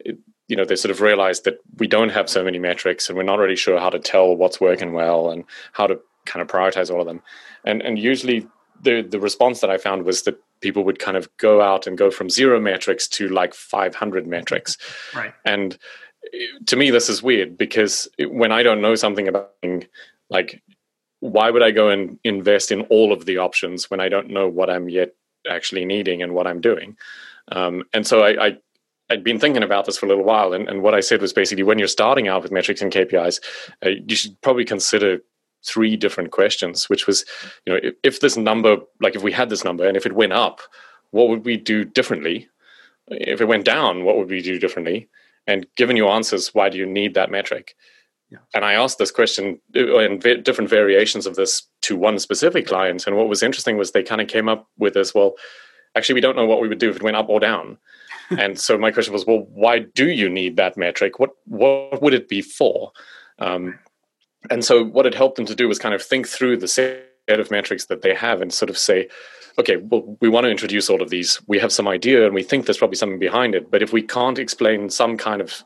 it, 0.00 0.18
you 0.48 0.56
know 0.56 0.64
they 0.64 0.76
sort 0.76 0.90
of 0.90 1.00
realized 1.00 1.44
that 1.44 1.58
we 1.78 1.86
don't 1.86 2.10
have 2.10 2.28
so 2.28 2.44
many 2.44 2.58
metrics 2.58 3.08
and 3.08 3.16
we're 3.16 3.22
not 3.22 3.38
really 3.38 3.56
sure 3.56 3.78
how 3.78 3.90
to 3.90 3.98
tell 3.98 4.36
what's 4.36 4.60
working 4.60 4.92
well 4.92 5.30
and 5.30 5.44
how 5.72 5.86
to 5.86 5.98
kind 6.26 6.42
of 6.42 6.48
prioritize 6.48 6.90
all 6.92 7.00
of 7.00 7.06
them 7.06 7.22
and 7.64 7.80
and 7.80 7.98
usually 7.98 8.46
the 8.82 9.02
the 9.02 9.20
response 9.20 9.60
that 9.60 9.70
i 9.70 9.78
found 9.78 10.04
was 10.04 10.22
that 10.22 10.38
people 10.60 10.84
would 10.84 10.98
kind 10.98 11.16
of 11.16 11.34
go 11.38 11.62
out 11.62 11.86
and 11.86 11.96
go 11.96 12.10
from 12.10 12.28
zero 12.28 12.60
metrics 12.60 13.08
to 13.08 13.28
like 13.28 13.54
500 13.54 14.26
metrics 14.26 14.76
right 15.14 15.32
and 15.44 15.78
uh, 16.34 16.38
to 16.66 16.76
me 16.76 16.90
this 16.90 17.08
is 17.08 17.22
weird 17.22 17.56
because 17.56 18.08
when 18.28 18.52
i 18.52 18.62
don't 18.62 18.82
know 18.82 18.94
something 18.94 19.28
about 19.28 19.52
like 20.28 20.62
why 21.22 21.50
would 21.50 21.62
i 21.62 21.70
go 21.70 21.88
and 21.88 22.18
invest 22.24 22.72
in 22.72 22.82
all 22.82 23.12
of 23.12 23.24
the 23.26 23.38
options 23.38 23.90
when 23.90 24.00
i 24.00 24.08
don't 24.08 24.28
know 24.28 24.48
what 24.48 24.68
i'm 24.68 24.88
yet 24.88 25.14
actually 25.48 25.84
needing 25.84 26.22
and 26.22 26.34
what 26.34 26.46
i'm 26.46 26.60
doing 26.60 26.96
um, 27.50 27.82
and 27.92 28.06
so 28.06 28.22
I, 28.22 28.46
I 28.46 28.56
I'd 29.10 29.24
been 29.24 29.38
thinking 29.38 29.64
about 29.64 29.84
this 29.84 29.98
for 29.98 30.06
a 30.06 30.08
little 30.08 30.24
while, 30.24 30.54
and, 30.54 30.68
and 30.68 30.80
what 30.80 30.94
I 30.94 31.00
said 31.00 31.20
was 31.20 31.34
basically 31.34 31.64
when 31.64 31.78
you're 31.78 31.88
starting 31.88 32.28
out 32.28 32.42
with 32.42 32.52
metrics 32.52 32.80
and 32.80 32.90
KPIs, 32.90 33.40
uh, 33.84 33.90
you 34.06 34.16
should 34.16 34.40
probably 34.40 34.64
consider 34.64 35.18
three 35.66 35.96
different 35.96 36.30
questions. 36.30 36.88
Which 36.88 37.06
was, 37.06 37.26
you 37.66 37.74
know, 37.74 37.80
if, 37.82 37.94
if, 38.04 38.20
this 38.20 38.38
number, 38.38 38.78
like 39.02 39.14
if 39.14 39.22
we 39.22 39.32
had 39.32 39.50
this 39.50 39.64
number, 39.64 39.86
and 39.86 39.98
if 39.98 40.06
it 40.06 40.14
went 40.14 40.32
up, 40.32 40.60
what 41.10 41.28
would 41.28 41.44
we 41.44 41.58
do 41.58 41.84
differently? 41.84 42.48
If 43.08 43.42
it 43.42 43.48
went 43.48 43.66
down, 43.66 44.04
what 44.04 44.16
would 44.16 44.30
we 44.30 44.40
do 44.40 44.58
differently? 44.58 45.10
and 45.46 45.66
given 45.76 45.96
your 45.96 46.10
answers 46.10 46.54
why 46.54 46.68
do 46.68 46.78
you 46.78 46.86
need 46.86 47.14
that 47.14 47.30
metric 47.30 47.74
yeah. 48.32 48.38
and 48.54 48.64
i 48.64 48.72
asked 48.72 48.98
this 48.98 49.10
question 49.10 49.60
in 49.74 50.20
uh, 50.24 50.34
different 50.42 50.70
variations 50.70 51.26
of 51.26 51.36
this 51.36 51.62
to 51.82 51.96
one 51.96 52.18
specific 52.18 52.66
client 52.66 53.06
and 53.06 53.16
what 53.16 53.28
was 53.28 53.42
interesting 53.42 53.76
was 53.76 53.92
they 53.92 54.02
kind 54.02 54.20
of 54.20 54.28
came 54.28 54.48
up 54.48 54.68
with 54.78 54.94
this 54.94 55.14
well 55.14 55.34
actually 55.96 56.14
we 56.14 56.20
don't 56.20 56.36
know 56.36 56.46
what 56.46 56.60
we 56.60 56.68
would 56.68 56.78
do 56.78 56.90
if 56.90 56.96
it 56.96 57.02
went 57.02 57.16
up 57.16 57.28
or 57.28 57.38
down 57.38 57.76
and 58.30 58.58
so 58.58 58.78
my 58.78 58.90
question 58.90 59.12
was 59.12 59.26
well 59.26 59.46
why 59.50 59.80
do 59.80 60.10
you 60.10 60.28
need 60.28 60.56
that 60.56 60.76
metric 60.76 61.18
what 61.18 61.30
what 61.44 62.00
would 62.00 62.14
it 62.14 62.28
be 62.28 62.40
for 62.40 62.90
um, 63.38 63.78
and 64.50 64.64
so 64.64 64.84
what 64.84 65.06
it 65.06 65.14
helped 65.14 65.36
them 65.36 65.46
to 65.46 65.54
do 65.54 65.68
was 65.68 65.78
kind 65.78 65.94
of 65.94 66.02
think 66.02 66.26
through 66.26 66.56
the 66.56 66.68
set 66.68 67.04
of 67.28 67.50
metrics 67.50 67.86
that 67.86 68.02
they 68.02 68.14
have 68.14 68.40
and 68.40 68.52
sort 68.52 68.70
of 68.70 68.78
say 68.78 69.08
okay, 69.58 69.76
well, 69.76 70.16
we 70.20 70.28
want 70.28 70.44
to 70.44 70.50
introduce 70.50 70.88
all 70.88 71.02
of 71.02 71.10
these. 71.10 71.40
We 71.46 71.58
have 71.58 71.72
some 71.72 71.88
idea 71.88 72.24
and 72.24 72.34
we 72.34 72.42
think 72.42 72.66
there's 72.66 72.78
probably 72.78 72.96
something 72.96 73.18
behind 73.18 73.54
it. 73.54 73.70
But 73.70 73.82
if 73.82 73.92
we 73.92 74.02
can't 74.02 74.38
explain 74.38 74.90
some 74.90 75.16
kind 75.16 75.40
of 75.40 75.62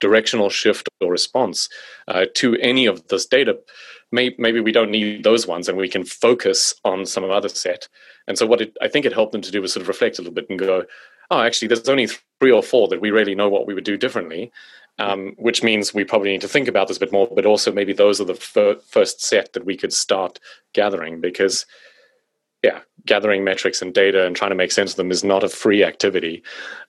directional 0.00 0.50
shift 0.50 0.88
or 1.00 1.10
response 1.10 1.68
uh, 2.08 2.26
to 2.34 2.56
any 2.56 2.86
of 2.86 3.06
this 3.08 3.26
data, 3.26 3.58
may, 4.12 4.34
maybe 4.38 4.60
we 4.60 4.72
don't 4.72 4.90
need 4.90 5.24
those 5.24 5.46
ones 5.46 5.68
and 5.68 5.76
we 5.76 5.88
can 5.88 6.04
focus 6.04 6.74
on 6.84 7.06
some 7.06 7.24
other 7.24 7.48
set. 7.48 7.88
And 8.26 8.38
so, 8.38 8.46
what 8.46 8.60
it, 8.60 8.76
I 8.80 8.88
think 8.88 9.04
it 9.04 9.12
helped 9.12 9.32
them 9.32 9.42
to 9.42 9.50
do 9.50 9.60
was 9.60 9.72
sort 9.72 9.82
of 9.82 9.88
reflect 9.88 10.18
a 10.18 10.22
little 10.22 10.34
bit 10.34 10.48
and 10.48 10.58
go, 10.58 10.84
oh, 11.30 11.40
actually, 11.40 11.68
there's 11.68 11.88
only 11.88 12.08
three 12.40 12.52
or 12.52 12.62
four 12.62 12.88
that 12.88 13.00
we 13.00 13.10
really 13.10 13.34
know 13.34 13.48
what 13.48 13.66
we 13.66 13.74
would 13.74 13.84
do 13.84 13.96
differently. 13.96 14.52
Um, 15.00 15.34
which 15.38 15.64
means 15.64 15.92
we 15.92 16.04
probably 16.04 16.30
need 16.30 16.42
to 16.42 16.46
think 16.46 16.68
about 16.68 16.86
this 16.86 16.98
a 16.98 17.00
bit 17.00 17.10
more, 17.10 17.28
but 17.34 17.44
also 17.44 17.72
maybe 17.72 17.92
those 17.92 18.20
are 18.20 18.26
the 18.26 18.36
fir- 18.36 18.78
first 18.86 19.20
set 19.20 19.52
that 19.54 19.66
we 19.66 19.76
could 19.76 19.92
start 19.92 20.38
gathering 20.72 21.20
because 21.20 21.66
yeah, 22.64 22.80
gathering 23.04 23.44
metrics 23.44 23.82
and 23.82 23.92
data 23.92 24.24
and 24.24 24.34
trying 24.34 24.50
to 24.50 24.56
make 24.56 24.72
sense 24.72 24.92
of 24.92 24.96
them 24.96 25.10
is 25.10 25.22
not 25.22 25.44
a 25.44 25.48
free 25.50 25.84
activity. 25.84 26.42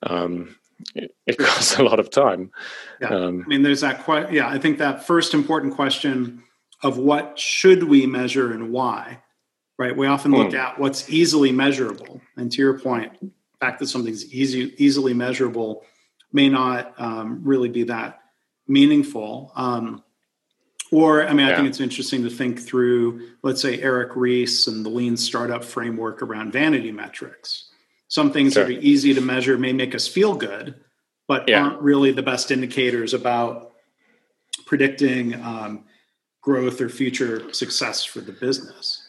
Um, 0.03 0.55
it, 0.95 1.15
it, 1.27 1.37
costs 1.37 1.77
a 1.77 1.83
lot 1.83 1.99
of 1.99 2.09
time. 2.09 2.51
Yeah. 3.01 3.09
Um, 3.09 3.43
I 3.45 3.47
mean, 3.47 3.61
there's 3.61 3.81
that. 3.81 4.05
Que- 4.05 4.29
yeah, 4.31 4.47
I 4.47 4.59
think 4.59 4.77
that 4.79 5.05
first 5.05 5.33
important 5.33 5.75
question 5.75 6.43
of 6.83 6.97
what 6.97 7.39
should 7.39 7.83
we 7.83 8.05
measure 8.05 8.51
and 8.51 8.71
why, 8.71 9.21
right? 9.77 9.95
We 9.95 10.07
often 10.07 10.31
look 10.31 10.51
hmm. 10.51 10.57
at 10.57 10.79
what's 10.79 11.09
easily 11.09 11.51
measurable, 11.51 12.21
and 12.35 12.51
to 12.51 12.61
your 12.61 12.79
point, 12.79 13.19
the 13.21 13.31
fact 13.59 13.79
that 13.79 13.87
something's 13.87 14.33
easy, 14.33 14.73
easily 14.77 15.13
measurable 15.13 15.83
may 16.31 16.49
not 16.49 16.93
um, 16.97 17.41
really 17.43 17.69
be 17.69 17.83
that 17.83 18.19
meaningful. 18.67 19.51
Um, 19.55 20.03
or, 20.91 21.27
I 21.27 21.33
mean, 21.33 21.47
I 21.47 21.55
think 21.55 21.67
it's 21.67 21.79
interesting 21.79 22.23
to 22.23 22.29
think 22.29 22.61
through, 22.61 23.29
let's 23.41 23.61
say, 23.61 23.81
Eric 23.81 24.11
Ries 24.15 24.67
and 24.67 24.85
the 24.85 24.89
lean 24.89 25.17
startup 25.17 25.63
framework 25.63 26.21
around 26.21 26.53
vanity 26.53 26.91
metrics. 26.91 27.69
Some 28.07 28.31
things 28.31 28.53
sure. 28.53 28.63
that 28.63 28.69
are 28.69 28.79
easy 28.79 29.13
to 29.13 29.21
measure 29.21 29.57
may 29.57 29.73
make 29.73 29.95
us 29.95 30.07
feel 30.07 30.35
good, 30.35 30.75
but 31.27 31.49
yeah. 31.49 31.61
aren't 31.61 31.81
really 31.81 32.11
the 32.11 32.21
best 32.21 32.51
indicators 32.51 33.13
about 33.13 33.71
predicting 34.65 35.33
um, 35.41 35.85
growth 36.41 36.81
or 36.81 36.89
future 36.89 37.51
success 37.53 38.05
for 38.05 38.21
the 38.21 38.31
business. 38.31 39.07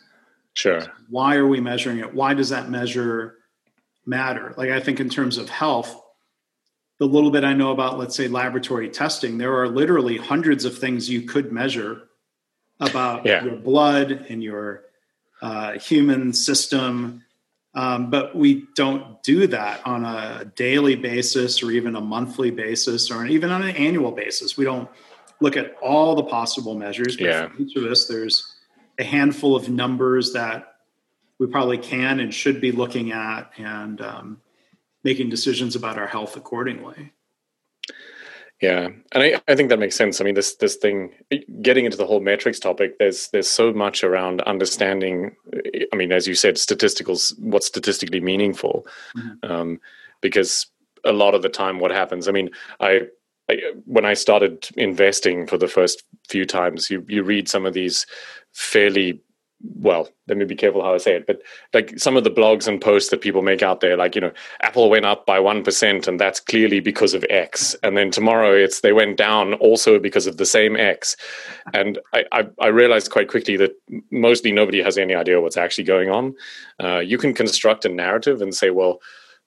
Sure. 0.55 0.81
So 0.81 0.91
why 1.11 1.37
are 1.37 1.47
we 1.47 1.61
measuring 1.61 1.99
it? 1.99 2.15
Why 2.15 2.33
does 2.33 2.49
that 2.49 2.71
measure 2.71 3.37
matter? 4.07 4.55
Like, 4.57 4.71
I 4.71 4.81
think 4.81 5.01
in 5.01 5.11
terms 5.11 5.37
of 5.37 5.51
health, 5.51 6.03
the 6.99 7.05
little 7.05 7.31
bit 7.31 7.45
I 7.45 7.53
know 7.53 7.73
about, 7.73 7.99
let's 7.99 8.17
say, 8.17 8.27
laboratory 8.27 8.89
testing, 8.89 9.37
there 9.37 9.55
are 9.61 9.69
literally 9.69 10.17
hundreds 10.17 10.65
of 10.65 10.79
things 10.79 11.11
you 11.11 11.23
could 11.23 11.53
measure 11.53 12.05
about 12.81 13.27
yeah. 13.27 13.45
your 13.45 13.57
blood 13.57 14.11
and 14.31 14.43
your 14.43 14.85
uh, 15.43 15.73
human 15.73 16.33
system. 16.33 17.23
Um, 17.77 18.11
but 18.11 18.35
we 18.35 18.67
don't 18.75 19.23
do 19.23 19.47
that 19.47 19.87
on 19.87 20.05
a 20.05 20.51
daily 20.57 20.97
basis 20.97 21.63
or 21.63 21.71
even 21.71 21.95
a 21.95 22.01
monthly 22.01 22.51
basis 22.51 23.11
or 23.11 23.27
even 23.27 23.51
on 23.51 23.63
an 23.63 23.77
annual 23.77 24.11
basis. 24.11 24.57
We 24.57 24.65
don't 24.65 24.89
look 25.41 25.57
at 25.57 25.77
all 25.83 26.17
the 26.17 26.25
possible 26.25 26.75
measures. 26.75 27.17
But 27.17 27.25
yeah. 27.27 27.49
for 27.49 27.63
each 27.63 27.77
of 27.77 27.85
us, 27.85 28.07
there's 28.07 28.55
a 28.99 29.05
handful 29.05 29.55
of 29.55 29.69
numbers 29.69 30.33
that 30.33 30.77
we 31.39 31.47
probably 31.47 31.77
can 31.77 32.19
and 32.19 32.33
should 32.33 32.61
be 32.61 32.73
looking 32.73 33.13
at. 33.13 33.51
And 33.59 34.01
um, 34.01 34.41
making 35.07 35.31
decisions 35.31 35.77
about 35.77 35.97
our 35.97 36.09
health 36.09 36.37
accordingly. 36.37 37.13
Yeah, 38.63 38.89
and 39.13 39.23
I, 39.23 39.41
I 39.47 39.55
think 39.55 39.69
that 39.69 39.79
makes 39.79 39.97
sense. 39.97 40.19
I 40.19 40.25
mean, 40.25 40.35
this 40.35 40.55
this 40.57 40.77
thing, 40.77 41.13
getting 41.61 41.85
into 41.85 41.99
the 41.99 42.07
whole 42.07 42.21
metrics 42.21 42.59
topic, 42.59 42.99
there's 42.99 43.29
there's 43.29 43.49
so 43.49 43.71
much 43.73 44.03
around 44.03 44.41
understanding. 44.43 45.37
I 45.93 45.97
mean, 45.97 46.11
as 46.11 46.27
you 46.27 46.35
said, 46.35 46.55
statisticals, 46.55 47.39
what's 47.39 47.67
statistically 47.67 48.21
meaningful, 48.21 48.87
mm-hmm. 49.15 49.51
um, 49.53 49.81
because 50.23 50.67
a 51.05 51.13
lot 51.13 51.35
of 51.35 51.43
the 51.43 51.51
time, 51.51 51.81
what 51.81 51.91
happens. 51.91 52.29
I 52.29 52.33
mean, 52.33 52.49
I, 52.81 53.03
I 53.51 53.59
when 53.85 54.07
I 54.07 54.15
started 54.15 54.67
investing 54.79 55.47
for 55.47 55.59
the 55.59 55.69
first 55.69 56.03
few 56.27 56.47
times, 56.47 56.91
you 56.91 57.05
you 57.09 57.25
read 57.25 57.49
some 57.49 57.67
of 57.67 57.75
these 57.75 58.07
fairly 58.53 59.21
well, 59.63 60.09
let 60.29 60.37
me 60.37 60.45
be 60.45 60.55
careful 60.55 60.83
how 60.83 60.95
I 60.95 60.99
say 60.99 61.15
it, 61.15 61.27
but 61.27 61.41
like 61.73 61.99
some 61.99 62.17
of 62.17 62.25
the 62.25 62.31
blogs 62.31 62.69
and 62.69 62.81
posts 62.81 63.11
that 63.11 63.21
people 63.21 63.43
make 63.43 63.63
out 63.63 63.81
there, 63.81 63.97
like, 63.97 64.15
you 64.15 64.21
know, 64.21 64.33
Apple 64.61 64.91
went 64.91 65.07
up 65.07 65.25
by 65.25 65.39
1% 65.39 66.09
and 66.09 66.21
that's 66.21 66.41
clearly 66.41 66.81
because 66.81 67.15
of 67.15 67.25
X. 67.31 67.75
And 67.83 67.97
then 67.97 68.11
tomorrow 68.11 68.55
it's 68.55 68.81
they 68.81 68.93
went 68.93 69.17
down 69.17 69.55
also 69.55 69.99
because 69.99 70.27
of 70.27 70.37
the 70.37 70.47
same 70.47 70.77
X. 70.77 71.17
And 71.73 71.99
I, 72.13 72.25
I, 72.33 72.49
I 72.61 72.67
realized 72.69 73.11
quite 73.11 73.29
quickly 73.29 73.57
that 73.57 73.73
mostly 74.11 74.53
nobody 74.53 74.83
has 74.83 74.99
any 74.99 75.15
idea 75.15 75.41
what's 75.41 75.57
actually 75.57 75.85
going 75.85 76.11
on. 76.11 76.35
Uh, 76.83 76.99
you 76.99 77.17
can 77.17 77.33
construct 77.33 77.85
a 77.85 77.89
narrative 77.89 78.43
and 78.43 78.55
say, 78.55 78.71
well, 78.71 79.01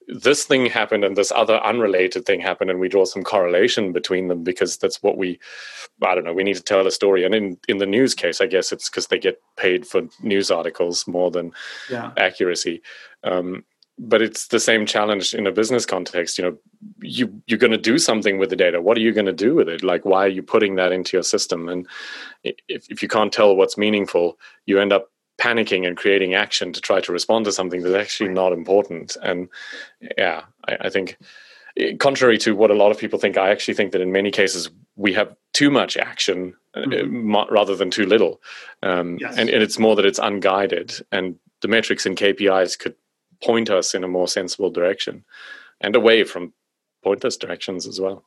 this 0.09 0.43
thing 0.43 0.65
happened 0.65 1.03
and 1.03 1.15
this 1.15 1.31
other 1.31 1.63
unrelated 1.63 2.25
thing 2.25 2.39
happened 2.39 2.71
and 2.71 2.79
we 2.79 2.89
draw 2.89 3.05
some 3.05 3.23
correlation 3.23 3.91
between 3.91 4.27
them 4.27 4.43
because 4.43 4.77
that's 4.77 5.03
what 5.03 5.17
we 5.17 5.39
i 6.03 6.15
don't 6.15 6.23
know 6.23 6.33
we 6.33 6.43
need 6.43 6.55
to 6.55 6.63
tell 6.63 6.85
a 6.85 6.91
story. 6.91 7.23
And 7.23 7.35
in 7.35 7.57
in 7.67 7.77
the 7.77 7.85
news 7.85 8.15
case 8.15 8.41
i 8.41 8.47
guess 8.47 8.71
it's 8.71 8.89
because 8.89 9.07
they 9.07 9.19
get 9.19 9.41
paid 9.55 9.85
for 9.85 10.01
news 10.21 10.49
articles 10.49 11.07
more 11.07 11.31
than 11.31 11.51
yeah. 11.89 12.11
accuracy. 12.17 12.81
Um, 13.23 13.63
but 14.01 14.21
it's 14.21 14.47
the 14.47 14.61
same 14.61 14.85
challenge 14.85 15.33
in 15.33 15.45
a 15.45 15.51
business 15.51 15.85
context 15.85 16.37
you 16.37 16.43
know 16.45 16.57
you 17.01 17.41
you're 17.47 17.59
going 17.59 17.71
to 17.71 17.77
do 17.77 17.97
something 17.99 18.37
with 18.37 18.49
the 18.49 18.55
data. 18.55 18.81
What 18.81 18.97
are 18.97 19.01
you 19.01 19.11
going 19.11 19.25
to 19.25 19.33
do 19.33 19.53
with 19.53 19.69
it? 19.69 19.83
Like 19.83 20.05
why 20.05 20.25
are 20.25 20.35
you 20.37 20.41
putting 20.41 20.75
that 20.75 20.91
into 20.91 21.17
your 21.17 21.23
system? 21.23 21.69
And 21.69 21.85
if, 22.43 22.87
if 22.89 23.03
you 23.03 23.09
can't 23.09 23.33
tell 23.33 23.55
what's 23.55 23.77
meaningful 23.77 24.39
you 24.65 24.79
end 24.79 24.93
up 24.93 25.11
panicking 25.39 25.87
and 25.87 25.97
creating 25.97 26.35
action 26.35 26.73
to 26.73 26.81
try 26.81 27.01
to 27.01 27.11
respond 27.11 27.45
to 27.45 27.51
something 27.51 27.81
that's 27.81 27.95
actually 27.95 28.29
not 28.29 28.53
important. 28.53 29.17
And 29.23 29.49
yeah, 30.17 30.43
I, 30.67 30.77
I, 30.81 30.89
think, 30.89 31.17
eh, 31.77 31.95
contrary 31.97 32.37
to 32.39 32.55
what 32.55 32.71
a 32.71 32.75
lot 32.75 32.91
of 32.91 32.97
people 32.97 33.19
think, 33.19 33.37
I 33.37 33.49
actually 33.49 33.73
think 33.73 33.91
that 33.93 34.01
in 34.01 34.11
many 34.11 34.31
cases 34.31 34.69
we 34.95 35.13
have 35.13 35.35
too 35.53 35.71
much 35.71 35.97
action 35.97 36.53
eh, 36.75 36.81
mm-hmm. 36.81 37.53
rather 37.53 37.75
than 37.75 37.89
too 37.89 38.05
little. 38.05 38.41
Um, 38.83 39.17
yes. 39.19 39.37
and, 39.37 39.49
and 39.49 39.63
it's 39.63 39.79
more 39.79 39.95
that 39.95 40.05
it's 40.05 40.19
unguided, 40.19 40.93
and 41.11 41.35
the 41.61 41.67
metrics 41.67 42.05
and 42.05 42.17
KPIs 42.17 42.77
could 42.77 42.95
point 43.43 43.69
us 43.69 43.95
in 43.95 44.03
a 44.03 44.07
more 44.07 44.27
sensible 44.27 44.69
direction 44.69 45.23
and 45.81 45.95
away 45.95 46.23
from 46.23 46.53
pointless 47.03 47.37
directions 47.37 47.87
as 47.87 47.99
well. 47.99 48.25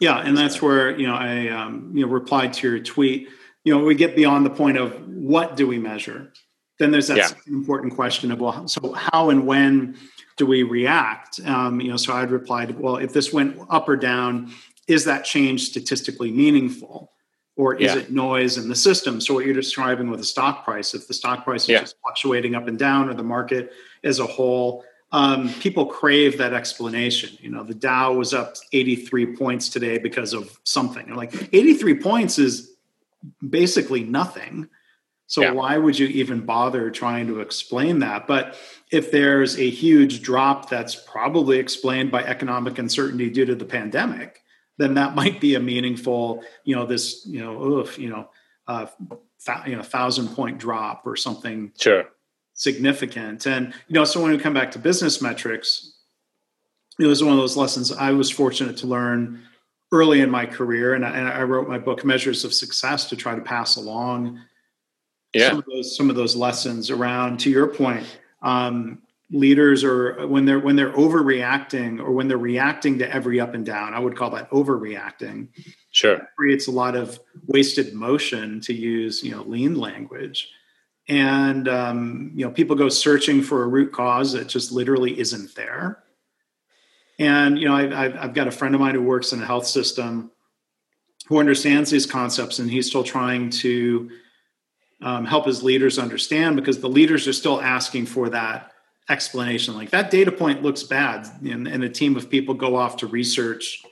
Yeah, 0.00 0.18
and 0.18 0.36
that's 0.36 0.60
where 0.60 0.98
you 0.98 1.06
know 1.06 1.14
I 1.14 1.48
um, 1.48 1.92
you 1.94 2.04
know 2.04 2.12
replied 2.12 2.52
to 2.54 2.68
your 2.68 2.78
tweet. 2.80 3.28
You 3.64 3.76
know, 3.76 3.84
we 3.84 3.94
get 3.94 4.14
beyond 4.14 4.44
the 4.44 4.50
point 4.50 4.76
of 4.76 4.92
what 5.08 5.56
do 5.56 5.66
we 5.66 5.78
measure, 5.78 6.32
then 6.78 6.90
there's 6.90 7.08
that 7.08 7.16
yeah. 7.16 7.30
important 7.46 7.94
question 7.94 8.30
of 8.32 8.40
well 8.40 8.66
so 8.68 8.92
how 8.92 9.30
and 9.30 9.46
when 9.46 9.96
do 10.36 10.46
we 10.46 10.62
react 10.62 11.40
um, 11.46 11.80
you 11.80 11.90
know 11.90 11.96
so 11.96 12.12
i'd 12.14 12.30
replied 12.30 12.78
well 12.78 12.96
if 12.96 13.12
this 13.12 13.32
went 13.32 13.58
up 13.70 13.88
or 13.88 13.96
down 13.96 14.50
is 14.86 15.04
that 15.04 15.24
change 15.24 15.62
statistically 15.62 16.30
meaningful 16.30 17.10
or 17.56 17.74
is 17.74 17.94
yeah. 17.94 18.00
it 18.00 18.10
noise 18.10 18.58
in 18.58 18.68
the 18.68 18.74
system 18.74 19.20
so 19.20 19.34
what 19.34 19.44
you're 19.44 19.54
describing 19.54 20.10
with 20.10 20.20
the 20.20 20.26
stock 20.26 20.64
price 20.64 20.94
if 20.94 21.06
the 21.06 21.14
stock 21.14 21.44
price 21.44 21.62
is 21.64 21.68
yeah. 21.68 21.80
just 21.80 21.96
fluctuating 22.02 22.54
up 22.54 22.66
and 22.68 22.78
down 22.78 23.08
or 23.08 23.14
the 23.14 23.22
market 23.22 23.72
as 24.02 24.18
a 24.18 24.26
whole 24.26 24.84
um, 25.12 25.48
people 25.60 25.86
crave 25.86 26.38
that 26.38 26.52
explanation 26.52 27.36
you 27.40 27.50
know 27.50 27.62
the 27.62 27.74
dow 27.74 28.12
was 28.12 28.34
up 28.34 28.54
83 28.72 29.36
points 29.36 29.68
today 29.68 29.98
because 29.98 30.32
of 30.32 30.58
something 30.64 31.06
They're 31.06 31.14
like 31.14 31.54
83 31.54 32.00
points 32.00 32.38
is 32.38 32.72
basically 33.48 34.02
nothing 34.02 34.68
so 35.26 35.42
yeah. 35.42 35.52
why 35.52 35.78
would 35.78 35.98
you 35.98 36.06
even 36.08 36.44
bother 36.44 36.90
trying 36.90 37.26
to 37.28 37.40
explain 37.40 38.00
that? 38.00 38.26
But 38.26 38.56
if 38.90 39.10
there's 39.10 39.58
a 39.58 39.68
huge 39.68 40.22
drop 40.22 40.68
that's 40.68 40.94
probably 40.94 41.58
explained 41.58 42.10
by 42.10 42.22
economic 42.24 42.78
uncertainty 42.78 43.30
due 43.30 43.46
to 43.46 43.54
the 43.54 43.64
pandemic, 43.64 44.42
then 44.76 44.94
that 44.94 45.14
might 45.16 45.40
be 45.40 45.54
a 45.54 45.60
meaningful, 45.60 46.42
you 46.64 46.76
know, 46.76 46.84
this, 46.84 47.24
you 47.26 47.40
know, 47.40 47.62
oof, 47.62 47.98
you 47.98 48.10
know, 48.10 48.28
uh, 48.66 48.86
th- 49.44 49.66
you 49.66 49.76
know, 49.76 49.82
thousand 49.82 50.28
point 50.28 50.58
drop 50.58 51.06
or 51.06 51.16
something 51.16 51.72
sure. 51.78 52.04
significant. 52.52 53.46
And 53.46 53.72
you 53.88 53.94
know, 53.94 54.04
so 54.04 54.22
when 54.22 54.30
we 54.30 54.38
come 54.38 54.54
back 54.54 54.70
to 54.72 54.78
business 54.78 55.22
metrics, 55.22 55.92
it 56.98 57.06
was 57.06 57.24
one 57.24 57.32
of 57.32 57.38
those 57.38 57.56
lessons 57.56 57.90
I 57.90 58.12
was 58.12 58.30
fortunate 58.30 58.76
to 58.78 58.86
learn 58.86 59.42
early 59.90 60.20
in 60.20 60.30
my 60.30 60.46
career, 60.46 60.94
and 60.94 61.04
I, 61.04 61.16
and 61.16 61.28
I 61.28 61.42
wrote 61.42 61.68
my 61.68 61.78
book 61.78 62.04
Measures 62.04 62.44
of 62.44 62.52
Success 62.52 63.08
to 63.08 63.16
try 63.16 63.34
to 63.34 63.40
pass 63.40 63.76
along 63.76 64.40
yeah. 65.34 65.50
some 65.50 65.58
of 65.58 65.64
those 65.66 65.96
some 65.96 66.10
of 66.10 66.16
those 66.16 66.36
lessons 66.36 66.90
around 66.90 67.40
to 67.40 67.50
your 67.50 67.66
point 67.66 68.18
um, 68.42 69.02
leaders 69.30 69.84
or 69.84 70.26
when 70.26 70.44
they're 70.44 70.60
when 70.60 70.76
they're 70.76 70.92
overreacting 70.92 71.98
or 72.00 72.12
when 72.12 72.28
they're 72.28 72.38
reacting 72.38 72.98
to 72.98 73.14
every 73.14 73.40
up 73.40 73.54
and 73.54 73.66
down 73.66 73.94
i 73.94 73.98
would 73.98 74.16
call 74.16 74.30
that 74.30 74.48
overreacting 74.50 75.48
sure. 75.94 76.16
that 76.16 76.36
creates 76.36 76.66
a 76.66 76.70
lot 76.70 76.96
of 76.96 77.18
wasted 77.46 77.94
motion 77.94 78.60
to 78.60 78.74
use 78.74 79.22
you 79.22 79.30
know 79.30 79.42
lean 79.44 79.76
language. 79.76 80.50
And 81.08 81.68
um, 81.68 82.32
you 82.34 82.44
know 82.44 82.50
people 82.50 82.76
go 82.76 82.88
searching 82.88 83.42
for 83.42 83.62
a 83.62 83.68
root 83.68 83.92
cause 83.92 84.32
that 84.32 84.48
just 84.48 84.72
literally 84.72 85.18
isn't 85.18 85.54
there. 85.54 86.02
And 87.18 87.58
you 87.58 87.68
know 87.68 87.76
I've, 87.76 88.16
I've 88.16 88.34
got 88.34 88.48
a 88.48 88.50
friend 88.50 88.74
of 88.74 88.80
mine 88.80 88.94
who 88.94 89.02
works 89.02 89.32
in 89.32 89.42
a 89.42 89.46
health 89.46 89.66
system 89.66 90.30
who 91.28 91.38
understands 91.38 91.90
these 91.90 92.04
concepts 92.04 92.58
and 92.58 92.70
he's 92.70 92.86
still 92.86 93.04
trying 93.04 93.48
to 93.48 94.10
um, 95.04 95.26
help 95.26 95.44
his 95.46 95.62
leaders 95.62 95.98
understand 95.98 96.56
because 96.56 96.80
the 96.80 96.88
leaders 96.88 97.28
are 97.28 97.32
still 97.32 97.60
asking 97.60 98.06
for 98.06 98.30
that 98.30 98.72
explanation. 99.10 99.74
Like 99.74 99.90
that 99.90 100.10
data 100.10 100.32
point 100.32 100.62
looks 100.62 100.82
bad, 100.82 101.26
and, 101.44 101.68
and 101.68 101.84
a 101.84 101.90
team 101.90 102.16
of 102.16 102.30
people 102.30 102.54
go 102.54 102.74
off 102.74 102.96
to 102.96 103.06
research 103.06 103.82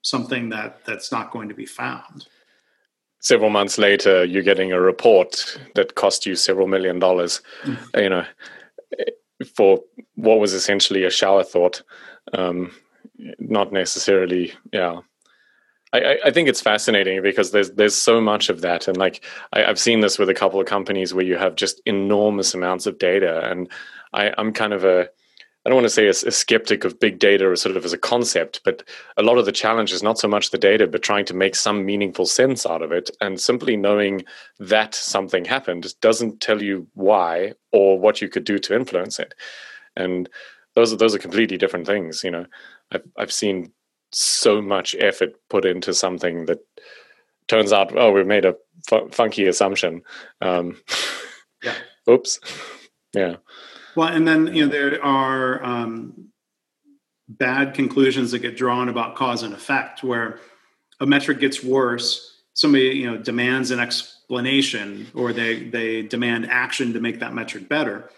something 0.00 0.48
that 0.48 0.84
that's 0.86 1.12
not 1.12 1.30
going 1.30 1.50
to 1.50 1.54
be 1.54 1.66
found. 1.66 2.26
Several 3.20 3.50
months 3.50 3.78
later, 3.78 4.24
you're 4.24 4.42
getting 4.42 4.72
a 4.72 4.80
report 4.80 5.60
that 5.74 5.94
cost 5.94 6.24
you 6.26 6.34
several 6.34 6.66
million 6.66 6.98
dollars. 6.98 7.42
Mm-hmm. 7.64 7.98
You 8.00 8.08
know, 8.08 8.24
for 9.54 9.80
what 10.14 10.40
was 10.40 10.54
essentially 10.54 11.04
a 11.04 11.10
shower 11.10 11.44
thought, 11.44 11.82
um, 12.32 12.72
not 13.38 13.72
necessarily, 13.72 14.54
yeah, 14.72 15.00
I, 15.92 16.18
I, 16.24 16.30
think 16.30 16.48
it's 16.48 16.62
fascinating 16.62 17.20
because 17.22 17.50
there's 17.50 17.72
there's 17.72 17.94
so 17.94 18.20
much 18.20 18.48
of 18.48 18.62
that, 18.62 18.88
and 18.88 18.96
like 18.96 19.24
I, 19.52 19.60
have 19.60 19.78
seen 19.78 20.00
this 20.00 20.18
with 20.18 20.30
a 20.30 20.34
couple 20.34 20.58
of 20.58 20.66
companies 20.66 21.12
where 21.12 21.24
you 21.24 21.36
have 21.36 21.54
just 21.54 21.82
enormous 21.84 22.54
amounts 22.54 22.86
of 22.86 22.98
data, 22.98 23.48
and 23.50 23.70
I, 24.12 24.32
I'm 24.38 24.52
kind 24.52 24.72
of 24.72 24.84
a 24.84 25.08
I 25.64 25.68
don't 25.68 25.76
want 25.76 25.84
to 25.84 25.90
say 25.90 26.06
a, 26.06 26.10
a, 26.10 26.32
skeptic 26.32 26.84
of 26.84 26.98
big 26.98 27.20
data 27.20 27.48
or 27.48 27.54
sort 27.54 27.76
of 27.76 27.84
as 27.84 27.92
a 27.92 27.98
concept, 27.98 28.60
but 28.64 28.82
a 29.16 29.22
lot 29.22 29.38
of 29.38 29.46
the 29.46 29.52
challenge 29.52 29.92
is 29.92 30.02
not 30.02 30.18
so 30.18 30.26
much 30.26 30.50
the 30.50 30.58
data, 30.58 30.88
but 30.88 31.02
trying 31.02 31.24
to 31.26 31.34
make 31.34 31.54
some 31.54 31.86
meaningful 31.86 32.26
sense 32.26 32.66
out 32.66 32.82
of 32.82 32.90
it. 32.90 33.10
And 33.20 33.40
simply 33.40 33.76
knowing 33.76 34.24
that 34.58 34.94
something 34.94 35.44
happened 35.44 35.94
doesn't 36.00 36.40
tell 36.40 36.60
you 36.60 36.88
why 36.94 37.52
or 37.70 37.96
what 37.96 38.20
you 38.20 38.28
could 38.28 38.44
do 38.44 38.58
to 38.58 38.74
influence 38.74 39.20
it. 39.20 39.34
And 39.94 40.28
those 40.74 40.92
are 40.92 40.96
those 40.96 41.14
are 41.14 41.20
completely 41.20 41.58
different 41.58 41.86
things. 41.86 42.24
You 42.24 42.32
know, 42.32 42.46
I've 42.90 43.04
I've 43.16 43.32
seen 43.32 43.72
so 44.12 44.60
much 44.60 44.94
effort 44.98 45.34
put 45.48 45.64
into 45.64 45.94
something 45.94 46.46
that 46.46 46.58
turns 47.48 47.72
out, 47.72 47.96
oh, 47.96 48.12
we 48.12 48.24
made 48.24 48.44
a 48.44 48.56
funky 49.10 49.46
assumption. 49.46 50.02
Um, 50.40 50.80
yeah. 51.62 51.74
Oops. 52.08 52.40
Yeah. 53.14 53.36
Well, 53.94 54.08
and 54.08 54.26
then 54.26 54.54
you 54.54 54.64
know 54.64 54.72
there 54.72 55.04
are 55.04 55.62
um, 55.62 56.28
bad 57.28 57.74
conclusions 57.74 58.30
that 58.30 58.40
get 58.40 58.56
drawn 58.56 58.88
about 58.88 59.16
cause 59.16 59.42
and 59.42 59.54
effect, 59.54 60.02
where 60.02 60.40
a 61.00 61.06
metric 61.06 61.40
gets 61.40 61.62
worse. 61.62 62.42
Somebody 62.54 62.96
you 62.96 63.10
know 63.10 63.18
demands 63.18 63.70
an 63.70 63.80
explanation, 63.80 65.08
or 65.14 65.32
they 65.32 65.64
they 65.64 66.02
demand 66.02 66.50
action 66.50 66.94
to 66.94 67.00
make 67.00 67.20
that 67.20 67.34
metric 67.34 67.68
better. 67.68 68.08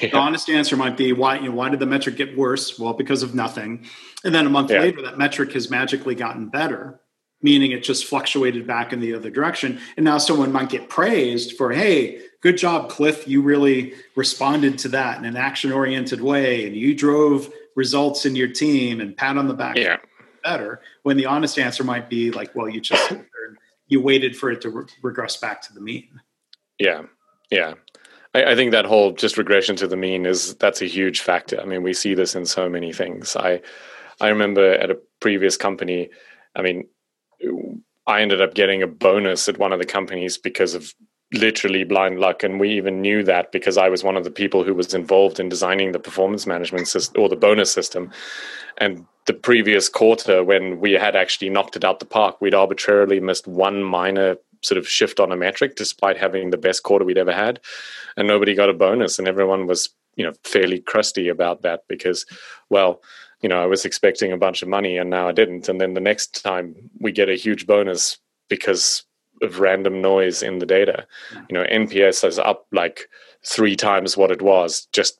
Yeah. 0.00 0.08
The 0.10 0.16
honest 0.16 0.50
answer 0.50 0.76
might 0.76 0.96
be 0.96 1.12
why 1.12 1.38
you 1.38 1.48
know 1.48 1.54
why 1.54 1.68
did 1.68 1.80
the 1.80 1.86
metric 1.86 2.16
get 2.16 2.36
worse? 2.36 2.78
Well, 2.78 2.92
because 2.92 3.22
of 3.22 3.34
nothing. 3.34 3.86
And 4.24 4.34
then 4.34 4.46
a 4.46 4.50
month 4.50 4.70
yeah. 4.70 4.80
later, 4.80 5.02
that 5.02 5.16
metric 5.16 5.52
has 5.52 5.70
magically 5.70 6.14
gotten 6.14 6.48
better, 6.48 7.00
meaning 7.40 7.72
it 7.72 7.82
just 7.82 8.04
fluctuated 8.04 8.66
back 8.66 8.92
in 8.92 9.00
the 9.00 9.14
other 9.14 9.30
direction. 9.30 9.80
And 9.96 10.04
now 10.04 10.18
someone 10.18 10.52
might 10.52 10.68
get 10.68 10.88
praised 10.88 11.56
for, 11.56 11.72
hey, 11.72 12.20
good 12.42 12.58
job, 12.58 12.90
Cliff. 12.90 13.26
You 13.26 13.42
really 13.42 13.94
responded 14.16 14.78
to 14.80 14.88
that 14.88 15.18
in 15.18 15.24
an 15.24 15.36
action 15.36 15.72
oriented 15.72 16.20
way, 16.20 16.66
and 16.66 16.76
you 16.76 16.94
drove 16.94 17.50
results 17.74 18.26
in 18.26 18.36
your 18.36 18.48
team 18.48 19.00
and 19.00 19.16
pat 19.16 19.38
on 19.38 19.48
the 19.48 19.54
back. 19.54 19.76
Yeah. 19.76 19.98
Better 20.44 20.80
when 21.04 21.16
the 21.16 21.26
honest 21.26 21.58
answer 21.58 21.84
might 21.84 22.10
be 22.10 22.32
like, 22.32 22.54
well, 22.54 22.68
you 22.68 22.80
just 22.80 23.12
you 23.86 24.00
waited 24.00 24.36
for 24.36 24.50
it 24.50 24.60
to 24.62 24.70
re- 24.70 24.84
regress 25.02 25.36
back 25.36 25.62
to 25.62 25.72
the 25.72 25.80
mean. 25.80 26.20
Yeah, 26.78 27.02
yeah. 27.50 27.74
I, 28.34 28.52
I, 28.52 28.54
think 28.54 28.72
that 28.72 28.84
whole 28.84 29.12
just 29.12 29.38
regression 29.38 29.76
to 29.76 29.86
the 29.86 29.96
mean 29.96 30.26
is 30.26 30.54
that's 30.56 30.82
a 30.82 30.86
huge 30.86 31.20
factor. 31.20 31.60
I 31.60 31.64
mean, 31.64 31.82
we 31.82 31.92
see 31.92 32.14
this 32.14 32.34
in 32.34 32.46
so 32.46 32.68
many 32.68 32.92
things. 32.92 33.36
I 33.36 33.60
I 34.20 34.28
remember 34.28 34.72
at 34.72 34.90
a 34.90 34.98
previous 35.20 35.56
company, 35.56 36.10
I 36.54 36.62
mean, 36.62 36.88
I 38.06 38.20
ended 38.20 38.40
up 38.40 38.54
getting 38.54 38.82
a 38.82 38.86
bonus 38.86 39.48
at 39.48 39.58
one 39.58 39.72
of 39.72 39.78
the 39.78 39.86
companies 39.86 40.38
because 40.38 40.74
of 40.74 40.94
literally 41.32 41.84
blind 41.84 42.20
luck 42.20 42.42
and 42.42 42.60
we 42.60 42.70
even 42.70 43.00
knew 43.00 43.22
that 43.22 43.52
because 43.52 43.78
i 43.78 43.88
was 43.88 44.04
one 44.04 44.16
of 44.16 44.24
the 44.24 44.30
people 44.30 44.62
who 44.62 44.74
was 44.74 44.92
involved 44.92 45.40
in 45.40 45.48
designing 45.48 45.92
the 45.92 45.98
performance 45.98 46.46
management 46.46 46.86
system 46.86 47.22
or 47.22 47.28
the 47.28 47.36
bonus 47.36 47.72
system 47.72 48.10
and 48.78 49.06
the 49.26 49.32
previous 49.32 49.88
quarter 49.88 50.44
when 50.44 50.78
we 50.78 50.92
had 50.92 51.16
actually 51.16 51.48
knocked 51.48 51.74
it 51.74 51.84
out 51.84 52.00
the 52.00 52.04
park 52.04 52.38
we'd 52.40 52.54
arbitrarily 52.54 53.18
missed 53.18 53.46
one 53.46 53.82
minor 53.82 54.36
sort 54.62 54.78
of 54.78 54.88
shift 54.88 55.20
on 55.20 55.32
a 55.32 55.36
metric 55.36 55.76
despite 55.76 56.16
having 56.16 56.50
the 56.50 56.56
best 56.56 56.82
quarter 56.82 57.04
we'd 57.04 57.18
ever 57.18 57.32
had 57.32 57.60
and 58.16 58.28
nobody 58.28 58.54
got 58.54 58.70
a 58.70 58.74
bonus 58.74 59.18
and 59.18 59.28
everyone 59.28 59.66
was 59.66 59.90
you 60.16 60.24
know 60.24 60.32
fairly 60.44 60.80
crusty 60.80 61.28
about 61.28 61.62
that 61.62 61.82
because 61.88 62.26
well 62.70 63.02
you 63.40 63.48
know 63.48 63.62
i 63.62 63.66
was 63.66 63.84
expecting 63.84 64.32
a 64.32 64.36
bunch 64.36 64.62
of 64.62 64.68
money 64.68 64.96
and 64.96 65.10
now 65.10 65.28
i 65.28 65.32
didn't 65.32 65.68
and 65.68 65.80
then 65.80 65.94
the 65.94 66.00
next 66.00 66.42
time 66.42 66.74
we 67.00 67.12
get 67.12 67.28
a 67.28 67.34
huge 67.34 67.66
bonus 67.66 68.18
because 68.48 69.04
of 69.42 69.60
random 69.60 70.00
noise 70.00 70.42
in 70.42 70.58
the 70.58 70.66
data. 70.66 71.06
You 71.50 71.54
know, 71.54 71.64
NPS 71.64 72.26
is 72.26 72.38
up 72.38 72.66
like 72.72 73.08
three 73.44 73.76
times 73.76 74.16
what 74.16 74.30
it 74.30 74.40
was 74.40 74.86
just 74.92 75.18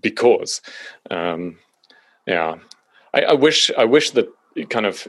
because. 0.00 0.60
Um, 1.10 1.58
yeah, 2.26 2.56
I, 3.14 3.22
I 3.22 3.32
wish 3.34 3.70
I 3.76 3.84
wish 3.84 4.10
that 4.12 4.28
kind 4.70 4.86
of 4.86 5.06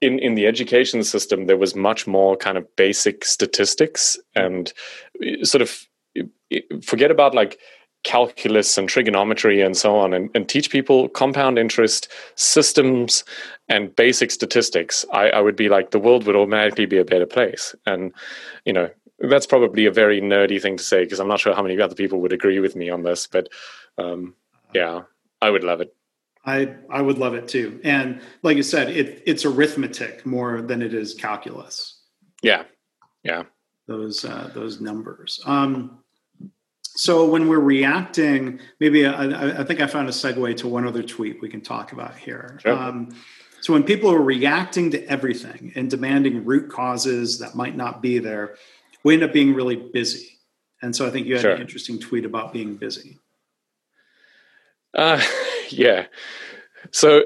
in 0.00 0.18
in 0.18 0.34
the 0.34 0.46
education 0.46 1.02
system 1.02 1.46
there 1.46 1.56
was 1.56 1.74
much 1.74 2.06
more 2.06 2.36
kind 2.36 2.56
of 2.56 2.76
basic 2.76 3.24
statistics 3.24 4.18
and 4.34 4.72
sort 5.42 5.62
of 5.62 5.86
forget 6.82 7.10
about 7.10 7.34
like 7.34 7.58
calculus 8.02 8.78
and 8.78 8.88
trigonometry 8.88 9.60
and 9.60 9.76
so 9.76 9.94
on 9.94 10.14
and, 10.14 10.30
and 10.34 10.48
teach 10.48 10.70
people 10.70 11.08
compound 11.10 11.58
interest 11.58 12.08
systems 12.34 13.24
and 13.68 13.94
basic 13.94 14.30
statistics 14.30 15.04
I, 15.12 15.28
I 15.28 15.40
would 15.40 15.56
be 15.56 15.68
like 15.68 15.90
the 15.90 15.98
world 15.98 16.26
would 16.26 16.34
automatically 16.34 16.86
be 16.86 16.96
a 16.96 17.04
better 17.04 17.26
place. 17.26 17.74
And 17.84 18.12
you 18.64 18.72
know 18.72 18.88
that's 19.20 19.46
probably 19.46 19.84
a 19.84 19.92
very 19.92 20.20
nerdy 20.20 20.60
thing 20.60 20.76
to 20.76 20.84
say 20.84 21.04
because 21.04 21.20
i'm 21.20 21.28
not 21.28 21.40
sure 21.40 21.54
how 21.54 21.62
many 21.62 21.78
other 21.80 21.94
people 21.94 22.20
would 22.20 22.32
agree 22.32 22.58
with 22.58 22.74
me 22.74 22.88
on 22.88 23.02
this 23.02 23.26
but 23.26 23.48
um, 23.98 24.34
yeah 24.74 25.02
i 25.42 25.50
would 25.50 25.64
love 25.64 25.80
it 25.80 25.94
I 26.50 26.74
I 26.90 27.02
would 27.02 27.18
love 27.18 27.34
it 27.34 27.48
too. 27.48 27.80
And 27.84 28.20
like 28.42 28.56
you 28.56 28.62
said, 28.62 28.90
it 28.90 29.22
it's 29.26 29.44
arithmetic 29.44 30.26
more 30.26 30.62
than 30.62 30.82
it 30.82 30.94
is 30.94 31.14
calculus. 31.14 32.02
Yeah, 32.42 32.64
yeah. 33.22 33.44
Those 33.86 34.24
uh, 34.24 34.50
those 34.54 34.80
numbers. 34.80 35.40
Um, 35.44 35.98
so 36.82 37.24
when 37.24 37.48
we're 37.48 37.60
reacting, 37.60 38.60
maybe 38.80 39.06
I, 39.06 39.60
I, 39.60 39.64
think 39.64 39.80
I 39.80 39.86
found 39.86 40.08
a 40.08 40.12
segue 40.12 40.56
to 40.56 40.68
one 40.68 40.86
other 40.86 41.04
tweet 41.04 41.40
we 41.40 41.48
can 41.48 41.60
talk 41.60 41.92
about 41.92 42.16
here. 42.16 42.58
Sure. 42.62 42.72
Um, 42.72 43.16
so 43.60 43.72
when 43.72 43.84
people 43.84 44.10
are 44.10 44.20
reacting 44.20 44.90
to 44.90 45.04
everything 45.06 45.72
and 45.76 45.88
demanding 45.88 46.44
root 46.44 46.70
causes 46.70 47.38
that 47.38 47.54
might 47.54 47.76
not 47.76 48.02
be 48.02 48.18
there, 48.18 48.56
we 49.04 49.14
end 49.14 49.22
up 49.22 49.32
being 49.32 49.54
really 49.54 49.76
busy. 49.76 50.38
And 50.82 50.94
so 50.94 51.06
I 51.06 51.10
think 51.10 51.26
you 51.26 51.34
had 51.34 51.42
sure. 51.42 51.52
an 51.52 51.60
interesting 51.60 51.98
tweet 52.00 52.24
about 52.24 52.52
being 52.52 52.74
busy. 52.74 53.18
Uh, 54.94 55.20
yeah. 55.68 56.06
So 56.90 57.24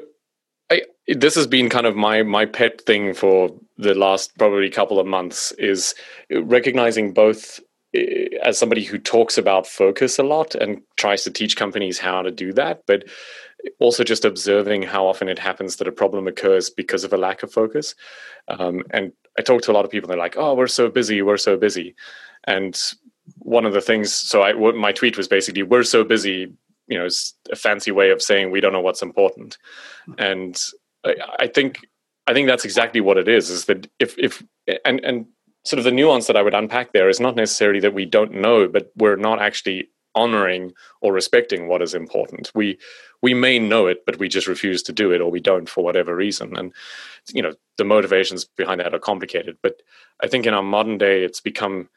I, 0.71 0.83
this 1.09 1.35
has 1.35 1.47
been 1.47 1.69
kind 1.69 1.87
of 1.87 1.97
my 1.97 2.23
my 2.23 2.47
pet 2.47 2.81
thing 2.83 3.15
for 3.15 3.51
the 3.77 3.95
last 3.95 4.37
probably 4.39 4.71
couple 4.71 4.99
of 5.01 5.07
months 5.07 5.53
is 5.53 5.95
recognizing 6.31 7.13
both 7.13 7.61
Eh, 7.95 8.29
as 8.43 8.59
somebody 8.59 8.83
who 8.83 8.99
talks 8.99 9.39
about 9.39 9.67
focus 9.67 10.19
a 10.19 10.23
lot 10.23 10.55
and 10.55 10.83
tries 10.97 11.23
to 11.25 11.31
teach 11.31 11.57
companies 11.57 11.99
how 11.99 12.23
to 12.23 12.31
do 12.31 12.53
that, 12.53 12.83
but 12.87 13.05
also 13.79 14.05
just 14.05 14.25
observing 14.25 14.83
how 14.83 15.07
often 15.07 15.29
it 15.29 15.39
happens 15.39 15.77
that 15.77 15.89
a 15.89 15.93
problem 15.93 16.27
occurs 16.27 16.69
because 16.69 17.05
of 17.05 17.13
a 17.13 17.17
lack 17.17 17.43
of 17.43 17.53
focus. 17.53 17.95
Um, 18.49 18.83
and 18.91 19.13
I 19.39 19.43
talk 19.43 19.63
to 19.63 19.73
a 19.73 19.75
lot 19.75 19.85
of 19.85 19.91
people, 19.91 20.09
they're 20.09 20.19
like, 20.19 20.37
"Oh, 20.37 20.55
we're 20.55 20.67
so 20.67 20.89
busy, 20.91 21.23
we're 21.23 21.37
so 21.37 21.57
busy," 21.57 21.95
and 22.45 22.79
one 23.39 23.65
of 23.65 23.73
the 23.73 23.81
things. 23.81 24.13
So 24.13 24.43
I, 24.43 24.53
my 24.73 24.93
tweet 24.93 25.17
was 25.17 25.29
basically, 25.29 25.63
"We're 25.63 25.85
so 25.85 26.05
busy." 26.05 26.53
You 26.87 26.99
know, 26.99 27.07
it's 27.07 27.35
a 27.51 27.57
fancy 27.57 27.91
way 27.91 28.11
of 28.11 28.23
saying 28.23 28.51
we 28.51 28.61
don't 28.61 28.73
know 28.73 28.81
what's 28.81 29.03
important, 29.03 29.59
and 30.19 30.61
I, 31.05 31.15
I 31.41 31.47
think 31.47 31.87
I 32.27 32.33
think 32.33 32.49
that's 32.49 32.65
exactly 32.65 33.01
what 33.01 33.19
it 33.19 33.29
is. 33.29 33.51
Is 33.51 33.67
that 33.67 33.89
if 33.99 34.19
if 34.19 34.43
and 34.85 35.01
and 35.05 35.27
sort 35.65 35.79
of 35.79 35.85
the 35.85 35.93
nuance 35.93 36.27
that 36.27 36.37
I 36.37 36.43
would 36.43 36.55
unpack 36.55 36.93
there 36.93 37.09
is 37.09 37.21
not 37.21 37.37
necessarily 37.37 37.81
that 37.81 37.95
we 37.95 38.05
don't 38.05 38.35
know, 38.35 38.69
but 38.69 38.93
we're 38.97 39.17
not 39.17 39.41
actually 39.41 39.89
honoring 40.15 40.73
or 41.01 41.13
respecting 41.13 41.67
what 41.67 41.83
is 41.83 41.95
important. 41.95 42.51
We 42.55 42.79
we 43.23 43.35
may 43.35 43.59
know 43.59 43.87
it, 43.87 44.05
but 44.07 44.19
we 44.19 44.29
just 44.29 44.47
refuse 44.47 44.83
to 44.85 44.93
do 44.93 45.13
it, 45.13 45.21
or 45.21 45.31
we 45.31 45.41
don't 45.41 45.69
for 45.69 45.83
whatever 45.83 46.15
reason. 46.15 46.57
And 46.57 46.73
you 47.33 47.43
know, 47.43 47.55
the 47.79 47.85
motivations 47.85 48.45
behind 48.45 48.81
that 48.81 48.95
are 48.95 48.99
complicated. 48.99 49.57
But 49.63 49.83
I 50.23 50.29
think 50.29 50.47
in 50.47 50.55
our 50.55 50.63
modern 50.63 50.99
day, 50.99 51.25
it's 51.25 51.41
become 51.41 51.89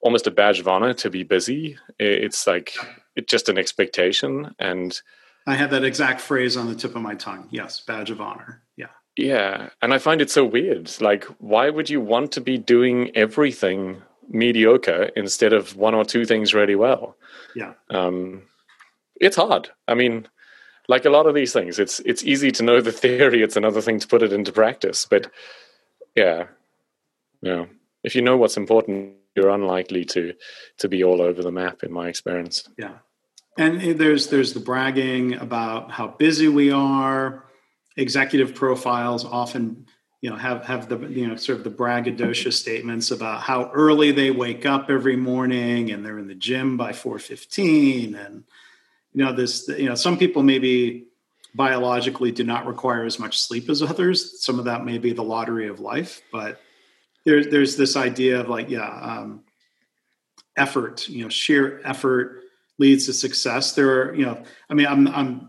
almost 0.00 0.26
a 0.26 0.30
badge 0.30 0.60
of 0.60 0.68
honor 0.68 0.94
to 0.94 1.10
be 1.10 1.22
busy. 1.22 1.76
It's 1.98 2.46
like 2.46 2.76
it's 3.16 3.30
just 3.30 3.48
an 3.48 3.58
expectation, 3.58 4.54
and 4.58 5.00
I 5.46 5.54
had 5.54 5.70
that 5.70 5.84
exact 5.84 6.20
phrase 6.20 6.56
on 6.56 6.68
the 6.68 6.74
tip 6.74 6.94
of 6.96 7.02
my 7.02 7.14
tongue. 7.14 7.48
Yes, 7.50 7.80
badge 7.80 8.10
of 8.10 8.20
honor. 8.20 8.62
Yeah. 8.76 8.88
Yeah, 9.16 9.70
and 9.80 9.94
I 9.94 9.98
find 9.98 10.20
it 10.20 10.30
so 10.30 10.44
weird. 10.44 10.90
Like, 11.00 11.24
why 11.38 11.70
would 11.70 11.88
you 11.88 12.00
want 12.00 12.32
to 12.32 12.40
be 12.40 12.58
doing 12.58 13.16
everything 13.16 14.02
mediocre 14.28 15.10
instead 15.16 15.52
of 15.52 15.76
one 15.76 15.94
or 15.94 16.04
two 16.04 16.26
things 16.26 16.52
really 16.52 16.74
well? 16.74 17.16
Yeah. 17.54 17.72
Um, 17.88 18.42
it's 19.18 19.36
hard. 19.36 19.70
I 19.88 19.94
mean, 19.94 20.28
like 20.88 21.06
a 21.06 21.10
lot 21.10 21.26
of 21.26 21.34
these 21.34 21.52
things, 21.52 21.78
it's 21.78 22.00
it's 22.00 22.24
easy 22.24 22.50
to 22.52 22.62
know 22.62 22.80
the 22.80 22.92
theory. 22.92 23.42
It's 23.42 23.56
another 23.56 23.80
thing 23.80 23.98
to 24.00 24.06
put 24.06 24.22
it 24.22 24.32
into 24.32 24.52
practice. 24.52 25.06
But 25.08 25.30
yeah, 26.14 26.48
yeah. 27.40 27.66
If 28.02 28.14
you 28.14 28.22
know 28.22 28.36
what's 28.36 28.56
important, 28.56 29.14
you're 29.34 29.50
unlikely 29.50 30.04
to 30.06 30.34
to 30.78 30.88
be 30.88 31.02
all 31.02 31.22
over 31.22 31.42
the 31.42 31.52
map. 31.52 31.82
In 31.82 31.92
my 31.92 32.08
experience. 32.08 32.68
Yeah. 32.76 32.98
And 33.58 33.98
there's 33.98 34.28
there's 34.28 34.52
the 34.52 34.60
bragging 34.60 35.34
about 35.34 35.90
how 35.90 36.08
busy 36.08 36.48
we 36.48 36.70
are. 36.70 37.44
Executive 37.96 38.54
profiles 38.54 39.24
often 39.24 39.86
you 40.20 40.30
know 40.30 40.36
have 40.36 40.64
have 40.64 40.88
the 40.88 40.98
you 41.08 41.26
know 41.26 41.36
sort 41.36 41.58
of 41.58 41.64
the 41.64 41.70
braggadocious 41.70 42.52
statements 42.64 43.10
about 43.10 43.42
how 43.42 43.70
early 43.72 44.12
they 44.12 44.30
wake 44.30 44.66
up 44.66 44.90
every 44.90 45.16
morning 45.16 45.90
and 45.90 46.04
they're 46.04 46.18
in 46.18 46.28
the 46.28 46.34
gym 46.34 46.76
by 46.76 46.92
4:15 46.92 48.14
and 48.14 48.44
you 49.12 49.24
know 49.24 49.32
this 49.32 49.68
you 49.68 49.86
know 49.86 49.94
some 49.94 50.18
people 50.18 50.42
maybe 50.42 51.06
biologically 51.54 52.32
do 52.32 52.44
not 52.44 52.66
require 52.66 53.04
as 53.04 53.18
much 53.18 53.38
sleep 53.38 53.70
as 53.70 53.82
others. 53.82 54.44
Some 54.44 54.58
of 54.58 54.66
that 54.66 54.84
may 54.84 54.98
be 54.98 55.12
the 55.12 55.22
lottery 55.22 55.68
of 55.68 55.80
life 55.80 56.20
but 56.30 56.60
there's 57.24 57.48
there's 57.48 57.76
this 57.76 57.96
idea 57.96 58.40
of 58.40 58.48
like 58.48 58.68
yeah 58.68 58.88
um, 58.88 59.44
effort 60.56 61.08
you 61.08 61.22
know 61.22 61.28
sheer 61.28 61.80
effort 61.84 62.42
leads 62.78 63.06
to 63.06 63.12
success. 63.12 63.72
There 63.72 63.90
are, 64.02 64.14
you 64.14 64.26
know, 64.26 64.42
I 64.68 64.74
mean, 64.74 64.86
I'm 64.86 65.08
I'm 65.08 65.48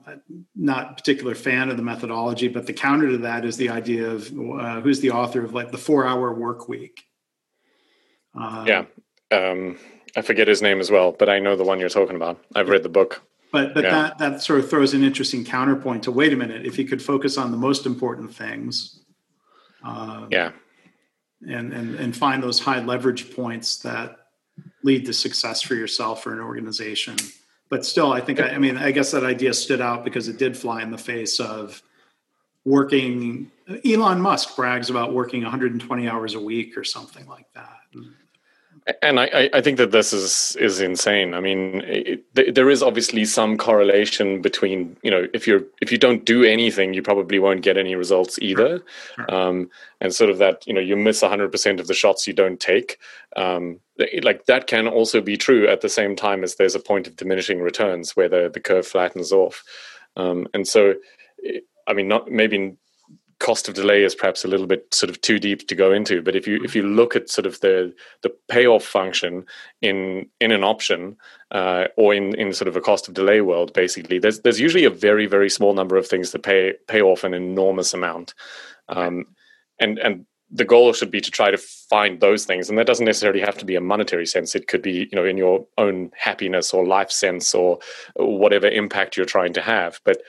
not 0.56 0.92
a 0.92 0.96
particular 0.96 1.36
fan 1.36 1.70
of 1.70 1.78
the 1.78 1.84
methodology, 1.84 2.48
but 2.48 2.66
the 2.66 2.74
counter 2.74 3.10
to 3.10 3.18
that 3.20 3.46
is 3.46 3.58
the 3.58 3.70
idea 3.70 4.10
of 4.10 4.28
uh, 4.28 4.82
who's 4.82 5.00
the 5.02 5.12
author 5.12 5.44
of 5.44 5.54
like 5.54 5.72
the 5.72 5.78
four 5.78 6.06
hour 6.06 6.34
work 6.34 6.68
week. 6.68 7.02
Uh, 8.40 8.66
yeah, 8.68 8.86
um, 9.32 9.78
I 10.16 10.22
forget 10.22 10.48
his 10.48 10.62
name 10.62 10.80
as 10.80 10.92
well, 10.92 11.12
but 11.12 11.30
I 11.30 11.40
know 11.40 11.56
the 11.56 11.64
one 11.64 11.80
you're 11.80 11.90
talking 11.90 12.16
about. 12.16 12.44
I've 12.56 12.70
read 12.70 12.84
the 12.84 12.90
book. 12.90 13.22
But 13.52 13.74
but 13.74 13.84
yeah. 13.84 13.92
that 13.92 14.18
that 14.18 14.42
sort 14.42 14.60
of 14.60 14.70
throws 14.70 14.94
an 14.94 15.04
interesting 15.04 15.44
counterpoint 15.44 16.04
to 16.04 16.12
wait 16.12 16.34
a 16.34 16.36
minute. 16.36 16.66
If 16.66 16.78
you 16.78 16.86
could 16.86 17.02
focus 17.02 17.38
on 17.38 17.52
the 17.52 17.58
most 17.58 17.86
important 17.86 18.34
things, 18.36 19.00
uh, 19.84 20.28
yeah, 20.30 20.52
and 21.48 21.74
and 21.74 21.96
and 21.96 22.16
find 22.16 22.44
those 22.44 22.60
high 22.60 22.80
leverage 22.80 23.34
points 23.36 23.78
that 23.80 24.18
lead 24.88 25.06
to 25.06 25.14
success 25.14 25.62
for 25.62 25.76
yourself 25.76 26.26
or 26.26 26.34
an 26.34 26.40
organization. 26.40 27.16
But 27.70 27.86
still, 27.86 28.12
I 28.14 28.22
think, 28.22 28.40
I, 28.40 28.52
I 28.52 28.58
mean, 28.58 28.78
I 28.78 28.92
guess 28.92 29.12
that 29.12 29.24
idea 29.24 29.54
stood 29.54 29.82
out 29.82 30.04
because 30.04 30.28
it 30.30 30.38
did 30.38 30.58
fly 30.58 30.82
in 30.82 30.90
the 30.90 30.98
face 30.98 31.40
of 31.40 31.84
working. 32.66 33.52
Elon 33.86 34.22
Musk 34.22 34.56
brags 34.56 34.90
about 34.90 35.14
working 35.14 35.44
120 35.44 36.08
hours 36.08 36.34
a 36.34 36.40
week 36.40 36.78
or 36.78 36.84
something 36.84 37.28
like 37.28 37.52
that 37.54 37.78
and 39.02 39.20
I, 39.20 39.50
I 39.54 39.62
think 39.62 39.78
that 39.78 39.92
this 39.92 40.14
is 40.14 40.56
is 40.60 40.80
insane. 40.80 41.34
I 41.34 41.42
mean, 41.42 41.82
it, 41.86 42.56
there 42.56 42.70
is 42.70 42.82
obviously 42.82 43.26
some 43.26 43.58
correlation 43.58 44.42
between 44.42 44.96
you 45.04 45.12
know 45.12 45.28
if 45.34 45.46
you're 45.46 45.64
if 45.82 45.92
you 45.92 45.98
don't 45.98 46.24
do 46.24 46.44
anything, 46.44 46.94
you 46.94 47.02
probably 47.02 47.40
won't 47.40 47.62
get 47.62 47.78
any 47.78 47.96
results 47.96 48.40
either, 48.42 48.84
sure. 49.16 49.34
um, 49.34 49.70
and 50.00 50.14
sort 50.14 50.30
of 50.30 50.38
that 50.38 50.66
you 50.66 50.74
know 50.74 50.80
you 50.80 50.96
miss 50.96 51.22
hundred 51.22 51.52
percent 51.52 51.80
of 51.80 51.88
the 51.88 51.94
shots 51.94 52.28
you 52.28 52.34
don't 52.34 52.60
take. 52.60 52.98
Um, 53.36 53.80
like 54.24 54.46
that 54.46 54.68
can 54.68 54.88
also 54.88 55.22
be 55.22 55.38
true 55.38 55.68
at 55.68 55.82
the 55.82 55.90
same 55.90 56.16
time 56.16 56.44
as 56.44 56.56
there's 56.56 56.76
a 56.76 56.80
point 56.80 57.08
of 57.08 57.16
diminishing 57.16 57.62
returns 57.62 58.16
where 58.16 58.30
the 58.30 58.50
the 58.54 58.60
curve 58.60 58.88
flattens 58.88 59.32
off, 59.32 59.64
um, 60.16 60.48
and 60.54 60.68
so 60.68 60.96
I 61.88 61.94
mean 61.94 62.08
not 62.08 62.30
maybe 62.30 62.76
cost 63.40 63.70
of 63.70 63.76
delay 63.76 64.04
is 64.04 64.16
perhaps 64.16 64.44
a 64.44 64.48
little 64.48 64.66
bit 64.66 64.92
sort 64.92 65.12
of 65.12 65.22
too 65.22 65.38
deep 65.38 65.68
to 65.68 65.76
go 65.76 65.94
into 65.94 66.24
but 66.24 66.36
if 66.36 66.48
you 66.48 66.60
if 66.64 66.76
you 66.76 66.82
look 66.82 67.16
at 67.16 67.30
sort 67.30 67.46
of 67.46 67.60
the 67.60 67.94
the 68.24 68.34
payoff 68.48 68.84
function 68.84 69.46
in 69.80 70.28
in 70.42 70.52
an 70.52 70.64
option 70.64 71.16
uh, 71.52 71.86
or 71.98 72.16
in 72.16 72.34
in 72.34 72.52
sort 72.52 72.68
of 72.68 72.76
a 72.76 72.82
cost 72.82 73.08
of 73.08 73.14
delay 73.14 73.40
world 73.42 73.72
basically 73.74 74.18
there's 74.18 74.40
there's 74.40 74.60
usually 74.60 74.86
a 74.86 74.90
very 74.90 75.28
very 75.28 75.52
small 75.52 75.76
number 75.76 75.98
of 75.98 76.08
things 76.08 76.32
that 76.32 76.42
pay 76.42 76.74
pay 76.88 77.00
off 77.00 77.24
an 77.24 77.36
enormous 77.36 77.94
amount. 77.94 78.34
Um, 78.90 79.26
and 79.80 80.00
and 80.00 80.26
the 80.50 80.66
goal 80.66 80.94
should 80.94 81.12
be 81.12 81.22
to 81.22 81.32
try 81.32 81.52
to 81.52 81.58
find 81.58 82.20
those 82.20 82.46
things. 82.46 82.70
And 82.70 82.78
that 82.78 82.88
doesn't 82.88 83.06
necessarily 83.06 83.42
have 83.42 83.58
to 83.58 83.66
be 83.66 83.76
a 83.76 83.82
monetary 83.82 84.26
sense. 84.26 84.56
It 84.56 84.68
could 84.68 84.82
be 84.82 85.08
you 85.12 85.16
know 85.16 85.26
in 85.26 85.38
your 85.38 85.66
own 85.78 86.12
happiness 86.16 86.74
or 86.74 86.86
life 86.86 87.12
sense 87.12 87.54
or 87.54 87.80
whatever 88.16 88.68
impact 88.68 89.18
you're 89.18 89.26
trying 89.26 89.54
to 89.54 89.62
have. 89.62 90.00
But 90.04 90.22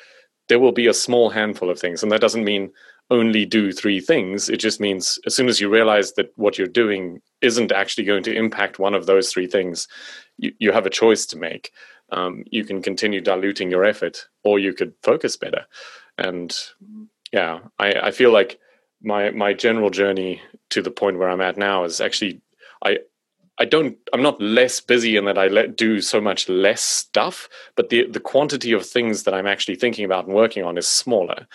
there 0.49 0.59
will 0.59 0.73
be 0.73 0.87
a 0.87 0.95
small 0.95 1.31
handful 1.31 1.71
of 1.71 1.79
things. 1.79 2.03
And 2.03 2.11
that 2.11 2.21
doesn't 2.21 2.45
mean 2.45 2.71
only 3.11 3.47
do 3.47 3.73
three 3.73 4.01
things. 4.01 4.49
It 4.49 4.59
just 4.59 4.81
means 4.81 5.19
as 5.27 5.35
soon 5.35 5.49
as 5.49 5.61
you 5.61 5.71
realize 5.71 6.13
that 6.15 6.31
what 6.37 6.59
you're 6.59 6.67
doing 6.67 7.23
isn't 7.41 7.73
actually 7.73 8.05
going 8.05 8.23
to 8.25 8.35
impact 8.35 8.79
one 8.79 8.95
of 8.95 9.07
those 9.07 9.33
three 9.33 9.47
things 9.47 9.89
you, 10.37 10.53
you 10.59 10.73
have 10.73 10.85
a 10.85 10.91
choice 10.91 11.25
to 11.27 11.39
make. 11.39 11.71
Um, 12.11 12.45
you 12.51 12.65
can 12.65 12.83
continue 12.83 13.21
diluting 13.21 13.71
your 13.71 13.85
effort 13.85 14.27
or 14.45 14.59
you 14.59 14.75
could 14.75 14.95
focus 15.03 15.37
better. 15.37 15.67
And 16.19 16.57
yeah 17.33 17.61
i, 17.79 17.93
I 17.93 18.11
feel 18.11 18.33
like 18.33 18.59
my 19.03 19.31
my 19.31 19.53
general 19.53 19.91
journey 19.91 20.41
to 20.71 20.83
the 20.83 20.91
point 20.91 21.19
where 21.19 21.29
I'm 21.29 21.41
at 21.41 21.57
now 21.57 21.85
is 21.85 22.01
actually 22.01 22.41
I 22.85 22.99
I 23.59 23.65
don't 23.65 23.97
I'm 24.13 24.23
not 24.23 24.41
less 24.41 24.81
busy 24.81 25.17
in 25.17 25.25
that 25.27 25.39
I 25.39 25.49
let 25.49 25.77
do 25.77 26.01
so 26.01 26.21
much 26.21 26.49
less 26.49 26.83
stuff, 26.83 27.49
but 27.77 27.89
the 27.89 28.07
the 28.07 28.21
quantity 28.21 28.73
of 28.73 28.87
things 28.87 29.25
that 29.25 29.35
I'm 29.35 29.47
actually 29.47 29.77
thinking 29.77 30.05
about 30.05 30.27
and 30.27 30.35
working 30.35 30.65
on 30.65 30.79
is 30.79 30.87
smaller. 30.89 31.47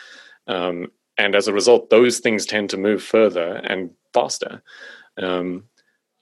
Um, 0.47 0.91
and 1.17 1.35
as 1.35 1.47
a 1.47 1.53
result, 1.53 1.89
those 1.89 2.19
things 2.19 2.45
tend 2.45 2.69
to 2.71 2.77
move 2.77 3.03
further 3.03 3.61
and 3.63 3.91
faster. 4.13 4.63
Um, 5.17 5.65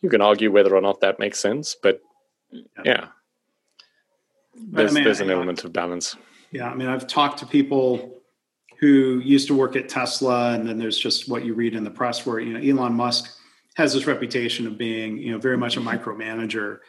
you 0.01 0.09
can 0.09 0.22
argue 0.22 0.51
whether 0.51 0.76
or 0.76 0.82
not 0.82 1.01
that 1.01 1.19
makes 1.19 1.39
sense, 1.39 1.76
but 1.82 2.01
yeah, 2.84 3.07
there's, 4.55 4.91
I 4.91 4.93
mean, 4.93 5.03
there's 5.03 5.22
an 5.22 5.30
I, 5.30 5.34
element 5.34 5.63
of 5.63 5.72
balance. 5.72 6.15
Yeah, 6.51 6.69
I 6.69 6.76
mean, 6.76 6.88
I've 6.88 7.07
talked 7.07 7.39
to 7.39 7.45
people 7.45 8.20
who 8.82 9.21
used 9.23 9.47
to 9.47 9.55
work 9.55 9.75
at 9.75 9.88
Tesla, 9.88 10.53
and 10.53 10.67
then 10.67 10.79
there's 10.79 10.97
just 10.97 11.29
what 11.29 11.45
you 11.45 11.53
read 11.53 11.75
in 11.75 11.84
the 11.84 11.91
press 11.91 12.25
where 12.25 12.39
you 12.39 12.53
know 12.53 12.59
Elon 12.59 12.93
Musk 12.93 13.32
has 13.75 13.93
this 13.93 14.07
reputation 14.07 14.67
of 14.67 14.77
being 14.77 15.17
you 15.17 15.32
know 15.32 15.38
very 15.38 15.57
much 15.57 15.77
a 15.77 15.79
micromanager. 15.79 16.79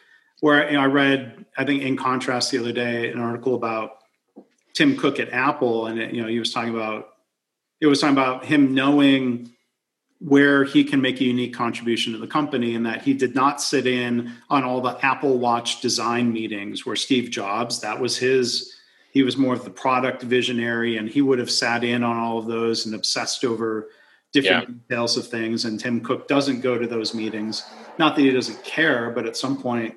Where 0.41 0.67
you 0.67 0.73
know, 0.73 0.81
I 0.81 0.87
read, 0.87 1.45
I 1.57 1.63
think 1.63 1.83
in 1.83 1.95
contrast 1.95 2.51
the 2.51 2.57
other 2.57 2.73
day, 2.73 3.11
an 3.11 3.19
article 3.19 3.55
about 3.55 3.99
Tim 4.73 4.97
Cook 4.97 5.19
at 5.19 5.31
Apple, 5.31 5.85
and 5.85 5.99
it, 5.99 6.13
you 6.13 6.21
know 6.21 6.27
he 6.27 6.39
was 6.39 6.51
talking 6.51 6.73
about 6.73 7.09
it 7.79 7.85
was 7.87 8.01
talking 8.01 8.17
about 8.17 8.43
him 8.45 8.73
knowing 8.73 9.51
where 10.19 10.63
he 10.63 10.85
can 10.85 11.01
make 11.01 11.19
a 11.19 11.25
unique 11.25 11.53
contribution 11.53 12.13
to 12.13 12.19
the 12.19 12.27
company 12.27 12.75
and 12.75 12.85
that 12.85 13.01
he 13.01 13.13
did 13.13 13.35
not 13.35 13.61
sit 13.61 13.85
in 13.85 14.31
on 14.49 14.63
all 14.63 14.79
the 14.79 14.97
Apple 15.05 15.37
Watch 15.37 15.81
design 15.81 16.31
meetings 16.31 16.85
where 16.85 16.95
Steve 16.95 17.29
Jobs, 17.29 17.81
that 17.81 17.99
was 17.99 18.17
his 18.17 18.73
he 19.13 19.21
was 19.21 19.37
more 19.37 19.53
of 19.53 19.63
the 19.63 19.69
product 19.69 20.23
visionary 20.23 20.97
and 20.97 21.07
he 21.07 21.21
would 21.21 21.37
have 21.37 21.51
sat 21.51 21.83
in 21.83 22.03
on 22.03 22.17
all 22.17 22.39
of 22.39 22.47
those 22.47 22.87
and 22.87 22.95
obsessed 22.95 23.45
over 23.45 23.89
different 24.33 24.67
yeah. 24.67 24.75
details 24.89 25.15
of 25.15 25.27
things. 25.27 25.65
And 25.65 25.79
tim 25.79 26.01
cook 26.01 26.27
doesn't 26.27 26.61
go 26.61 26.79
to 26.79 26.87
those 26.87 27.13
meetings. 27.13 27.63
Not 27.99 28.15
that 28.15 28.23
he 28.23 28.31
doesn't 28.31 28.63
care 28.63 29.11
but 29.11 29.27
at 29.27 29.37
some 29.37 29.61
point 29.61 29.95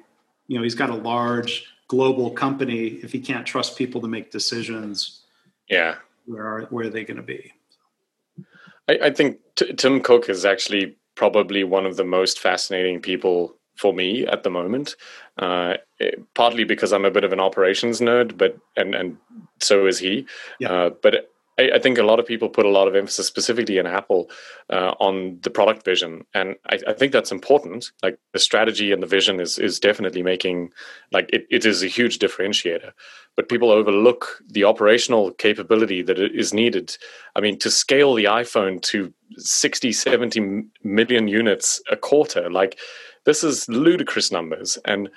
you 0.48 0.56
know 0.56 0.62
he's 0.62 0.74
got 0.74 0.90
a 0.90 0.94
large 0.94 1.66
global 1.88 2.30
company. 2.30 2.86
If 3.02 3.10
he 3.10 3.20
can't 3.20 3.46
trust 3.46 3.78
people 3.78 4.00
to 4.02 4.08
make 4.08 4.30
decisions 4.30 5.22
yeah. 5.68 5.96
where 6.26 6.44
are 6.44 6.62
where 6.66 6.86
are 6.86 6.90
they 6.90 7.04
going 7.04 7.16
to 7.16 7.22
be? 7.22 7.52
I, 8.88 8.98
I, 9.04 9.10
think 9.10 9.38
t- 9.56 9.72
tim 9.72 10.00
cook 10.00 10.28
is 10.28 10.44
actually 10.44 10.96
probably 11.14 11.64
one 11.64 11.86
of 11.86 11.96
the 11.96 12.04
most 12.04 12.38
fascinating 12.38 13.00
people 13.00 13.56
for 13.76 13.92
me 13.92 14.26
at 14.26 14.42
the 14.42 14.50
moment. 14.50 14.94
Uh, 15.38 15.74
partly 16.34 16.64
because 16.64 16.92
I'm 16.92 17.04
a 17.04 17.10
bit 17.10 17.24
of 17.24 17.32
an 17.32 17.40
operations 17.40 18.00
nerd, 18.00 18.36
but 18.36 18.58
and 18.76 18.94
and 18.94 19.16
so 19.60 19.86
is 19.86 19.98
he. 19.98 20.26
Yeah. 20.58 20.72
Uh, 20.72 20.90
but 20.90 21.30
I, 21.58 21.70
I, 21.74 21.78
think 21.78 21.98
a 21.98 22.02
lot 22.02 22.20
of 22.20 22.26
people 22.26 22.48
put 22.48 22.66
a 22.66 22.70
lot 22.70 22.88
of 22.88 22.94
emphasis, 22.94 23.26
specifically 23.26 23.78
in 23.78 23.86
Apple, 23.86 24.30
uh, 24.70 24.94
on 25.00 25.38
the 25.42 25.50
product 25.50 25.84
vision, 25.84 26.24
and 26.34 26.56
I, 26.68 26.78
I, 26.88 26.92
think 26.92 27.12
that's 27.12 27.32
important. 27.32 27.92
Like 28.02 28.18
the 28.32 28.38
strategy 28.38 28.92
and 28.92 29.02
the 29.02 29.06
vision 29.06 29.40
is 29.40 29.58
is 29.58 29.80
definitely 29.80 30.22
making 30.22 30.70
like 31.12 31.30
it, 31.32 31.46
it 31.50 31.64
is 31.64 31.82
a 31.82 31.88
huge 31.88 32.18
differentiator. 32.18 32.92
But 33.36 33.48
people 33.48 33.70
overlook 33.70 34.42
the 34.48 34.64
operational 34.64 35.30
capability 35.32 36.02
that 36.02 36.18
is 36.18 36.54
needed. 36.54 36.96
I 37.34 37.40
mean, 37.40 37.58
to 37.58 37.70
scale 37.70 38.14
the 38.14 38.24
iPhone 38.24 38.80
to 38.82 39.12
60, 39.36 39.92
70 39.92 40.64
million 40.82 41.28
units 41.28 41.82
a 41.90 41.96
quarter, 41.96 42.50
like 42.50 42.78
this 43.24 43.44
is 43.44 43.68
ludicrous 43.68 44.32
numbers 44.32 44.78
and 44.86 45.10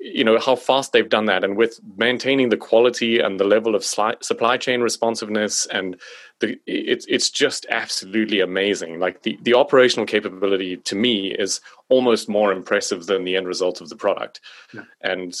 you 0.00 0.24
know 0.24 0.38
how 0.38 0.56
fast 0.56 0.92
they've 0.92 1.08
done 1.08 1.26
that. 1.26 1.44
And 1.44 1.56
with 1.56 1.80
maintaining 1.96 2.48
the 2.48 2.56
quality 2.56 3.18
and 3.20 3.38
the 3.38 3.44
level 3.44 3.74
of 3.74 3.84
supply 3.84 4.56
chain 4.56 4.80
responsiveness 4.80 5.66
and 5.66 6.00
the 6.40 6.58
it's 6.66 7.06
it's 7.08 7.30
just 7.30 7.66
absolutely 7.70 8.40
amazing. 8.40 9.00
Like 9.00 9.22
the 9.22 9.38
the 9.42 9.54
operational 9.54 10.06
capability 10.06 10.76
to 10.76 10.94
me 10.94 11.34
is 11.34 11.60
almost 11.88 12.28
more 12.28 12.52
impressive 12.52 13.06
than 13.06 13.24
the 13.24 13.36
end 13.36 13.46
result 13.46 13.80
of 13.80 13.88
the 13.88 13.96
product. 13.96 14.40
Yeah. 14.72 14.82
and 15.00 15.34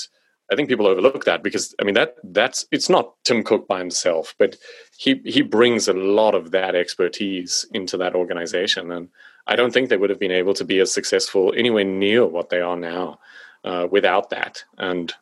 I 0.50 0.56
think 0.56 0.68
people 0.68 0.86
overlook 0.86 1.24
that 1.26 1.42
because 1.42 1.74
I 1.80 1.84
mean 1.84 1.94
that 1.94 2.16
that's 2.24 2.66
it's 2.72 2.88
not 2.88 3.14
Tim 3.24 3.42
Cook 3.42 3.68
by 3.68 3.78
himself, 3.78 4.34
but 4.38 4.56
he 4.96 5.20
he 5.24 5.42
brings 5.42 5.88
a 5.88 5.92
lot 5.92 6.34
of 6.34 6.50
that 6.52 6.74
expertise 6.74 7.66
into 7.72 7.96
that 7.98 8.14
organization, 8.14 8.90
and 8.90 9.08
I 9.46 9.56
don't 9.56 9.72
think 9.72 9.88
they 9.88 9.98
would 9.98 10.10
have 10.10 10.18
been 10.18 10.32
able 10.32 10.54
to 10.54 10.64
be 10.64 10.80
as 10.80 10.92
successful 10.92 11.52
anywhere 11.56 11.84
near 11.84 12.26
what 12.26 12.48
they 12.48 12.60
are 12.60 12.76
now 12.76 13.18
uh, 13.68 13.86
without 13.90 14.30
that. 14.30 14.64
And 14.78 15.12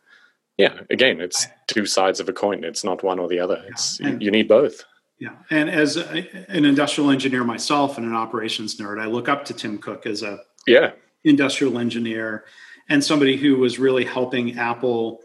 yeah, 0.56 0.80
again, 0.88 1.20
it's 1.20 1.46
two 1.66 1.84
sides 1.84 2.20
of 2.20 2.28
a 2.28 2.32
coin. 2.32 2.64
It's 2.64 2.84
not 2.84 3.02
one 3.02 3.18
or 3.18 3.28
the 3.28 3.40
other. 3.40 3.62
It's 3.68 4.00
and, 4.00 4.22
you 4.22 4.30
need 4.30 4.48
both. 4.48 4.84
Yeah, 5.18 5.34
and 5.50 5.68
as 5.70 5.96
a, 5.96 6.50
an 6.50 6.64
industrial 6.64 7.10
engineer 7.10 7.42
myself 7.42 7.98
and 7.98 8.06
an 8.06 8.14
operations 8.14 8.78
nerd, 8.78 9.00
I 9.00 9.06
look 9.06 9.28
up 9.28 9.44
to 9.46 9.54
Tim 9.54 9.78
Cook 9.78 10.06
as 10.06 10.22
a 10.22 10.38
yeah 10.66 10.92
industrial 11.24 11.78
engineer 11.78 12.44
and 12.88 13.02
somebody 13.02 13.36
who 13.36 13.56
was 13.56 13.78
really 13.78 14.04
helping 14.04 14.58
Apple 14.58 15.20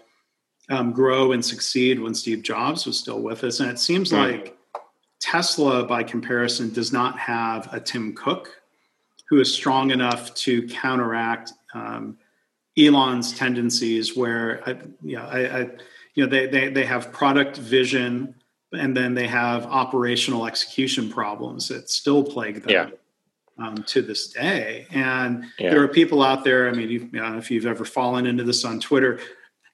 um, 0.69 0.91
grow 0.91 1.31
and 1.31 1.43
succeed 1.43 1.99
when 1.99 2.15
Steve 2.15 2.41
Jobs 2.41 2.85
was 2.85 2.97
still 2.97 3.21
with 3.21 3.43
us. 3.43 3.59
And 3.59 3.69
it 3.69 3.77
seems 3.77 4.11
mm. 4.11 4.17
like 4.17 4.57
Tesla, 5.19 5.85
by 5.85 6.03
comparison, 6.03 6.73
does 6.73 6.91
not 6.91 7.19
have 7.19 7.71
a 7.73 7.79
Tim 7.79 8.15
Cook 8.15 8.61
who 9.29 9.39
is 9.39 9.53
strong 9.53 9.91
enough 9.91 10.33
to 10.35 10.67
counteract 10.67 11.53
um, 11.73 12.17
Elon's 12.85 13.33
tendencies, 13.33 14.15
where 14.15 14.61
I, 14.65 14.71
you 15.03 15.17
know, 15.17 15.25
I, 15.25 15.39
I, 15.39 15.59
you 16.13 16.23
know, 16.23 16.29
they, 16.29 16.47
they 16.47 16.69
they 16.69 16.85
have 16.85 17.11
product 17.11 17.57
vision, 17.57 18.35
and 18.73 18.95
then 18.95 19.13
they 19.13 19.27
have 19.27 19.65
operational 19.65 20.45
execution 20.45 21.09
problems 21.09 21.67
that 21.69 21.89
still 21.89 22.23
plague 22.23 22.63
them. 22.63 22.69
Yeah. 22.69 22.89
Um, 23.57 23.83
to 23.83 24.01
this 24.01 24.29
day, 24.29 24.87
and 24.89 25.45
yeah. 25.59 25.69
there 25.69 25.83
are 25.83 25.87
people 25.87 26.23
out 26.23 26.43
there. 26.43 26.67
I 26.67 26.71
mean, 26.71 26.89
you, 26.89 27.09
know 27.11 27.37
if 27.37 27.51
you've 27.51 27.67
ever 27.67 27.85
fallen 27.85 28.25
into 28.25 28.43
this 28.43 28.65
on 28.65 28.79
Twitter. 28.79 29.19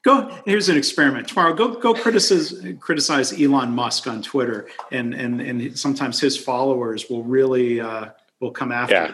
Go. 0.04 0.36
Here's 0.46 0.68
an 0.68 0.76
experiment 0.76 1.30
tomorrow. 1.30 1.54
Go 1.54 1.74
go 1.76 1.94
criticize 1.94 2.54
criticize 2.82 3.40
Elon 3.40 3.72
Musk 3.72 4.08
on 4.08 4.22
Twitter, 4.22 4.68
and 4.92 5.14
and 5.14 5.40
and 5.40 5.80
sometimes 5.80 6.20
his 6.20 6.36
followers 6.36 7.10
will 7.10 7.24
really 7.24 7.80
uh, 7.80 8.10
will 8.42 8.52
come 8.52 8.74
after. 8.74 8.94
Yeah. 8.94 9.14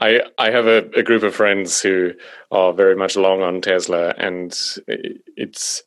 I 0.00 0.20
I 0.38 0.50
have 0.50 0.66
a, 0.66 0.88
a, 0.96 1.02
group 1.02 1.22
of 1.22 1.34
friends 1.34 1.80
who 1.80 2.12
are 2.50 2.72
very 2.72 2.96
much 2.96 3.16
long 3.16 3.42
on 3.42 3.60
Tesla, 3.60 4.14
and 4.18 4.56
it's 5.36 5.82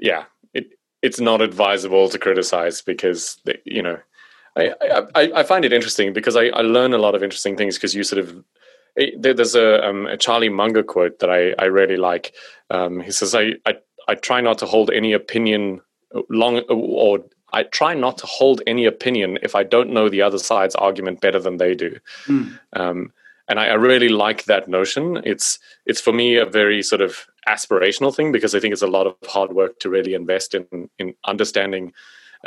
yeah, 0.00 0.24
it 0.54 0.68
it's 1.02 1.20
not 1.20 1.40
advisable 1.40 2.08
to 2.08 2.18
criticize 2.18 2.82
because 2.82 3.38
they, 3.44 3.58
you 3.64 3.82
know, 3.82 3.98
I, 4.56 4.72
I 5.14 5.32
I 5.36 5.42
find 5.42 5.64
it 5.64 5.72
interesting 5.72 6.12
because 6.12 6.36
I 6.36 6.46
I 6.46 6.60
learn 6.62 6.94
a 6.94 6.98
lot 6.98 7.14
of 7.14 7.22
interesting 7.22 7.56
things 7.56 7.76
because 7.76 7.94
you 7.94 8.04
sort 8.04 8.24
of 8.24 8.44
there's 9.18 9.54
a, 9.54 9.86
um, 9.86 10.06
a 10.06 10.16
Charlie 10.16 10.48
Munger 10.48 10.82
quote 10.82 11.20
that 11.20 11.30
I, 11.30 11.52
I 11.58 11.66
really 11.66 11.96
like. 11.96 12.34
Um, 12.70 13.00
he 13.00 13.10
says, 13.10 13.34
I, 13.34 13.52
I, 13.66 13.76
I 14.08 14.14
try 14.14 14.40
not 14.40 14.58
to 14.58 14.66
hold 14.66 14.90
any 14.90 15.12
opinion 15.12 15.80
long 16.28 16.60
or 16.68 17.24
I 17.52 17.64
try 17.64 17.94
not 17.94 18.18
to 18.18 18.26
hold 18.26 18.62
any 18.66 18.84
opinion 18.84 19.38
if 19.42 19.54
I 19.54 19.62
don't 19.62 19.90
know 19.90 20.08
the 20.08 20.22
other 20.22 20.38
side's 20.38 20.74
argument 20.74 21.20
better 21.20 21.38
than 21.38 21.56
they 21.56 21.74
do. 21.74 21.98
Mm. 22.26 22.58
Um, 22.74 23.12
and 23.48 23.58
I, 23.58 23.68
I, 23.68 23.74
really 23.74 24.08
like 24.08 24.44
that 24.44 24.68
notion. 24.68 25.20
It's 25.24 25.58
it's 25.84 26.00
for 26.00 26.12
me 26.12 26.36
a 26.36 26.46
very 26.46 26.82
sort 26.82 27.00
of 27.00 27.26
aspirational 27.48 28.14
thing 28.14 28.30
because 28.30 28.54
I 28.54 28.60
think 28.60 28.72
it's 28.72 28.82
a 28.82 28.86
lot 28.86 29.08
of 29.08 29.16
hard 29.26 29.52
work 29.52 29.80
to 29.80 29.90
really 29.90 30.14
invest 30.14 30.54
in 30.54 30.88
in 30.98 31.14
understanding. 31.24 31.92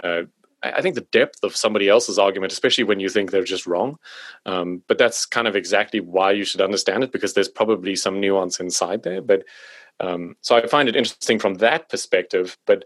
Uh, 0.02 0.24
I 0.64 0.82
think 0.82 0.96
the 0.96 1.02
depth 1.02 1.44
of 1.44 1.58
somebody 1.58 1.90
else's 1.90 2.18
argument, 2.18 2.54
especially 2.54 2.86
when 2.86 3.02
you 3.02 3.10
think 3.10 3.32
they're 3.32 3.44
just 3.44 3.68
wrong. 3.68 3.98
Um, 4.46 4.82
but 4.88 4.98
that's 4.98 5.26
kind 5.26 5.46
of 5.46 5.58
exactly 5.58 6.00
why 6.00 6.32
you 6.32 6.46
should 6.46 6.62
understand 6.62 7.04
it 7.04 7.12
because 7.12 7.34
there's 7.34 7.50
probably 7.50 7.98
some 7.98 8.22
nuance 8.22 8.62
inside 8.62 9.04
there. 9.04 9.22
But 9.22 9.44
um, 10.00 10.38
so 10.40 10.56
I 10.56 10.66
find 10.68 10.88
it 10.88 10.96
interesting 10.96 11.38
from 11.38 11.56
that 11.56 11.90
perspective. 11.90 12.58
But 12.66 12.86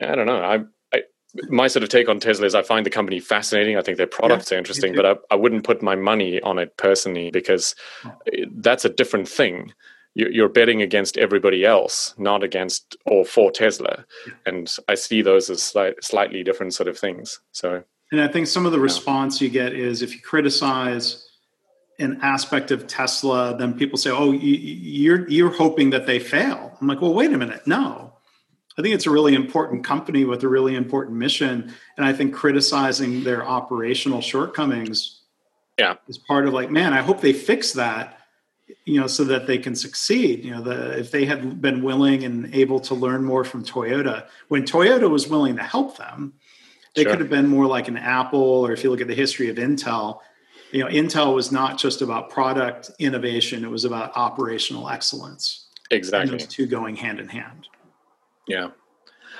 I 0.00 0.14
don't 0.14 0.26
know. 0.26 0.42
I 0.42 0.60
my 1.48 1.66
sort 1.68 1.82
of 1.82 1.88
take 1.88 2.08
on 2.08 2.20
Tesla 2.20 2.46
is 2.46 2.54
I 2.54 2.62
find 2.62 2.84
the 2.84 2.90
company 2.90 3.20
fascinating. 3.20 3.76
I 3.76 3.82
think 3.82 3.98
their 3.98 4.06
products 4.06 4.50
yeah, 4.50 4.56
are 4.56 4.58
interesting, 4.58 4.94
but 4.94 5.06
I, 5.06 5.14
I, 5.30 5.36
wouldn't 5.36 5.64
put 5.64 5.82
my 5.82 5.94
money 5.94 6.40
on 6.42 6.58
it 6.58 6.76
personally 6.76 7.30
because 7.30 7.74
that's 8.52 8.84
a 8.84 8.88
different 8.88 9.28
thing. 9.28 9.72
You're 10.14 10.48
betting 10.48 10.82
against 10.82 11.16
everybody 11.18 11.64
else, 11.64 12.14
not 12.18 12.42
against 12.42 12.96
or 13.06 13.24
for 13.24 13.52
Tesla, 13.52 14.04
and 14.44 14.74
I 14.88 14.96
see 14.96 15.22
those 15.22 15.48
as 15.48 15.62
slight, 15.62 16.02
slightly 16.02 16.42
different 16.42 16.74
sort 16.74 16.88
of 16.88 16.98
things. 16.98 17.40
So, 17.52 17.84
and 18.10 18.20
I 18.20 18.26
think 18.26 18.48
some 18.48 18.66
of 18.66 18.72
the 18.72 18.78
yeah. 18.78 18.84
response 18.84 19.40
you 19.40 19.48
get 19.48 19.72
is 19.72 20.02
if 20.02 20.12
you 20.12 20.20
criticize 20.20 21.28
an 22.00 22.18
aspect 22.22 22.72
of 22.72 22.88
Tesla, 22.88 23.56
then 23.56 23.72
people 23.78 23.98
say, 23.98 24.10
"Oh, 24.10 24.32
you're 24.32 25.28
you're 25.28 25.50
hoping 25.50 25.90
that 25.90 26.06
they 26.06 26.18
fail." 26.18 26.76
I'm 26.80 26.88
like, 26.88 27.00
"Well, 27.00 27.14
wait 27.14 27.32
a 27.32 27.38
minute, 27.38 27.66
no." 27.68 28.09
I 28.80 28.82
think 28.82 28.94
it's 28.94 29.06
a 29.06 29.10
really 29.10 29.34
important 29.34 29.84
company 29.84 30.24
with 30.24 30.42
a 30.42 30.48
really 30.48 30.74
important 30.74 31.18
mission, 31.18 31.70
and 31.98 32.06
I 32.06 32.14
think 32.14 32.34
criticizing 32.34 33.24
their 33.24 33.46
operational 33.46 34.22
shortcomings, 34.22 35.20
yeah, 35.78 35.96
is 36.08 36.16
part 36.16 36.46
of 36.46 36.54
like, 36.54 36.70
man, 36.70 36.94
I 36.94 37.02
hope 37.02 37.20
they 37.20 37.34
fix 37.34 37.74
that, 37.74 38.20
you 38.86 38.98
know, 38.98 39.06
so 39.06 39.24
that 39.24 39.46
they 39.46 39.58
can 39.58 39.74
succeed. 39.74 40.46
You 40.46 40.52
know, 40.52 40.62
the 40.62 40.98
if 40.98 41.10
they 41.10 41.26
had 41.26 41.60
been 41.60 41.82
willing 41.82 42.24
and 42.24 42.54
able 42.54 42.80
to 42.80 42.94
learn 42.94 43.22
more 43.22 43.44
from 43.44 43.66
Toyota, 43.66 44.26
when 44.48 44.62
Toyota 44.62 45.10
was 45.10 45.28
willing 45.28 45.56
to 45.56 45.62
help 45.62 45.98
them, 45.98 46.32
they 46.94 47.02
sure. 47.02 47.10
could 47.10 47.20
have 47.20 47.28
been 47.28 47.48
more 47.48 47.66
like 47.66 47.86
an 47.88 47.98
Apple, 47.98 48.40
or 48.40 48.72
if 48.72 48.82
you 48.82 48.88
look 48.88 49.02
at 49.02 49.08
the 49.08 49.14
history 49.14 49.50
of 49.50 49.56
Intel, 49.56 50.20
you 50.72 50.82
know, 50.82 50.88
Intel 50.88 51.34
was 51.34 51.52
not 51.52 51.78
just 51.78 52.00
about 52.00 52.30
product 52.30 52.92
innovation; 52.98 53.62
it 53.62 53.70
was 53.70 53.84
about 53.84 54.16
operational 54.16 54.88
excellence. 54.88 55.66
Exactly, 55.90 56.32
and 56.32 56.40
those 56.40 56.48
two 56.48 56.66
going 56.66 56.96
hand 56.96 57.20
in 57.20 57.28
hand. 57.28 57.68
Yeah. 58.50 58.70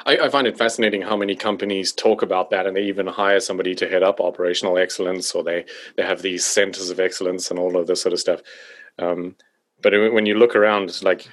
I, 0.06 0.16
I, 0.18 0.28
find 0.28 0.46
it 0.46 0.56
fascinating 0.56 1.02
how 1.02 1.16
many 1.16 1.34
companies 1.34 1.92
talk 1.92 2.22
about 2.22 2.50
that 2.50 2.64
and 2.64 2.76
they 2.76 2.84
even 2.84 3.06
hire 3.06 3.40
somebody 3.40 3.74
to 3.74 3.88
head 3.88 4.02
up 4.02 4.20
operational 4.20 4.78
excellence 4.78 5.34
or 5.34 5.42
they, 5.42 5.64
they 5.96 6.04
have 6.04 6.22
these 6.22 6.46
centers 6.46 6.90
of 6.90 7.00
excellence 7.00 7.50
and 7.50 7.58
all 7.58 7.76
of 7.76 7.86
this 7.86 8.00
sort 8.00 8.12
of 8.12 8.20
stuff. 8.20 8.40
Um, 8.98 9.34
but 9.82 9.92
when 9.92 10.26
you 10.26 10.34
look 10.34 10.54
around, 10.54 11.02
like 11.02 11.28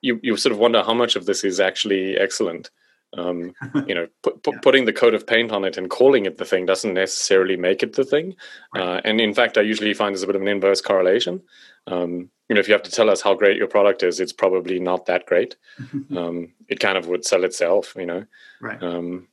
you, 0.00 0.20
you 0.22 0.36
sort 0.36 0.52
of 0.52 0.58
wonder 0.58 0.82
how 0.82 0.94
much 0.94 1.16
of 1.16 1.26
this 1.26 1.42
is 1.42 1.58
actually 1.58 2.16
excellent. 2.16 2.70
Um, 3.16 3.54
you 3.86 3.94
know, 3.94 4.06
pu- 4.22 4.38
pu- 4.42 4.52
yeah. 4.52 4.60
putting 4.60 4.84
the 4.84 4.92
coat 4.92 5.14
of 5.14 5.26
paint 5.26 5.50
on 5.50 5.64
it 5.64 5.76
and 5.78 5.88
calling 5.88 6.26
it 6.26 6.36
the 6.36 6.44
thing 6.44 6.66
doesn't 6.66 6.94
necessarily 6.94 7.56
make 7.56 7.82
it 7.82 7.94
the 7.94 8.04
thing. 8.04 8.36
Right. 8.74 8.82
Uh, 8.82 9.00
and 9.04 9.20
in 9.20 9.34
fact, 9.34 9.56
I 9.56 9.62
usually 9.62 9.94
find 9.94 10.14
there's 10.14 10.22
a 10.22 10.26
bit 10.26 10.36
of 10.36 10.42
an 10.42 10.48
inverse 10.48 10.80
correlation. 10.80 11.42
Um, 11.86 12.30
you 12.48 12.54
know, 12.54 12.60
if 12.60 12.68
you 12.68 12.74
have 12.74 12.82
to 12.82 12.90
tell 12.90 13.10
us 13.10 13.22
how 13.22 13.34
great 13.34 13.56
your 13.56 13.66
product 13.66 14.02
is, 14.02 14.20
it's 14.20 14.32
probably 14.32 14.78
not 14.78 15.06
that 15.06 15.26
great. 15.26 15.56
um, 16.16 16.52
it 16.68 16.80
kind 16.80 16.98
of 16.98 17.06
would 17.06 17.24
sell 17.24 17.44
itself, 17.44 17.94
you 17.96 18.06
know. 18.06 18.24
Right. 18.60 18.82
Um, 18.82 19.28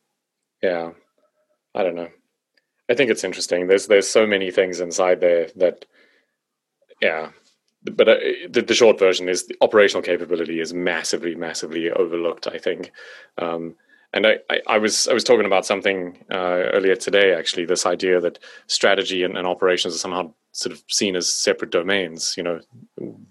yeah, 0.62 0.92
I 1.74 1.84
don't 1.84 1.96
know. 1.96 2.10
I 2.90 2.94
think 2.94 3.10
it's 3.10 3.24
interesting. 3.24 3.68
There's 3.68 3.88
there's 3.88 4.10
so 4.10 4.28
many 4.28 4.52
things 4.52 4.80
inside 4.80 5.20
there 5.20 5.50
that, 5.56 5.86
yeah. 7.02 7.30
But 7.92 8.10
uh, 8.10 8.18
the, 8.50 8.62
the, 8.62 8.74
short 8.74 8.98
version 8.98 9.30
is 9.30 9.46
the 9.46 9.56
operational 9.62 10.02
capability 10.02 10.60
is 10.60 10.74
massively, 10.74 11.36
massively 11.36 11.92
overlooked. 11.92 12.48
I 12.48 12.58
think, 12.58 12.92
um, 13.38 13.76
and 14.14 14.26
I, 14.26 14.38
I, 14.50 14.62
I, 14.68 14.78
was 14.78 15.08
I 15.08 15.14
was 15.14 15.24
talking 15.24 15.46
about 15.46 15.66
something 15.66 16.18
uh, 16.32 16.72
earlier 16.74 16.96
today. 16.96 17.36
Actually, 17.36 17.66
this 17.66 17.86
idea 17.86 18.20
that 18.22 18.40
strategy 18.68 19.24
and, 19.24 19.38
and, 19.38 19.46
operations 19.46 19.94
are 19.94 20.00
somehow 20.00 20.34
sort 20.54 20.74
of 20.74 20.84
seen 20.88 21.16
as 21.16 21.32
separate 21.32 21.70
domains. 21.70 22.34
You 22.38 22.44
know, 22.44 22.60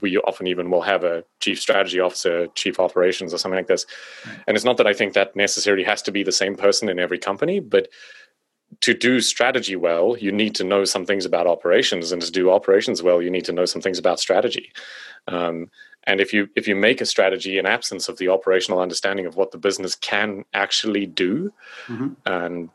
we 0.01 0.19
often 0.19 0.47
even 0.47 0.71
will 0.71 0.83
have 0.83 1.05
a 1.05 1.25
chief 1.41 1.61
strategy 1.61 1.99
officer, 1.99 2.47
chief 2.49 2.79
operations, 2.79 3.33
or 3.33 3.39
something 3.39 3.57
like 3.57 3.67
this. 3.67 3.87
And 4.47 4.57
it's 4.57 4.65
not 4.65 4.77
that 4.77 4.87
I 4.87 4.93
think 4.93 5.15
that 5.15 5.35
necessarily 5.35 5.85
has 5.85 6.03
to 6.03 6.13
be 6.13 6.23
the 6.23 6.33
same 6.33 6.55
person 6.55 6.89
in 6.89 6.99
every 6.99 7.19
company, 7.19 7.61
but 7.61 7.89
to 8.85 8.93
do 8.93 9.19
strategy 9.23 9.77
well, 9.77 10.15
you 10.19 10.31
need 10.31 10.55
to 10.57 10.63
know 10.63 10.85
some 10.85 11.07
things 11.07 11.25
about 11.25 11.47
operations, 11.47 12.13
and 12.13 12.21
to 12.21 12.31
do 12.31 12.51
operations 12.51 13.03
well, 13.03 13.23
you 13.23 13.31
need 13.31 13.47
to 13.47 13.53
know 13.53 13.65
some 13.65 13.81
things 13.81 13.99
about 13.99 14.21
strategy. 14.21 14.71
Um, 15.27 15.71
and 16.07 16.21
if 16.21 16.35
you 16.35 16.51
if 16.55 16.69
you 16.69 16.77
make 16.77 17.01
a 17.01 17.07
strategy 17.07 17.57
in 17.57 17.65
absence 17.65 18.11
of 18.11 18.19
the 18.19 18.29
operational 18.29 18.81
understanding 18.81 19.25
of 19.25 19.37
what 19.37 19.53
the 19.53 19.57
business 19.57 19.95
can 19.95 20.45
actually 20.53 21.07
do, 21.07 21.51
mm-hmm. 21.87 22.09
and 22.27 22.69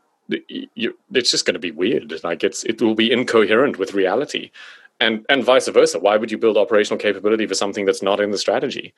you, 0.74 0.98
it's 1.12 1.30
just 1.30 1.46
going 1.46 1.54
to 1.54 1.60
be 1.60 1.70
weird. 1.70 2.12
Like 2.24 2.42
it's 2.42 2.64
it 2.64 2.82
will 2.82 2.96
be 2.96 3.12
incoherent 3.12 3.78
with 3.78 3.94
reality, 3.94 4.50
and 4.98 5.24
and 5.28 5.44
vice 5.44 5.68
versa. 5.68 6.00
Why 6.00 6.16
would 6.16 6.32
you 6.32 6.38
build 6.38 6.56
operational 6.56 6.98
capability 6.98 7.46
for 7.46 7.54
something 7.54 7.84
that's 7.84 8.02
not 8.02 8.18
in 8.18 8.32
the 8.32 8.38
strategy? 8.38 8.94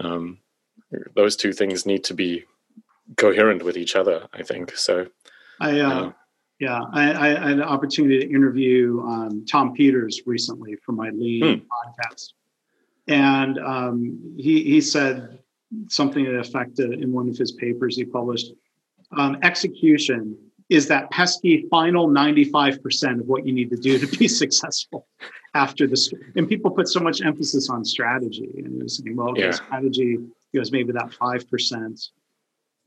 Um, 0.00 0.38
those 1.14 1.36
two 1.36 1.52
things 1.52 1.84
need 1.84 2.04
to 2.04 2.14
be 2.14 2.46
coherent 3.18 3.62
with 3.64 3.76
each 3.76 3.96
other. 3.96 4.28
I 4.32 4.42
think 4.42 4.74
so. 4.78 5.08
I 5.60 5.80
uh, 5.80 6.12
yeah, 6.60 6.80
I, 6.92 7.12
I, 7.12 7.28
had 7.28 7.58
an 7.58 7.62
opportunity 7.62 8.20
to 8.20 8.30
interview 8.30 9.02
um, 9.06 9.44
Tom 9.50 9.72
Peters 9.72 10.22
recently 10.24 10.76
for 10.84 10.92
my 10.92 11.10
lead 11.10 11.42
hmm. 11.42 11.64
podcast, 11.66 12.32
and 13.08 13.58
um, 13.58 14.34
he 14.36 14.62
he 14.62 14.80
said 14.80 15.38
something 15.88 16.24
to 16.24 16.32
the 16.32 16.38
effect 16.38 16.78
in 16.78 17.12
one 17.12 17.28
of 17.28 17.36
his 17.36 17.52
papers 17.52 17.96
he 17.96 18.04
published. 18.04 18.52
Um, 19.16 19.38
execution 19.42 20.36
is 20.70 20.88
that 20.88 21.10
pesky 21.10 21.66
final 21.70 22.08
95% 22.08 23.20
of 23.20 23.26
what 23.26 23.46
you 23.46 23.52
need 23.52 23.70
to 23.70 23.76
do 23.76 23.98
to 23.98 24.18
be 24.18 24.28
successful 24.42 25.06
after 25.54 25.86
this. 25.86 26.10
And 26.36 26.48
people 26.48 26.70
put 26.70 26.88
so 26.88 27.00
much 27.00 27.20
emphasis 27.20 27.68
on 27.68 27.84
strategy 27.84 28.50
and 28.56 28.78
you're 28.78 28.88
saying, 28.88 29.16
well, 29.16 29.36
yeah. 29.36 29.50
strategy 29.50 30.18
goes 30.54 30.72
maybe 30.72 30.92
that 30.92 31.10
5%. 31.10 32.08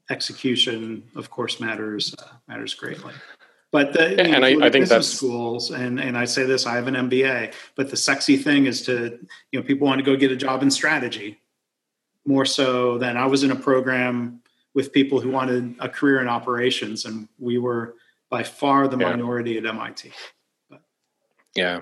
Execution, 0.10 1.04
of 1.16 1.30
course, 1.30 1.60
matters 1.60 2.16
uh, 2.18 2.28
matters 2.48 2.74
greatly. 2.74 3.14
But 3.72 3.94
the, 3.94 4.20
and 4.22 4.46
I, 4.46 4.68
I, 4.68 4.70
think 4.70 4.88
that's 4.88 5.08
schools, 5.08 5.72
and 5.72 6.00
and 6.00 6.18
I 6.18 6.24
say 6.24 6.46
this, 6.46 6.66
I 6.66 6.76
have 6.76 6.88
an 6.88 6.94
MBA, 6.94 7.54
but 7.76 7.90
the 7.90 7.98
sexy 7.98 8.38
thing 8.38 8.66
is 8.66 8.82
to, 8.84 9.20
you 9.52 9.60
know, 9.60 9.66
people 9.66 9.88
want 9.88 10.00
to 10.00 10.06
go 10.06 10.16
get 10.16 10.32
a 10.32 10.38
job 10.38 10.64
in 10.64 10.72
strategy 10.72 11.42
more 12.26 12.46
so 12.46 12.98
than 12.98 13.18
I 13.18 13.26
was 13.26 13.44
in 13.44 13.52
a 13.52 13.56
program 13.56 14.42
with 14.74 14.94
people 14.94 15.20
who 15.20 15.30
wanted 15.30 15.76
a 15.80 15.90
career 15.90 16.22
in 16.22 16.30
operations, 16.30 17.04
and 17.04 17.28
we 17.40 17.58
were 17.58 17.96
by 18.30 18.44
far 18.44 18.88
the 18.88 18.98
yeah. 18.98 19.10
minority 19.10 19.58
at 19.58 19.66
MIT. 19.66 20.12
But, 20.70 20.82
yeah, 21.56 21.82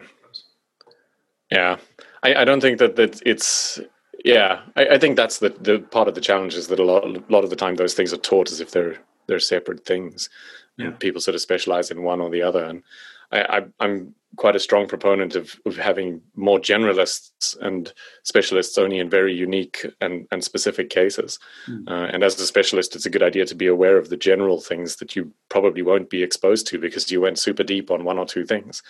yeah. 1.51 1.77
I, 2.23 2.35
I 2.35 2.45
don't 2.45 2.61
think 2.61 2.79
that 2.79 2.95
that 2.95 3.21
it's 3.25 3.79
yeah. 4.23 4.61
I, 4.75 4.87
I, 4.87 4.97
think 4.97 5.17
that's 5.17 5.39
the 5.39 5.49
the 5.49 5.79
part 5.79 6.07
of 6.07 6.15
the 6.15 6.21
challenge 6.21 6.55
is 6.55 6.67
that 6.67 6.79
a 6.79 6.83
lot 6.83 7.03
a 7.03 7.23
lot 7.29 7.43
of 7.43 7.51
the 7.51 7.55
time 7.55 7.75
those 7.75 7.93
things 7.93 8.11
are 8.11 8.17
taught 8.17 8.49
as 8.49 8.59
if 8.59 8.71
they're 8.71 8.97
they're 9.27 9.39
separate 9.39 9.85
things, 9.85 10.29
yeah. 10.77 10.87
and 10.87 10.99
people 10.99 11.21
sort 11.21 11.35
of 11.35 11.41
specialize 11.41 11.91
in 11.91 12.03
one 12.03 12.21
or 12.21 12.29
the 12.29 12.41
other. 12.41 12.63
And 12.63 12.83
I, 13.31 13.41
I 13.57 13.65
I'm 13.79 14.15
quite 14.35 14.55
a 14.55 14.59
strong 14.59 14.87
proponent 14.87 15.35
of, 15.35 15.59
of 15.65 15.77
having 15.77 16.21
more 16.35 16.59
generalists 16.59 17.57
and 17.61 17.93
specialists 18.23 18.77
only 18.77 18.99
in 18.99 19.09
very 19.09 19.33
unique 19.33 19.85
and, 20.01 20.27
and 20.31 20.43
specific 20.43 20.89
cases. 20.89 21.39
Mm. 21.67 21.89
Uh, 21.89 22.09
and 22.11 22.23
as 22.23 22.39
a 22.39 22.45
specialist, 22.45 22.95
it's 22.95 23.05
a 23.05 23.09
good 23.09 23.23
idea 23.23 23.45
to 23.45 23.55
be 23.55 23.67
aware 23.67 23.97
of 23.97 24.09
the 24.09 24.17
general 24.17 24.59
things 24.59 24.97
that 24.97 25.15
you 25.15 25.31
probably 25.49 25.81
won't 25.81 26.09
be 26.09 26.21
exposed 26.21 26.67
to 26.67 26.79
because 26.79 27.09
you 27.11 27.21
went 27.21 27.39
super 27.39 27.63
deep 27.63 27.91
on 27.91 28.03
one 28.03 28.17
or 28.17 28.25
two 28.25 28.45
things. 28.45 28.83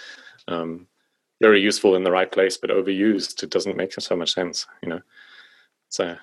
Um, 0.48 0.88
very 1.42 1.62
useful 1.62 1.96
in 1.96 2.04
the 2.04 2.12
right 2.12 2.32
place, 2.32 2.58
but 2.58 2.70
overused, 2.70 3.44
it 3.44 3.50
doesn't 3.50 3.78
make 3.78 3.94
so 3.94 4.16
much 4.16 4.34
sense. 4.34 4.66
You 4.82 4.90
know, 4.90 5.02
it's 5.88 6.00
a 6.00 6.20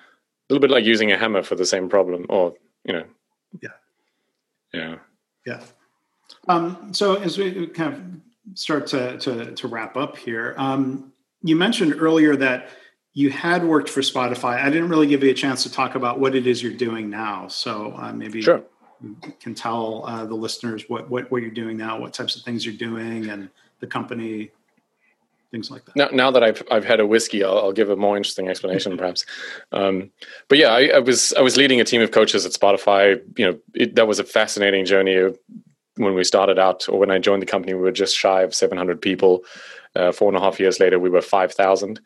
little 0.49 0.61
bit 0.61 0.71
like 0.71 0.85
using 0.85 1.11
a 1.11 1.17
hammer 1.17 1.43
for 1.43 1.55
the 1.55 1.65
same 1.65 1.87
problem, 1.87 2.25
or 2.29 2.55
you 2.83 2.93
know, 2.93 3.05
yeah, 3.61 3.69
yeah, 4.73 4.95
yeah. 5.45 5.61
Um, 6.47 6.93
so 6.93 7.15
as 7.15 7.37
we 7.37 7.67
kind 7.67 7.93
of 7.93 8.01
start 8.55 8.87
to, 8.87 9.17
to, 9.17 9.51
to 9.53 9.67
wrap 9.67 9.97
up 9.97 10.17
here. 10.17 10.53
Um, 10.57 11.13
you 11.41 11.55
mentioned 11.55 11.95
earlier 11.97 12.35
that 12.37 12.69
you 13.13 13.29
had 13.29 13.63
worked 13.63 13.89
for 13.89 14.01
Spotify. 14.01 14.61
I 14.61 14.69
didn't 14.69 14.89
really 14.89 15.07
give 15.07 15.23
you 15.23 15.29
a 15.29 15.35
chance 15.35 15.63
to 15.63 15.71
talk 15.71 15.95
about 15.95 16.19
what 16.19 16.35
it 16.35 16.47
is 16.47 16.63
you're 16.63 16.73
doing 16.73 17.09
now. 17.09 17.47
So 17.47 17.93
uh, 17.97 18.11
maybe 18.11 18.41
sure. 18.41 18.63
you 19.01 19.15
can 19.39 19.53
tell 19.53 20.05
uh, 20.07 20.25
the 20.25 20.35
listeners 20.35 20.85
what, 20.87 21.09
what, 21.09 21.29
what 21.31 21.41
you're 21.41 21.51
doing 21.51 21.77
now, 21.77 21.99
what 21.99 22.13
types 22.13 22.35
of 22.35 22.43
things 22.43 22.65
you're 22.65 22.75
doing, 22.75 23.29
and 23.29 23.49
the 23.79 23.87
company, 23.87 24.51
things 25.53 25.69
like 25.69 25.85
that. 25.85 25.95
Now, 25.95 26.09
now 26.11 26.31
that 26.31 26.43
I've 26.43 26.63
I've 26.69 26.83
had 26.83 26.99
a 26.99 27.05
whiskey, 27.05 27.43
I'll, 27.43 27.59
I'll 27.59 27.71
give 27.71 27.89
a 27.89 27.95
more 27.95 28.17
interesting 28.17 28.49
explanation, 28.49 28.97
perhaps. 29.01 29.25
Um, 29.71 30.11
but 30.49 30.57
yeah, 30.57 30.69
I, 30.69 30.87
I, 30.95 30.99
was 30.99 31.33
I 31.33 31.41
was 31.41 31.55
leading 31.55 31.79
a 31.79 31.85
team 31.85 32.01
of 32.01 32.11
coaches 32.11 32.45
at 32.45 32.51
Spotify. 32.51 33.21
You 33.37 33.45
know, 33.45 33.59
it, 33.73 33.95
that 33.95 34.07
was 34.07 34.19
a 34.19 34.23
fascinating 34.25 34.83
journey 34.83 35.31
when 35.95 36.15
we 36.15 36.23
started 36.23 36.57
out, 36.57 36.89
or 36.89 36.99
when 36.99 37.11
I 37.11 37.19
joined 37.19 37.43
the 37.43 37.47
company, 37.47 37.75
we 37.75 37.81
were 37.81 37.91
just 37.91 38.17
shy 38.17 38.41
of 38.41 38.53
700 38.53 39.01
people. 39.01 39.45
Uh, 39.95 40.11
four 40.11 40.27
and 40.27 40.35
a 40.35 40.41
half 40.41 40.59
years 40.59 40.79
later, 40.79 40.97
we 40.97 41.11
were 41.11 41.21
5,000, 41.21 42.01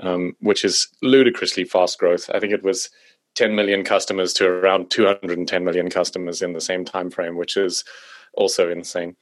um, 0.00 0.36
which 0.40 0.62
is 0.62 0.88
ludicrously 1.00 1.64
fast 1.64 1.98
growth. 1.98 2.28
I 2.34 2.38
think 2.38 2.52
it 2.52 2.62
was 2.62 2.90
10 3.36 3.54
million 3.54 3.82
customers 3.82 4.34
to 4.34 4.46
around 4.46 4.90
210 4.90 5.64
million 5.64 5.88
customers 5.88 6.42
in 6.42 6.52
the 6.52 6.60
same 6.60 6.84
time 6.84 7.10
frame, 7.10 7.38
which 7.38 7.56
is 7.56 7.82
also 8.34 8.70
insane. 8.70 9.16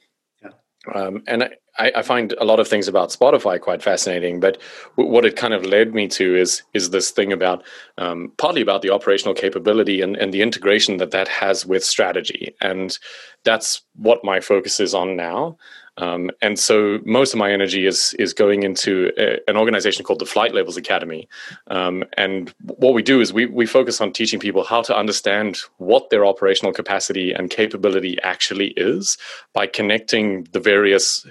Um, 0.95 1.23
and 1.27 1.49
I, 1.77 1.91
I, 1.95 2.01
find 2.01 2.33
a 2.39 2.45
lot 2.45 2.59
of 2.59 2.67
things 2.67 2.87
about 2.87 3.09
Spotify 3.09 3.59
quite 3.59 3.81
fascinating. 3.81 4.39
But 4.39 4.57
w- 4.97 5.11
what 5.11 5.25
it 5.25 5.35
kind 5.35 5.53
of 5.53 5.65
led 5.65 5.93
me 5.93 6.07
to 6.09 6.35
is 6.35 6.63
is 6.73 6.89
this 6.89 7.11
thing 7.11 7.31
about 7.31 7.63
um, 7.97 8.31
partly 8.37 8.61
about 8.61 8.81
the 8.81 8.91
operational 8.91 9.33
capability 9.33 10.01
and, 10.01 10.15
and 10.17 10.33
the 10.33 10.41
integration 10.41 10.97
that 10.97 11.11
that 11.11 11.27
has 11.27 11.65
with 11.65 11.83
strategy, 11.83 12.55
and 12.61 12.97
that's 13.43 13.81
what 13.95 14.23
my 14.23 14.39
focus 14.39 14.79
is 14.79 14.93
on 14.93 15.15
now. 15.15 15.57
Um, 15.99 16.31
and 16.41 16.57
so 16.57 16.99
most 17.05 17.33
of 17.33 17.39
my 17.39 17.51
energy 17.51 17.85
is 17.85 18.13
is 18.17 18.33
going 18.33 18.63
into 18.63 19.11
a, 19.17 19.39
an 19.49 19.57
organization 19.57 20.05
called 20.05 20.19
the 20.19 20.25
Flight 20.25 20.53
Levels 20.53 20.77
Academy. 20.77 21.27
Um, 21.67 22.03
and 22.17 22.53
what 22.61 22.93
we 22.93 23.03
do 23.03 23.19
is 23.21 23.33
we 23.33 23.45
we 23.45 23.65
focus 23.65 23.99
on 24.01 24.13
teaching 24.13 24.39
people 24.39 24.63
how 24.63 24.81
to 24.83 24.95
understand 24.95 25.59
what 25.77 26.09
their 26.09 26.25
operational 26.25 26.73
capacity 26.73 27.33
and 27.33 27.49
capability 27.49 28.17
actually 28.23 28.69
is 28.77 29.17
by 29.53 29.67
connecting 29.67 30.45
the 30.53 30.59
various 30.59 31.25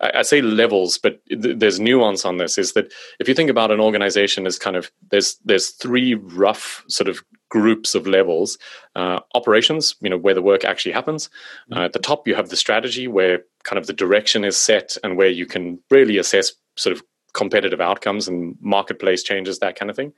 I, 0.00 0.20
I 0.20 0.22
say 0.22 0.40
levels, 0.40 0.98
but 0.98 1.24
th- 1.28 1.58
there's 1.58 1.78
nuance 1.78 2.24
on 2.24 2.38
this. 2.38 2.56
Is 2.58 2.72
that 2.72 2.92
if 3.20 3.28
you 3.28 3.34
think 3.34 3.50
about 3.50 3.70
an 3.70 3.80
organization 3.80 4.46
as 4.46 4.58
kind 4.58 4.76
of 4.76 4.90
there's 5.10 5.36
there's 5.44 5.70
three 5.70 6.14
rough 6.14 6.84
sort 6.88 7.08
of 7.08 7.22
groups 7.54 7.94
of 7.94 8.08
levels 8.08 8.58
uh, 8.96 9.20
operations 9.34 9.94
you 10.00 10.10
know 10.10 10.18
where 10.18 10.34
the 10.34 10.42
work 10.50 10.64
actually 10.64 10.90
happens. 11.00 11.30
Uh, 11.70 11.82
at 11.82 11.92
the 11.92 12.00
top 12.10 12.26
you 12.26 12.34
have 12.34 12.48
the 12.48 12.62
strategy 12.64 13.06
where 13.06 13.38
kind 13.62 13.78
of 13.78 13.86
the 13.86 13.92
direction 14.04 14.44
is 14.44 14.56
set 14.56 14.96
and 15.04 15.16
where 15.16 15.28
you 15.40 15.46
can 15.46 15.78
really 15.88 16.18
assess 16.18 16.52
sort 16.76 16.96
of 16.96 17.00
competitive 17.32 17.80
outcomes 17.80 18.26
and 18.28 18.56
marketplace 18.60 19.22
changes 19.22 19.58
that 19.58 19.76
kind 19.78 19.88
of 19.88 19.94
thing. 19.94 20.12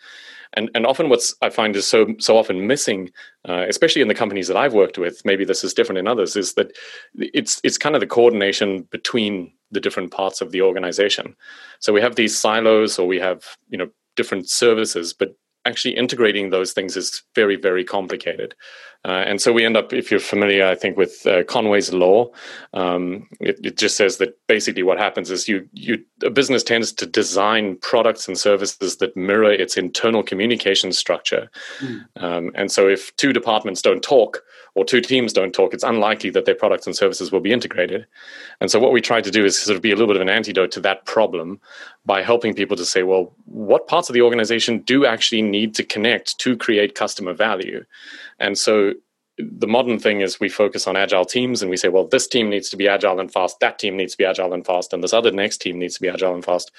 And 0.55 0.71
and 0.75 0.87
often 0.87 1.11
what's 1.11 1.35
i 1.43 1.51
find 1.51 1.77
is 1.77 1.87
so 1.87 2.01
so 2.19 2.39
often 2.39 2.67
missing 2.67 3.11
uh, 3.51 3.65
especially 3.69 4.03
in 4.03 4.09
the 4.09 4.21
companies 4.23 4.49
that 4.49 4.61
i've 4.63 4.79
worked 4.83 4.99
with 5.05 5.17
maybe 5.31 5.45
this 5.45 5.63
is 5.65 5.75
different 5.75 5.99
in 5.99 6.09
others 6.09 6.37
is 6.37 6.55
that 6.55 6.69
it's 7.15 7.61
it's 7.65 7.83
kind 7.85 7.95
of 7.97 8.01
the 8.01 8.15
coordination 8.19 8.89
between 8.97 9.53
the 9.71 9.81
different 9.87 10.11
parts 10.11 10.41
of 10.41 10.53
the 10.53 10.63
organization. 10.63 11.37
So 11.81 11.93
we 11.93 12.01
have 12.01 12.15
these 12.15 12.39
silos 12.43 12.99
or 12.99 13.07
we 13.07 13.21
have 13.29 13.41
you 13.69 13.79
know 13.79 13.91
different 14.21 14.49
services 14.49 15.13
but 15.13 15.31
actually 15.67 15.97
integrating 15.97 16.51
those 16.51 16.73
things 16.73 16.97
is 16.97 17.23
very 17.35 17.57
very 17.57 17.85
complicated 17.85 18.55
uh, 19.07 19.25
and 19.27 19.41
so 19.41 19.53
we 19.53 19.65
end 19.65 19.77
up 19.77 19.93
if 19.93 20.11
you're 20.11 20.21
familiar 20.21 20.67
i 20.67 20.75
think 20.75 20.97
with 20.97 21.27
uh, 21.27 21.43
conway's 21.45 21.93
law 21.93 22.29
um, 22.75 23.27
it, 23.41 23.59
it, 23.65 23.77
just 23.79 23.97
says 23.97 24.19
that 24.19 24.37
basically 24.49 24.83
what 24.83 24.99
happens 24.99 25.31
is 25.31 25.49
you 25.49 25.67
you 25.73 26.03
a 26.23 26.31
business 26.31 26.63
tends 26.63 26.93
to 26.93 27.07
design 27.07 27.77
products 27.77 28.27
and 28.29 28.37
services 28.37 28.97
that 28.97 29.17
mirror 29.17 29.53
its 29.53 29.77
internal 29.77 30.23
communication 30.23 30.93
structure 30.93 31.51
mm. 31.79 32.05
um, 32.17 32.51
and 32.55 32.71
so 32.71 32.89
if 32.89 33.15
two 33.17 33.33
departments 33.33 33.81
don't 33.81 34.03
talk 34.03 34.43
or 34.77 34.85
two 34.85 35.01
teams 35.01 35.33
don't 35.33 35.55
talk, 35.55 35.73
it's 35.73 35.83
unlikely 35.83 36.29
that 36.31 36.45
their 36.45 36.55
products 36.55 36.87
and 36.87 36.95
services 36.95 37.33
will 37.33 37.41
be 37.41 37.51
integrated. 37.51 38.07
And 38.61 38.71
so, 38.71 38.79
what 38.79 38.93
we 38.93 39.01
try 39.01 39.23
to 39.23 39.31
do 39.31 39.45
is 39.45 39.59
sort 39.59 39.75
of 39.75 39.81
be 39.83 39.91
a 39.91 39.95
little 39.95 40.07
bit 40.07 40.17
of 40.17 40.23
an 40.23 40.29
antidote 40.29 40.71
to 40.73 40.81
that 40.81 41.07
problem 41.07 41.59
by 42.05 42.23
helping 42.23 42.53
people 42.53 42.77
to 42.77 42.85
say, 42.85 43.03
well, 43.03 43.33
what 43.47 43.89
parts 43.89 44.11
of 44.11 44.13
the 44.13 44.21
organization 44.21 44.81
do 44.81 45.07
actually 45.07 45.41
need 45.41 45.75
to 45.77 45.83
connect 45.83 46.39
to 46.41 46.59
create 46.59 46.95
customer 46.95 47.33
value? 47.33 47.85
And 48.39 48.59
so, 48.59 48.93
the 49.39 49.67
modern 49.67 49.99
thing 49.99 50.21
is 50.21 50.41
we 50.41 50.49
focus 50.49 50.87
on 50.87 50.97
agile 50.97 51.25
teams 51.25 51.61
and 51.61 51.71
we 51.71 51.77
say, 51.77 51.89
well, 51.89 52.07
this 52.07 52.27
team 52.27 52.49
needs 52.49 52.71
to 52.71 52.77
be 52.77 52.89
agile 52.89 53.21
and 53.21 53.31
fast, 53.31 53.61
that 53.61 53.79
team 53.79 53.97
needs 53.97 54.13
to 54.13 54.19
be 54.19 54.25
agile 54.25 54.53
and 54.55 54.65
fast, 54.65 54.93
and 54.93 55.03
this 55.03 55.13
other 55.13 55.31
next 55.31 55.59
team 55.59 55.79
needs 55.79 55.95
to 55.95 56.01
be 56.01 56.09
agile 56.09 56.35
and 56.35 56.45
fast. 56.45 56.71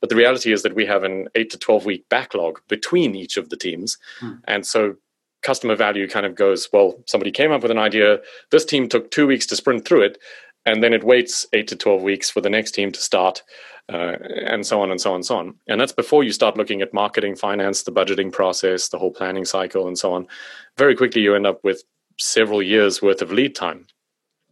But 0.00 0.08
the 0.08 0.16
reality 0.16 0.52
is 0.52 0.62
that 0.62 0.74
we 0.74 0.86
have 0.86 1.04
an 1.04 1.28
eight 1.34 1.50
to 1.50 1.58
12 1.58 1.84
week 1.84 2.08
backlog 2.08 2.60
between 2.68 3.14
each 3.14 3.36
of 3.36 3.50
the 3.50 3.56
teams. 3.56 3.98
Hmm. 4.20 4.32
And 4.46 4.66
so 4.66 4.96
customer 5.42 5.76
value 5.76 6.08
kind 6.08 6.26
of 6.26 6.34
goes 6.34 6.68
well 6.72 6.98
somebody 7.06 7.30
came 7.30 7.52
up 7.52 7.62
with 7.62 7.70
an 7.70 7.78
idea 7.78 8.18
this 8.50 8.64
team 8.64 8.88
took 8.88 9.10
two 9.10 9.26
weeks 9.28 9.46
to 9.46 9.54
sprint 9.54 9.86
through 9.86 10.02
it 10.02 10.18
and 10.64 10.82
then 10.82 10.92
it 10.92 11.04
waits 11.04 11.46
8 11.52 11.68
to 11.68 11.76
12 11.76 12.02
weeks 12.02 12.30
for 12.30 12.40
the 12.40 12.50
next 12.50 12.72
team 12.72 12.90
to 12.90 13.00
start 13.00 13.44
uh, 13.92 14.16
and 14.46 14.66
so 14.66 14.80
on 14.80 14.90
and 14.90 15.00
so 15.00 15.10
on 15.10 15.16
and 15.16 15.26
so 15.26 15.36
on 15.36 15.54
and 15.68 15.80
that's 15.80 15.92
before 15.92 16.24
you 16.24 16.32
start 16.32 16.56
looking 16.56 16.82
at 16.82 16.92
marketing 16.92 17.36
finance 17.36 17.82
the 17.82 17.92
budgeting 17.92 18.32
process 18.32 18.88
the 18.88 18.98
whole 18.98 19.12
planning 19.12 19.44
cycle 19.44 19.86
and 19.86 19.98
so 19.98 20.12
on 20.12 20.26
very 20.78 20.96
quickly 20.96 21.22
you 21.22 21.34
end 21.34 21.46
up 21.46 21.62
with 21.62 21.84
several 22.18 22.62
years 22.62 23.02
worth 23.02 23.22
of 23.22 23.32
lead 23.32 23.54
time 23.54 23.86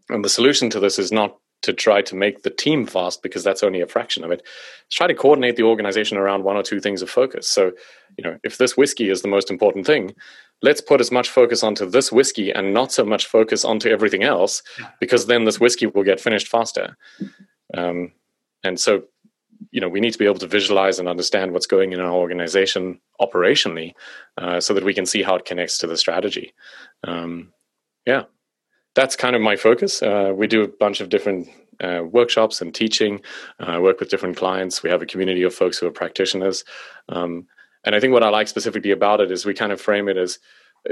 and 0.08 0.24
the 0.24 0.28
solution 0.28 0.70
to 0.70 0.80
this 0.80 0.98
is 0.98 1.12
not 1.12 1.36
to 1.62 1.72
try 1.72 2.02
to 2.02 2.14
make 2.14 2.42
the 2.42 2.50
team 2.50 2.84
fast 2.84 3.22
because 3.22 3.42
that's 3.42 3.62
only 3.62 3.80
a 3.80 3.86
fraction 3.86 4.22
of 4.22 4.30
it. 4.30 4.42
Try 4.90 5.06
to 5.06 5.14
coordinate 5.14 5.56
the 5.56 5.62
organization 5.62 6.18
around 6.18 6.44
one 6.44 6.56
or 6.56 6.62
two 6.62 6.78
things 6.78 7.00
of 7.00 7.08
focus. 7.08 7.48
So, 7.48 7.72
you 8.18 8.24
know, 8.24 8.38
if 8.44 8.58
this 8.58 8.76
whiskey 8.76 9.08
is 9.08 9.22
the 9.22 9.28
most 9.28 9.50
important 9.50 9.86
thing, 9.86 10.14
let's 10.60 10.82
put 10.82 11.00
as 11.00 11.10
much 11.10 11.30
focus 11.30 11.62
onto 11.62 11.86
this 11.88 12.12
whiskey 12.12 12.50
and 12.50 12.74
not 12.74 12.92
so 12.92 13.04
much 13.04 13.26
focus 13.26 13.64
onto 13.64 13.88
everything 13.88 14.24
else 14.24 14.62
because 15.00 15.26
then 15.26 15.44
this 15.44 15.58
whiskey 15.58 15.86
will 15.86 16.04
get 16.04 16.20
finished 16.20 16.48
faster 16.48 16.96
um, 17.76 18.12
and 18.62 18.78
so 18.78 19.02
you 19.70 19.80
know 19.80 19.88
we 19.88 20.00
need 20.00 20.12
to 20.12 20.18
be 20.18 20.24
able 20.24 20.38
to 20.38 20.46
visualize 20.46 20.98
and 20.98 21.08
understand 21.08 21.52
what's 21.52 21.66
going 21.66 21.92
in 21.92 22.00
our 22.00 22.12
organization 22.12 23.00
operationally 23.20 23.92
uh, 24.38 24.60
so 24.60 24.74
that 24.74 24.84
we 24.84 24.94
can 24.94 25.06
see 25.06 25.22
how 25.22 25.34
it 25.36 25.44
connects 25.44 25.78
to 25.78 25.86
the 25.86 25.96
strategy. 25.96 26.52
Um, 27.04 27.52
yeah. 28.06 28.24
That's 28.94 29.16
kind 29.16 29.34
of 29.34 29.42
my 29.42 29.56
focus. 29.56 30.02
Uh, 30.02 30.32
we 30.34 30.46
do 30.46 30.62
a 30.62 30.68
bunch 30.68 31.00
of 31.00 31.08
different 31.08 31.48
uh, 31.80 32.02
workshops 32.08 32.60
and 32.60 32.72
teaching 32.72 33.20
uh, 33.58 33.80
work 33.80 33.98
with 33.98 34.08
different 34.08 34.36
clients. 34.36 34.82
We 34.82 34.90
have 34.90 35.02
a 35.02 35.06
community 35.06 35.42
of 35.42 35.52
folks 35.52 35.78
who 35.78 35.88
are 35.88 35.92
practitioners. 35.92 36.64
Um, 37.08 37.48
and 37.84 37.94
I 37.94 38.00
think 38.00 38.12
what 38.12 38.22
I 38.22 38.28
like 38.28 38.46
specifically 38.46 38.92
about 38.92 39.20
it 39.20 39.32
is 39.32 39.44
we 39.44 39.54
kind 39.54 39.72
of 39.72 39.80
frame 39.80 40.08
it 40.08 40.16
as 40.16 40.38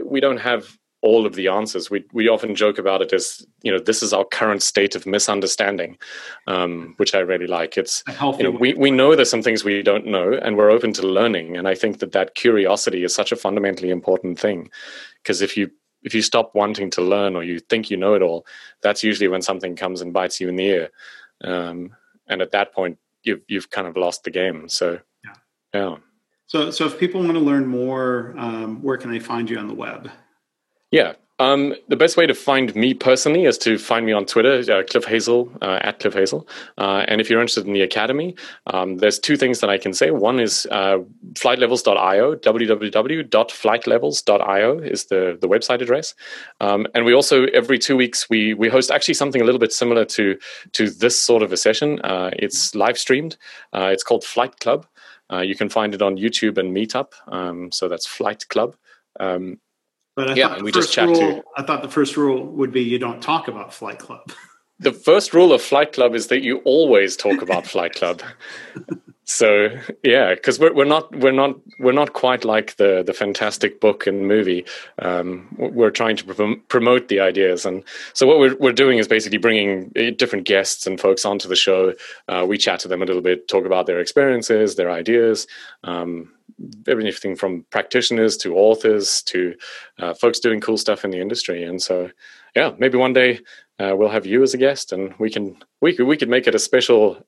we 0.04 0.20
don't 0.20 0.38
have 0.38 0.76
all 1.02 1.26
of 1.26 1.34
the 1.34 1.48
answers. 1.48 1.90
We 1.90 2.04
we 2.12 2.28
often 2.28 2.54
joke 2.54 2.78
about 2.78 3.02
it 3.02 3.12
as 3.12 3.44
you 3.62 3.70
know 3.70 3.78
this 3.78 4.02
is 4.02 4.12
our 4.12 4.24
current 4.24 4.62
state 4.62 4.94
of 4.94 5.04
misunderstanding, 5.04 5.98
um, 6.46 6.94
which 6.96 7.14
I 7.14 7.18
really 7.18 7.46
like. 7.46 7.76
It's 7.76 8.02
you 8.38 8.44
know, 8.44 8.50
we 8.50 8.74
we 8.74 8.90
know 8.90 9.14
there's 9.14 9.30
some 9.30 9.42
things 9.42 9.64
we 9.64 9.82
don't 9.82 10.06
know, 10.06 10.32
and 10.32 10.56
we're 10.56 10.70
open 10.70 10.92
to 10.94 11.06
learning. 11.06 11.56
And 11.56 11.68
I 11.68 11.74
think 11.74 11.98
that 11.98 12.12
that 12.12 12.34
curiosity 12.34 13.04
is 13.04 13.14
such 13.14 13.32
a 13.32 13.36
fundamentally 13.36 13.90
important 13.90 14.38
thing, 14.38 14.70
because 15.22 15.42
if 15.42 15.56
you 15.56 15.70
if 16.02 16.14
you 16.14 16.22
stop 16.22 16.54
wanting 16.54 16.90
to 16.90 17.02
learn 17.02 17.36
or 17.36 17.42
you 17.42 17.58
think 17.58 17.90
you 17.90 17.96
know 17.96 18.14
it 18.14 18.22
all, 18.22 18.46
that's 18.80 19.02
usually 19.02 19.28
when 19.28 19.42
something 19.42 19.76
comes 19.76 20.00
and 20.00 20.12
bites 20.12 20.40
you 20.40 20.48
in 20.48 20.56
the 20.56 20.66
ear, 20.66 20.90
um, 21.42 21.94
and 22.28 22.40
at 22.40 22.52
that 22.52 22.72
point 22.72 22.98
you've 23.24 23.42
you've 23.48 23.70
kind 23.70 23.86
of 23.86 23.96
lost 23.96 24.22
the 24.22 24.30
game. 24.30 24.68
So 24.68 25.00
yeah. 25.24 25.34
yeah. 25.74 25.96
So, 26.46 26.70
so 26.70 26.84
if 26.84 26.98
people 26.98 27.22
want 27.22 27.32
to 27.32 27.40
learn 27.40 27.66
more, 27.66 28.34
um, 28.36 28.82
where 28.82 28.98
can 28.98 29.10
they 29.10 29.18
find 29.18 29.48
you 29.48 29.58
on 29.58 29.68
the 29.68 29.74
web? 29.74 30.10
Yeah, 30.92 31.14
um, 31.42 31.74
the 31.88 31.96
best 31.96 32.16
way 32.16 32.26
to 32.26 32.34
find 32.34 32.72
me 32.76 32.94
personally 32.94 33.46
is 33.46 33.58
to 33.58 33.76
find 33.76 34.06
me 34.06 34.12
on 34.12 34.26
Twitter, 34.26 34.60
uh, 34.72 34.84
Cliff 34.84 35.04
Hazell, 35.04 35.50
uh, 35.60 35.80
at 35.82 35.98
Cliff 35.98 36.14
Hazell. 36.14 36.46
Uh, 36.78 37.04
and 37.08 37.20
if 37.20 37.28
you're 37.28 37.40
interested 37.40 37.66
in 37.66 37.72
the 37.72 37.82
Academy, 37.82 38.36
um, 38.68 38.98
there's 38.98 39.18
two 39.18 39.36
things 39.36 39.58
that 39.58 39.68
I 39.68 39.76
can 39.76 39.92
say. 39.92 40.12
One 40.12 40.38
is 40.38 40.68
uh, 40.70 40.98
flightlevels.io, 41.32 42.36
www.flightlevels.io 42.36 44.78
is 44.78 45.06
the, 45.06 45.36
the 45.40 45.48
website 45.48 45.80
address. 45.80 46.14
Um, 46.60 46.86
and 46.94 47.04
we 47.04 47.12
also, 47.12 47.46
every 47.46 47.78
two 47.78 47.96
weeks, 47.96 48.30
we, 48.30 48.54
we 48.54 48.68
host 48.68 48.92
actually 48.92 49.14
something 49.14 49.42
a 49.42 49.44
little 49.44 49.58
bit 49.58 49.72
similar 49.72 50.04
to, 50.04 50.38
to 50.72 50.90
this 50.90 51.18
sort 51.18 51.42
of 51.42 51.52
a 51.52 51.56
session. 51.56 52.00
Uh, 52.02 52.30
it's 52.34 52.76
live 52.76 52.98
streamed. 52.98 53.36
Uh, 53.72 53.86
it's 53.86 54.04
called 54.04 54.22
Flight 54.22 54.60
Club. 54.60 54.86
You 55.42 55.56
can 55.56 55.70
find 55.70 55.94
it 55.94 56.02
on 56.02 56.18
YouTube 56.18 56.58
and 56.58 56.76
Meetup. 56.76 57.14
Um, 57.26 57.72
so 57.72 57.88
that's 57.88 58.06
Flight 58.06 58.46
Club. 58.48 58.76
But 60.14 60.30
I 60.30 60.34
yeah, 60.34 60.60
we 60.60 60.72
just 60.72 60.92
chat 60.92 61.08
rule, 61.08 61.16
to. 61.16 61.42
I 61.56 61.62
thought 61.62 61.82
the 61.82 61.88
first 61.88 62.16
rule 62.16 62.44
would 62.44 62.72
be 62.72 62.82
you 62.82 62.98
don't 62.98 63.22
talk 63.22 63.48
about 63.48 63.72
Flight 63.72 63.98
Club. 63.98 64.32
the 64.78 64.92
first 64.92 65.32
rule 65.32 65.52
of 65.52 65.62
Flight 65.62 65.92
Club 65.92 66.14
is 66.14 66.26
that 66.26 66.42
you 66.42 66.58
always 66.64 67.16
talk 67.16 67.40
about 67.40 67.66
Flight 67.66 67.94
Club. 67.94 68.22
so 69.24 69.68
yeah, 70.02 70.34
because 70.34 70.58
we're 70.58 70.74
we're 70.74 70.84
not 70.84 71.14
we're 71.16 71.30
not 71.30 71.54
we're 71.78 71.92
not 71.92 72.12
quite 72.12 72.44
like 72.44 72.76
the 72.76 73.04
the 73.06 73.12
fantastic 73.12 73.80
book 73.80 74.06
and 74.06 74.26
movie. 74.26 74.64
Um, 74.98 75.54
we're 75.56 75.90
trying 75.90 76.16
to 76.16 76.24
prom- 76.24 76.62
promote 76.68 77.06
the 77.06 77.20
ideas, 77.20 77.64
and 77.64 77.84
so 78.14 78.26
what 78.26 78.38
we're 78.38 78.56
we're 78.56 78.72
doing 78.72 78.98
is 78.98 79.06
basically 79.06 79.38
bringing 79.38 79.92
eh, 79.94 80.10
different 80.10 80.46
guests 80.46 80.86
and 80.88 81.00
folks 81.00 81.24
onto 81.24 81.48
the 81.48 81.54
show. 81.54 81.94
Uh, 82.28 82.44
we 82.48 82.58
chat 82.58 82.80
to 82.80 82.88
them 82.88 83.00
a 83.00 83.04
little 83.04 83.22
bit, 83.22 83.46
talk 83.46 83.64
about 83.64 83.86
their 83.86 84.00
experiences, 84.00 84.74
their 84.74 84.90
ideas. 84.90 85.46
Um, 85.84 86.32
everything 86.86 87.36
from 87.36 87.64
practitioners 87.70 88.36
to 88.36 88.56
authors 88.56 89.22
to 89.22 89.54
uh, 89.98 90.14
folks 90.14 90.40
doing 90.40 90.60
cool 90.60 90.76
stuff 90.76 91.04
in 91.04 91.10
the 91.10 91.20
industry. 91.20 91.64
And 91.64 91.80
so, 91.80 92.10
yeah, 92.54 92.72
maybe 92.78 92.98
one 92.98 93.12
day 93.12 93.40
uh, 93.78 93.94
we'll 93.96 94.10
have 94.10 94.26
you 94.26 94.42
as 94.42 94.54
a 94.54 94.58
guest, 94.58 94.92
and 94.92 95.14
we 95.18 95.30
can 95.30 95.56
we 95.80 95.94
could 95.94 96.06
we 96.06 96.16
could 96.16 96.28
make 96.28 96.46
it 96.46 96.54
a 96.54 96.58
special. 96.58 97.24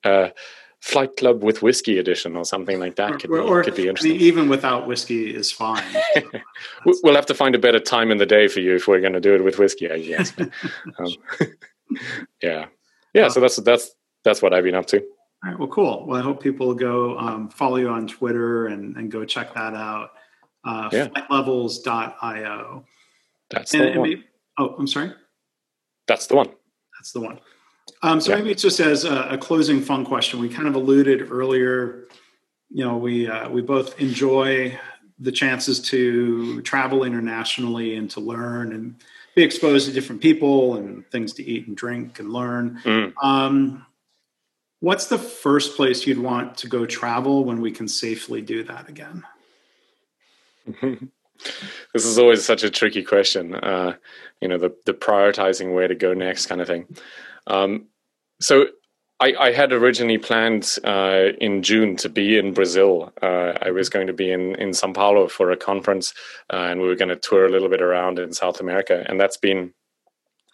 Flight 0.85 1.17
Club 1.17 1.43
with 1.43 1.63
whiskey 1.63 1.97
edition 1.97 2.35
or 2.35 2.45
something 2.45 2.79
like 2.79 2.95
that 2.97 3.19
could, 3.19 3.31
or, 3.31 3.41
be, 3.41 3.49
or, 3.49 3.63
could 3.63 3.75
be 3.75 3.87
interesting. 3.87 4.21
even 4.21 4.47
without 4.47 4.85
whiskey 4.85 5.35
is 5.35 5.51
fine. 5.51 5.83
We'll 6.85 7.15
have 7.15 7.25
to 7.25 7.33
find 7.33 7.55
a 7.55 7.57
better 7.57 7.79
time 7.79 8.11
in 8.11 8.19
the 8.19 8.25
day 8.27 8.47
for 8.47 8.59
you 8.59 8.75
if 8.75 8.87
we're 8.87 9.01
going 9.01 9.13
to 9.13 9.19
do 9.19 9.33
it 9.33 9.43
with 9.43 9.57
whiskey, 9.57 9.89
I 9.89 9.99
guess. 9.99 10.31
um, 10.99 11.07
yeah, 12.43 12.67
yeah. 13.15 13.29
So 13.29 13.39
that's 13.39 13.55
that's 13.55 13.95
that's 14.23 14.43
what 14.43 14.53
I've 14.53 14.63
been 14.63 14.75
up 14.75 14.85
to. 14.87 14.99
All 14.99 15.05
right. 15.43 15.57
Well, 15.57 15.69
cool. 15.69 16.05
Well, 16.05 16.19
I 16.19 16.23
hope 16.23 16.43
people 16.43 16.75
go 16.75 17.17
um, 17.17 17.49
follow 17.49 17.77
you 17.77 17.89
on 17.89 18.07
Twitter 18.07 18.67
and, 18.67 18.95
and 18.95 19.09
go 19.09 19.25
check 19.25 19.55
that 19.55 19.73
out. 19.73 20.11
Uh, 20.63 20.89
yeah. 20.91 21.07
Flightlevels.io. 21.07 22.85
That's 23.49 23.73
and, 23.73 23.83
the 23.83 23.99
one. 23.99 24.09
Maybe, 24.09 24.23
oh, 24.59 24.75
I'm 24.77 24.87
sorry. 24.87 25.13
That's 26.07 26.27
the 26.27 26.35
one. 26.35 26.49
That's 26.99 27.11
the 27.11 27.21
one. 27.21 27.39
Um, 28.01 28.19
so 28.19 28.31
yeah. 28.31 28.37
maybe 28.37 28.51
it's 28.51 28.61
just 28.61 28.79
as 28.79 29.03
a, 29.03 29.29
a, 29.31 29.37
closing 29.37 29.81
fun 29.81 30.05
question, 30.05 30.39
we 30.39 30.49
kind 30.49 30.67
of 30.67 30.75
alluded 30.75 31.31
earlier. 31.31 32.07
You 32.69 32.83
know, 32.83 32.97
we 32.97 33.27
uh, 33.27 33.49
we 33.49 33.61
both 33.61 33.99
enjoy 33.99 34.77
the 35.19 35.31
chances 35.31 35.79
to 35.79 36.61
travel 36.61 37.03
internationally 37.03 37.95
and 37.95 38.09
to 38.11 38.19
learn 38.19 38.73
and 38.73 38.95
be 39.35 39.43
exposed 39.43 39.87
to 39.87 39.93
different 39.93 40.21
people 40.21 40.75
and 40.75 41.09
things 41.09 41.33
to 41.33 41.43
eat 41.43 41.67
and 41.67 41.77
drink 41.77 42.19
and 42.19 42.31
learn. 42.31 42.81
Mm. 42.83 43.13
Um, 43.21 43.85
what's 44.79 45.07
the 45.07 45.17
first 45.17 45.75
place 45.75 46.05
you'd 46.05 46.17
want 46.17 46.57
to 46.57 46.67
go 46.67 46.85
travel 46.85 47.43
when 47.43 47.61
we 47.61 47.71
can 47.71 47.87
safely 47.87 48.41
do 48.41 48.63
that 48.63 48.89
again? 48.89 49.23
this 51.93 52.05
is 52.05 52.17
always 52.17 52.43
such 52.43 52.63
a 52.63 52.69
tricky 52.69 53.03
question. 53.03 53.55
Uh, 53.55 53.95
you 54.41 54.47
know, 54.47 54.57
the 54.57 54.75
the 54.85 54.93
prioritizing 54.93 55.73
where 55.73 55.87
to 55.87 55.95
go 55.95 56.13
next 56.13 56.47
kind 56.47 56.61
of 56.61 56.67
thing. 56.67 56.87
Um, 57.47 57.87
so 58.39 58.67
I, 59.19 59.33
I, 59.39 59.51
had 59.51 59.71
originally 59.71 60.17
planned 60.17 60.77
uh, 60.83 61.29
in 61.39 61.63
June 61.63 61.95
to 61.97 62.09
be 62.09 62.37
in 62.37 62.53
Brazil. 62.53 63.13
Uh, 63.21 63.53
I 63.61 63.71
was 63.71 63.89
going 63.89 64.07
to 64.07 64.13
be 64.13 64.31
in, 64.31 64.55
in 64.55 64.73
Sao 64.73 64.91
Paulo 64.91 65.27
for 65.27 65.51
a 65.51 65.57
conference, 65.57 66.13
uh, 66.51 66.67
and 66.69 66.81
we 66.81 66.87
were 66.87 66.95
going 66.95 67.09
to 67.09 67.15
tour 67.15 67.45
a 67.45 67.49
little 67.49 67.69
bit 67.69 67.81
around 67.81 68.19
in 68.19 68.33
South 68.33 68.59
America. 68.59 69.05
And 69.07 69.19
that's 69.19 69.37
been 69.37 69.73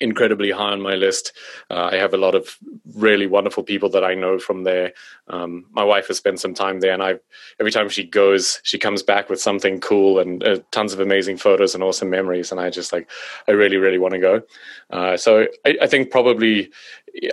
incredibly 0.02 0.52
high 0.52 0.72
on 0.72 0.82
my 0.82 0.95
list. 0.95 1.32
Uh, 1.70 1.89
I 1.91 1.95
have 1.95 2.14
a 2.14 2.18
lot 2.18 2.36
of 2.36 2.58
really 2.95 3.28
wonderful 3.28 3.64
people 3.64 3.89
that 3.89 4.04
I 4.04 4.16
know 4.16 4.39
from 4.39 4.64
there. 4.64 4.93
Um, 5.28 5.66
my 5.72 5.84
wife 5.84 6.08
has 6.08 6.18
spent 6.18 6.39
some 6.39 6.54
time 6.54 6.80
there, 6.80 6.93
and 6.93 7.04
I 7.04 7.20
every 7.60 7.72
time 7.72 7.88
she 7.89 8.04
goes, 8.04 8.60
she 8.64 8.78
comes 8.78 9.04
back 9.04 9.30
with 9.30 9.39
something 9.39 9.80
cool 9.80 10.20
and 10.20 10.43
uh, 10.43 10.60
tons 10.72 10.93
of 10.93 10.99
amazing 10.99 11.38
photos 11.38 11.74
and 11.74 11.84
awesome 11.84 12.10
memories. 12.10 12.52
And 12.52 12.60
I 12.60 12.70
just 12.70 12.91
like, 12.91 13.10
I 13.47 13.52
really, 13.52 13.78
really 13.78 13.99
want 13.99 14.14
to 14.14 14.20
go. 14.20 14.41
Uh, 14.89 15.16
so 15.16 15.47
I, 15.66 15.78
I, 15.84 15.88
think 15.88 16.12
probably 16.12 16.70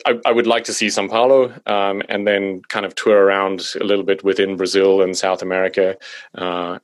I, 0.07 0.21
I, 0.25 0.33
would 0.33 0.47
like 0.47 0.65
to 0.65 0.75
see 0.75 0.91
Sao 0.91 1.09
Paulo 1.09 1.53
um, 1.67 2.03
and 2.09 2.27
then 2.27 2.63
kind 2.69 2.87
of 2.87 2.95
tour 2.95 3.25
around 3.25 3.75
a 3.81 3.85
little 3.85 4.05
bit 4.05 4.23
within 4.23 4.57
Brazil 4.57 5.03
and 5.03 5.17
South 5.17 5.43
America 5.43 5.97
uh, 6.35 6.79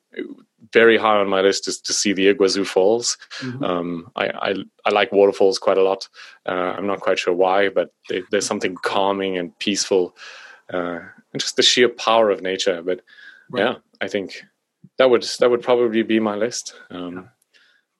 very 0.75 0.99
high 0.99 1.17
on 1.17 1.29
my 1.29 1.41
list 1.41 1.69
is 1.69 1.81
to 1.81 1.93
see 1.95 2.13
the 2.13 2.35
Iguazu 2.35 2.67
Falls. 2.67 3.17
Mm-hmm. 3.39 3.65
Um, 3.65 4.11
I, 4.17 4.27
I, 4.27 4.55
I 4.85 4.91
like 4.91 5.13
waterfalls 5.13 5.59
quite 5.59 5.79
a 5.79 5.83
lot. 5.83 6.09
Uh, 6.45 6.75
I'm 6.77 6.87
not 6.87 7.01
quite 7.01 7.19
sure 7.19 7.33
why, 7.33 7.71
but 7.71 7.95
they, 8.11 8.23
there's 8.31 8.45
something 8.45 8.75
calming 8.75 9.39
and 9.39 9.59
peaceful, 9.59 10.15
uh, 10.73 10.99
and 11.33 11.41
just 11.41 11.57
the 11.57 11.63
sheer 11.63 11.89
power 11.89 12.29
of 12.31 12.43
nature. 12.43 12.83
But 12.83 13.01
right. 13.51 13.63
yeah, 13.63 13.75
I 14.03 14.09
think 14.09 14.45
that 14.99 15.09
would 15.09 15.23
that 15.39 15.51
would 15.51 15.63
probably 15.63 16.03
be 16.03 16.21
my 16.21 16.35
list. 16.35 16.75
Um, 16.91 17.31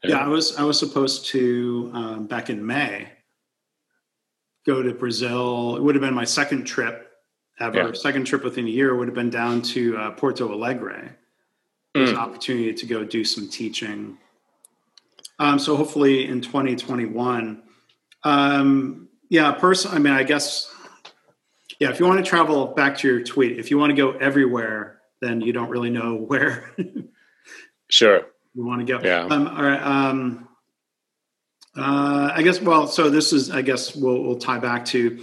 yeah. 0.03 0.11
yeah. 0.11 0.19
I 0.19 0.29
was 0.29 0.57
I 0.57 0.65
was 0.65 0.79
supposed 0.79 1.27
to 1.27 1.91
um, 1.95 2.27
back 2.27 2.51
in 2.51 2.67
May 2.67 3.09
go 4.67 4.83
to 4.83 4.93
Brazil. 4.93 5.77
It 5.77 5.83
would 5.83 5.95
have 5.95 6.03
been 6.03 6.15
my 6.15 6.25
second 6.25 6.65
trip 6.65 7.09
ever. 7.61 7.79
Yeah. 7.79 7.93
Second 7.93 8.25
trip 8.25 8.43
within 8.45 8.67
a 8.67 8.71
year 8.71 8.97
would 8.97 9.09
have 9.09 9.15
been 9.15 9.31
down 9.31 9.63
to 9.63 9.97
uh, 9.97 10.11
Porto 10.13 10.53
Alegre 10.53 11.17
there's 11.95 12.11
mm. 12.11 12.15
an 12.15 12.19
opportunity 12.19 12.75
to 12.75 12.87
go 12.87 13.05
do 13.05 13.25
some 13.25 13.49
teaching. 13.49 14.19
Um, 15.39 15.59
so 15.59 15.77
hopefully 15.77 16.27
in 16.27 16.41
2021, 16.41 17.63
um, 18.25 19.09
yeah, 19.31 19.53
person. 19.53 19.93
I 19.93 19.99
mean, 19.99 20.13
I 20.13 20.23
guess, 20.23 20.73
yeah. 21.81 21.91
If 21.91 22.01
you 22.01 22.07
want 22.07 22.25
to 22.25 22.29
travel 22.29 22.67
back 22.67 22.99
to 22.99 23.09
your 23.09 23.23
tweet, 23.23 23.59
if 23.59 23.71
you 23.71 23.79
want 23.79 23.91
to 23.91 23.97
go 23.97 24.13
everywhere, 24.13 25.01
then 25.21 25.41
you 25.41 25.53
don't 25.53 25.71
really 25.71 25.91
know 25.91 26.15
where. 26.29 26.75
sure. 27.89 28.27
You 28.55 28.65
want 28.65 28.87
to 28.87 28.93
go. 28.93 29.05
Yeah. 29.05 29.23
Um, 29.23 29.49
all 29.49 29.63
right. 29.63 29.83
Um, 29.83 30.49
uh, 31.77 32.31
I 32.33 32.43
guess. 32.43 32.61
Well, 32.61 32.87
so 32.87 33.11
this 33.11 33.33
is. 33.33 33.51
I 33.51 33.63
guess 33.63 33.97
we'll 33.97 34.23
we'll 34.23 34.39
tie 34.39 34.59
back 34.59 34.85
to. 34.87 35.19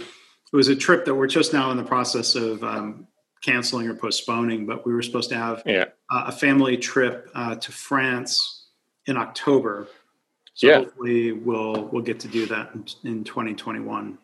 It 0.52 0.56
was 0.56 0.68
a 0.68 0.76
trip 0.76 1.06
that 1.06 1.14
we're 1.14 1.28
just 1.28 1.54
now 1.54 1.70
in 1.70 1.78
the 1.78 1.82
process 1.82 2.34
of 2.34 2.62
um, 2.62 3.06
canceling 3.42 3.88
or 3.88 3.94
postponing, 3.94 4.64
but 4.66 4.86
we 4.86 4.92
were 4.92 5.02
supposed 5.02 5.28
to 5.30 5.36
have 5.36 5.62
yeah. 5.66 5.86
uh, 6.10 6.24
a 6.26 6.32
family 6.32 6.76
trip 6.76 7.28
uh, 7.34 7.56
to 7.56 7.72
France 7.72 8.66
in 9.06 9.16
October. 9.16 9.88
So 10.54 10.66
yeah. 10.68 10.76
hopefully 10.78 11.32
we'll 11.32 11.88
we'll 11.88 12.02
get 12.02 12.20
to 12.20 12.28
do 12.28 12.46
that 12.46 12.70
in, 12.74 12.84
in 13.04 13.24
2021. 13.24 14.18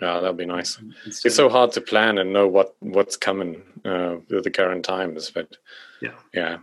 Yeah, 0.00 0.20
that'd 0.20 0.36
be 0.36 0.44
nice. 0.44 0.78
Instead 1.06 1.28
it's 1.28 1.36
so 1.36 1.48
hard 1.48 1.72
to 1.72 1.80
plan 1.80 2.18
and 2.18 2.32
know 2.32 2.46
what 2.46 2.76
what's 2.80 3.16
coming 3.16 3.62
uh, 3.84 4.16
with 4.28 4.44
the 4.44 4.50
current 4.50 4.84
times, 4.84 5.30
but 5.30 5.56
yeah, 6.00 6.14
yeah, 6.34 6.58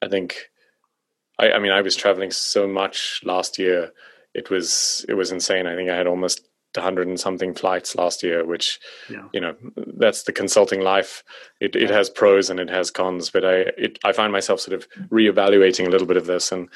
I 0.00 0.08
think. 0.08 0.50
I, 1.38 1.52
I 1.52 1.58
mean, 1.58 1.72
I 1.72 1.80
was 1.80 1.96
traveling 1.96 2.30
so 2.30 2.68
much 2.68 3.22
last 3.24 3.58
year. 3.58 3.90
It 4.34 4.50
was 4.50 5.04
it 5.08 5.14
was 5.14 5.32
insane. 5.32 5.66
I 5.66 5.74
think 5.74 5.90
I 5.90 5.96
had 5.96 6.06
almost 6.06 6.46
hundred 6.76 7.08
and 7.08 7.20
something 7.20 7.54
flights 7.54 7.94
last 7.96 8.22
year, 8.22 8.44
which 8.44 8.80
yeah. 9.10 9.24
you 9.32 9.40
know 9.40 9.54
that's 9.98 10.22
the 10.22 10.32
consulting 10.32 10.80
life. 10.80 11.22
It 11.60 11.76
it 11.76 11.90
has 11.90 12.08
pros 12.08 12.50
and 12.50 12.58
it 12.60 12.70
has 12.70 12.90
cons, 12.90 13.30
but 13.30 13.44
I 13.44 13.56
it, 13.76 13.98
I 14.04 14.12
find 14.12 14.32
myself 14.32 14.60
sort 14.60 14.74
of 14.74 14.88
reevaluating 15.10 15.86
a 15.86 15.90
little 15.90 16.06
bit 16.06 16.16
of 16.16 16.26
this, 16.26 16.52
and 16.52 16.68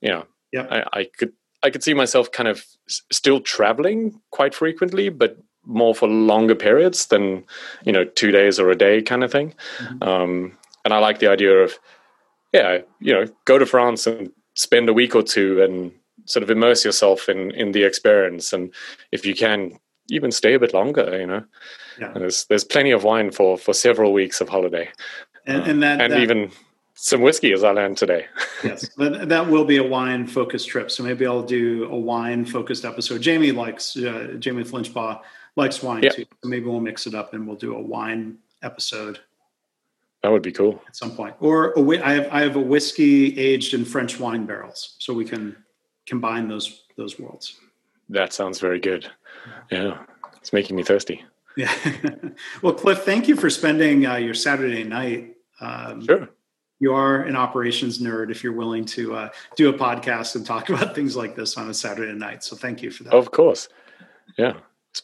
you 0.00 0.10
know, 0.10 0.26
yeah, 0.52 0.66
I, 0.70 1.00
I 1.00 1.08
could 1.18 1.32
I 1.62 1.70
could 1.70 1.82
see 1.82 1.94
myself 1.94 2.32
kind 2.32 2.48
of 2.48 2.64
still 2.88 3.40
traveling 3.40 4.20
quite 4.30 4.54
frequently, 4.54 5.08
but 5.08 5.38
more 5.66 5.94
for 5.94 6.08
longer 6.08 6.54
periods 6.54 7.06
than 7.06 7.44
you 7.84 7.92
know 7.92 8.04
two 8.04 8.30
days 8.30 8.58
or 8.58 8.70
a 8.70 8.76
day 8.76 9.02
kind 9.02 9.24
of 9.24 9.32
thing. 9.32 9.54
Mm-hmm. 9.78 10.02
Um, 10.02 10.58
and 10.84 10.92
I 10.92 10.98
like 10.98 11.18
the 11.18 11.30
idea 11.30 11.62
of 11.62 11.78
yeah, 12.54 12.78
you 13.00 13.12
know, 13.12 13.26
go 13.44 13.58
to 13.58 13.66
France 13.66 14.06
and 14.06 14.30
spend 14.54 14.88
a 14.88 14.92
week 14.92 15.16
or 15.16 15.22
two 15.22 15.60
and 15.60 15.92
sort 16.24 16.42
of 16.42 16.50
immerse 16.50 16.84
yourself 16.84 17.28
in 17.28 17.50
in 17.52 17.72
the 17.72 17.84
experience. 17.84 18.52
And 18.52 18.72
if 19.12 19.24
you 19.26 19.34
can 19.34 19.78
even 20.10 20.30
stay 20.30 20.54
a 20.54 20.58
bit 20.58 20.74
longer 20.74 21.18
you 21.18 21.26
know? 21.26 21.44
Yeah. 21.98 22.12
there's 22.12 22.44
there's 22.46 22.64
plenty 22.64 22.90
of 22.90 23.04
wine 23.04 23.30
for 23.30 23.56
for 23.56 23.72
several 23.72 24.12
weeks 24.12 24.40
of 24.40 24.48
holiday. 24.48 24.90
And, 25.46 25.62
and 25.66 25.82
that 25.82 26.00
and 26.00 26.12
that, 26.12 26.20
even 26.20 26.50
some 26.96 27.22
whiskey 27.22 27.52
as 27.52 27.64
i 27.64 27.70
learned 27.70 27.96
today. 27.96 28.26
Yes 28.64 28.88
but 28.96 29.28
that 29.28 29.48
will 29.48 29.64
be 29.64 29.76
a 29.76 29.84
wine 29.84 30.26
focused 30.26 30.68
trip. 30.68 30.90
So 30.90 31.02
maybe 31.02 31.26
i'll 31.26 31.42
do 31.42 31.84
a 31.90 31.96
wine 31.96 32.44
focused 32.44 32.84
episode. 32.84 33.20
Jamie 33.20 33.52
likes 33.52 33.96
uh, 33.96 34.36
jamie 34.38 34.64
flinchbaugh 34.64 35.20
likes 35.56 35.82
wine 35.82 36.02
yep. 36.02 36.14
too. 36.14 36.24
So 36.42 36.48
maybe 36.48 36.66
we'll 36.66 36.80
mix 36.80 37.06
it 37.06 37.14
up 37.14 37.34
and 37.34 37.46
we'll 37.46 37.56
do 37.56 37.76
a 37.76 37.80
wine 37.80 38.38
episode 38.62 39.20
that 40.24 40.30
would 40.32 40.40
be 40.40 40.52
cool. 40.52 40.82
at 40.88 40.96
some 40.96 41.10
point. 41.10 41.34
Or 41.38 41.74
a, 41.76 42.02
I 42.02 42.12
have 42.14 42.28
I 42.32 42.40
have 42.40 42.56
a 42.56 42.60
whiskey 42.60 43.38
aged 43.38 43.74
in 43.74 43.84
French 43.84 44.18
wine 44.18 44.46
barrels, 44.46 44.96
so 44.98 45.12
we 45.12 45.26
can 45.26 45.54
combine 46.06 46.48
those 46.48 46.84
those 46.96 47.18
worlds. 47.18 47.58
That 48.08 48.32
sounds 48.32 48.60
very 48.60 48.80
good. 48.80 49.08
Yeah, 49.70 49.98
it's 50.36 50.52
making 50.52 50.76
me 50.76 50.82
thirsty. 50.82 51.24
Yeah. 51.56 51.72
well, 52.62 52.74
Cliff, 52.74 53.02
thank 53.02 53.28
you 53.28 53.36
for 53.36 53.48
spending 53.50 54.06
uh, 54.06 54.16
your 54.16 54.34
Saturday 54.34 54.84
night. 54.84 55.36
Um, 55.60 56.04
sure. 56.04 56.28
You 56.80 56.92
are 56.94 57.22
an 57.22 57.36
operations 57.36 58.00
nerd 58.00 58.30
if 58.30 58.42
you're 58.42 58.52
willing 58.52 58.84
to 58.86 59.14
uh, 59.14 59.28
do 59.56 59.68
a 59.68 59.72
podcast 59.72 60.34
and 60.34 60.44
talk 60.44 60.68
about 60.70 60.94
things 60.94 61.16
like 61.16 61.36
this 61.36 61.56
on 61.56 61.70
a 61.70 61.74
Saturday 61.74 62.12
night. 62.12 62.42
So 62.42 62.56
thank 62.56 62.82
you 62.82 62.90
for 62.90 63.04
that. 63.04 63.14
Of 63.14 63.30
course. 63.30 63.68
Yeah. 64.36 64.54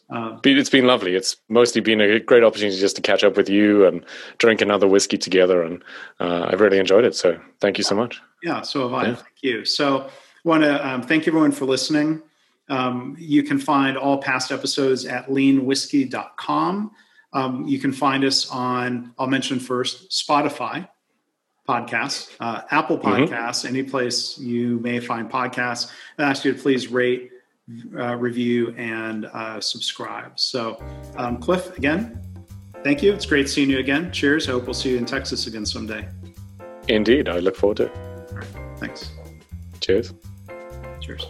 Uh, 0.09 0.37
it's 0.45 0.69
been 0.69 0.85
lovely. 0.85 1.15
It's 1.15 1.37
mostly 1.49 1.81
been 1.81 1.99
a 1.99 2.19
great 2.19 2.43
opportunity 2.43 2.77
just 2.77 2.95
to 2.95 3.01
catch 3.01 3.23
up 3.23 3.35
with 3.35 3.49
you 3.49 3.85
and 3.85 4.05
drink 4.37 4.61
another 4.61 4.87
whiskey 4.87 5.17
together. 5.17 5.63
And 5.63 5.83
uh, 6.19 6.47
I've 6.49 6.61
really 6.61 6.79
enjoyed 6.79 7.03
it. 7.03 7.15
So 7.15 7.39
thank 7.59 7.77
you 7.77 7.83
so 7.83 7.95
much. 7.95 8.21
Yeah, 8.41 8.61
so 8.61 8.83
have 8.83 8.93
I. 8.93 9.07
Yeah. 9.07 9.15
Thank 9.15 9.35
you. 9.41 9.65
So 9.65 10.09
want 10.43 10.63
to 10.63 10.87
um, 10.87 11.01
thank 11.01 11.27
everyone 11.27 11.51
for 11.51 11.65
listening. 11.65 12.21
Um, 12.69 13.15
you 13.19 13.43
can 13.43 13.59
find 13.59 13.97
all 13.97 14.17
past 14.17 14.51
episodes 14.51 15.05
at 15.05 15.27
leanwhiskey.com. 15.27 16.91
Um, 17.33 17.67
you 17.67 17.79
can 17.79 17.91
find 17.91 18.23
us 18.23 18.49
on, 18.49 19.13
I'll 19.17 19.27
mention 19.27 19.59
first, 19.59 20.11
Spotify 20.11 20.87
podcasts, 21.67 22.35
uh, 22.39 22.61
Apple 22.71 22.97
mm-hmm. 22.97 23.33
Podcasts, 23.33 23.63
mm-hmm. 23.63 23.67
any 23.67 23.83
place 23.83 24.37
you 24.37 24.79
may 24.79 24.99
find 24.99 25.29
podcasts. 25.29 25.91
I 26.17 26.23
ask 26.23 26.43
you 26.43 26.53
to 26.53 26.61
please 26.61 26.87
rate, 26.87 27.31
uh, 27.97 28.15
review, 28.15 28.73
and 28.77 29.25
uh, 29.25 29.61
subscribe. 29.61 30.39
So, 30.39 30.81
um, 31.17 31.37
Cliff, 31.37 31.77
again, 31.77 32.21
thank 32.83 33.01
you. 33.01 33.13
It's 33.13 33.25
great 33.25 33.49
seeing 33.49 33.69
you 33.69 33.79
again. 33.79 34.11
Cheers. 34.11 34.49
I 34.49 34.53
hope 34.53 34.65
we'll 34.65 34.73
see 34.73 34.91
you 34.91 34.97
in 34.97 35.05
Texas 35.05 35.47
again 35.47 35.65
someday. 35.65 36.07
Indeed. 36.87 37.29
I 37.29 37.39
look 37.39 37.55
forward 37.55 37.77
to 37.77 37.85
it. 37.85 37.95
All 38.31 38.37
right. 38.37 38.47
Thanks. 38.77 39.11
Cheers. 39.79 40.13
Cheers. 41.11 41.27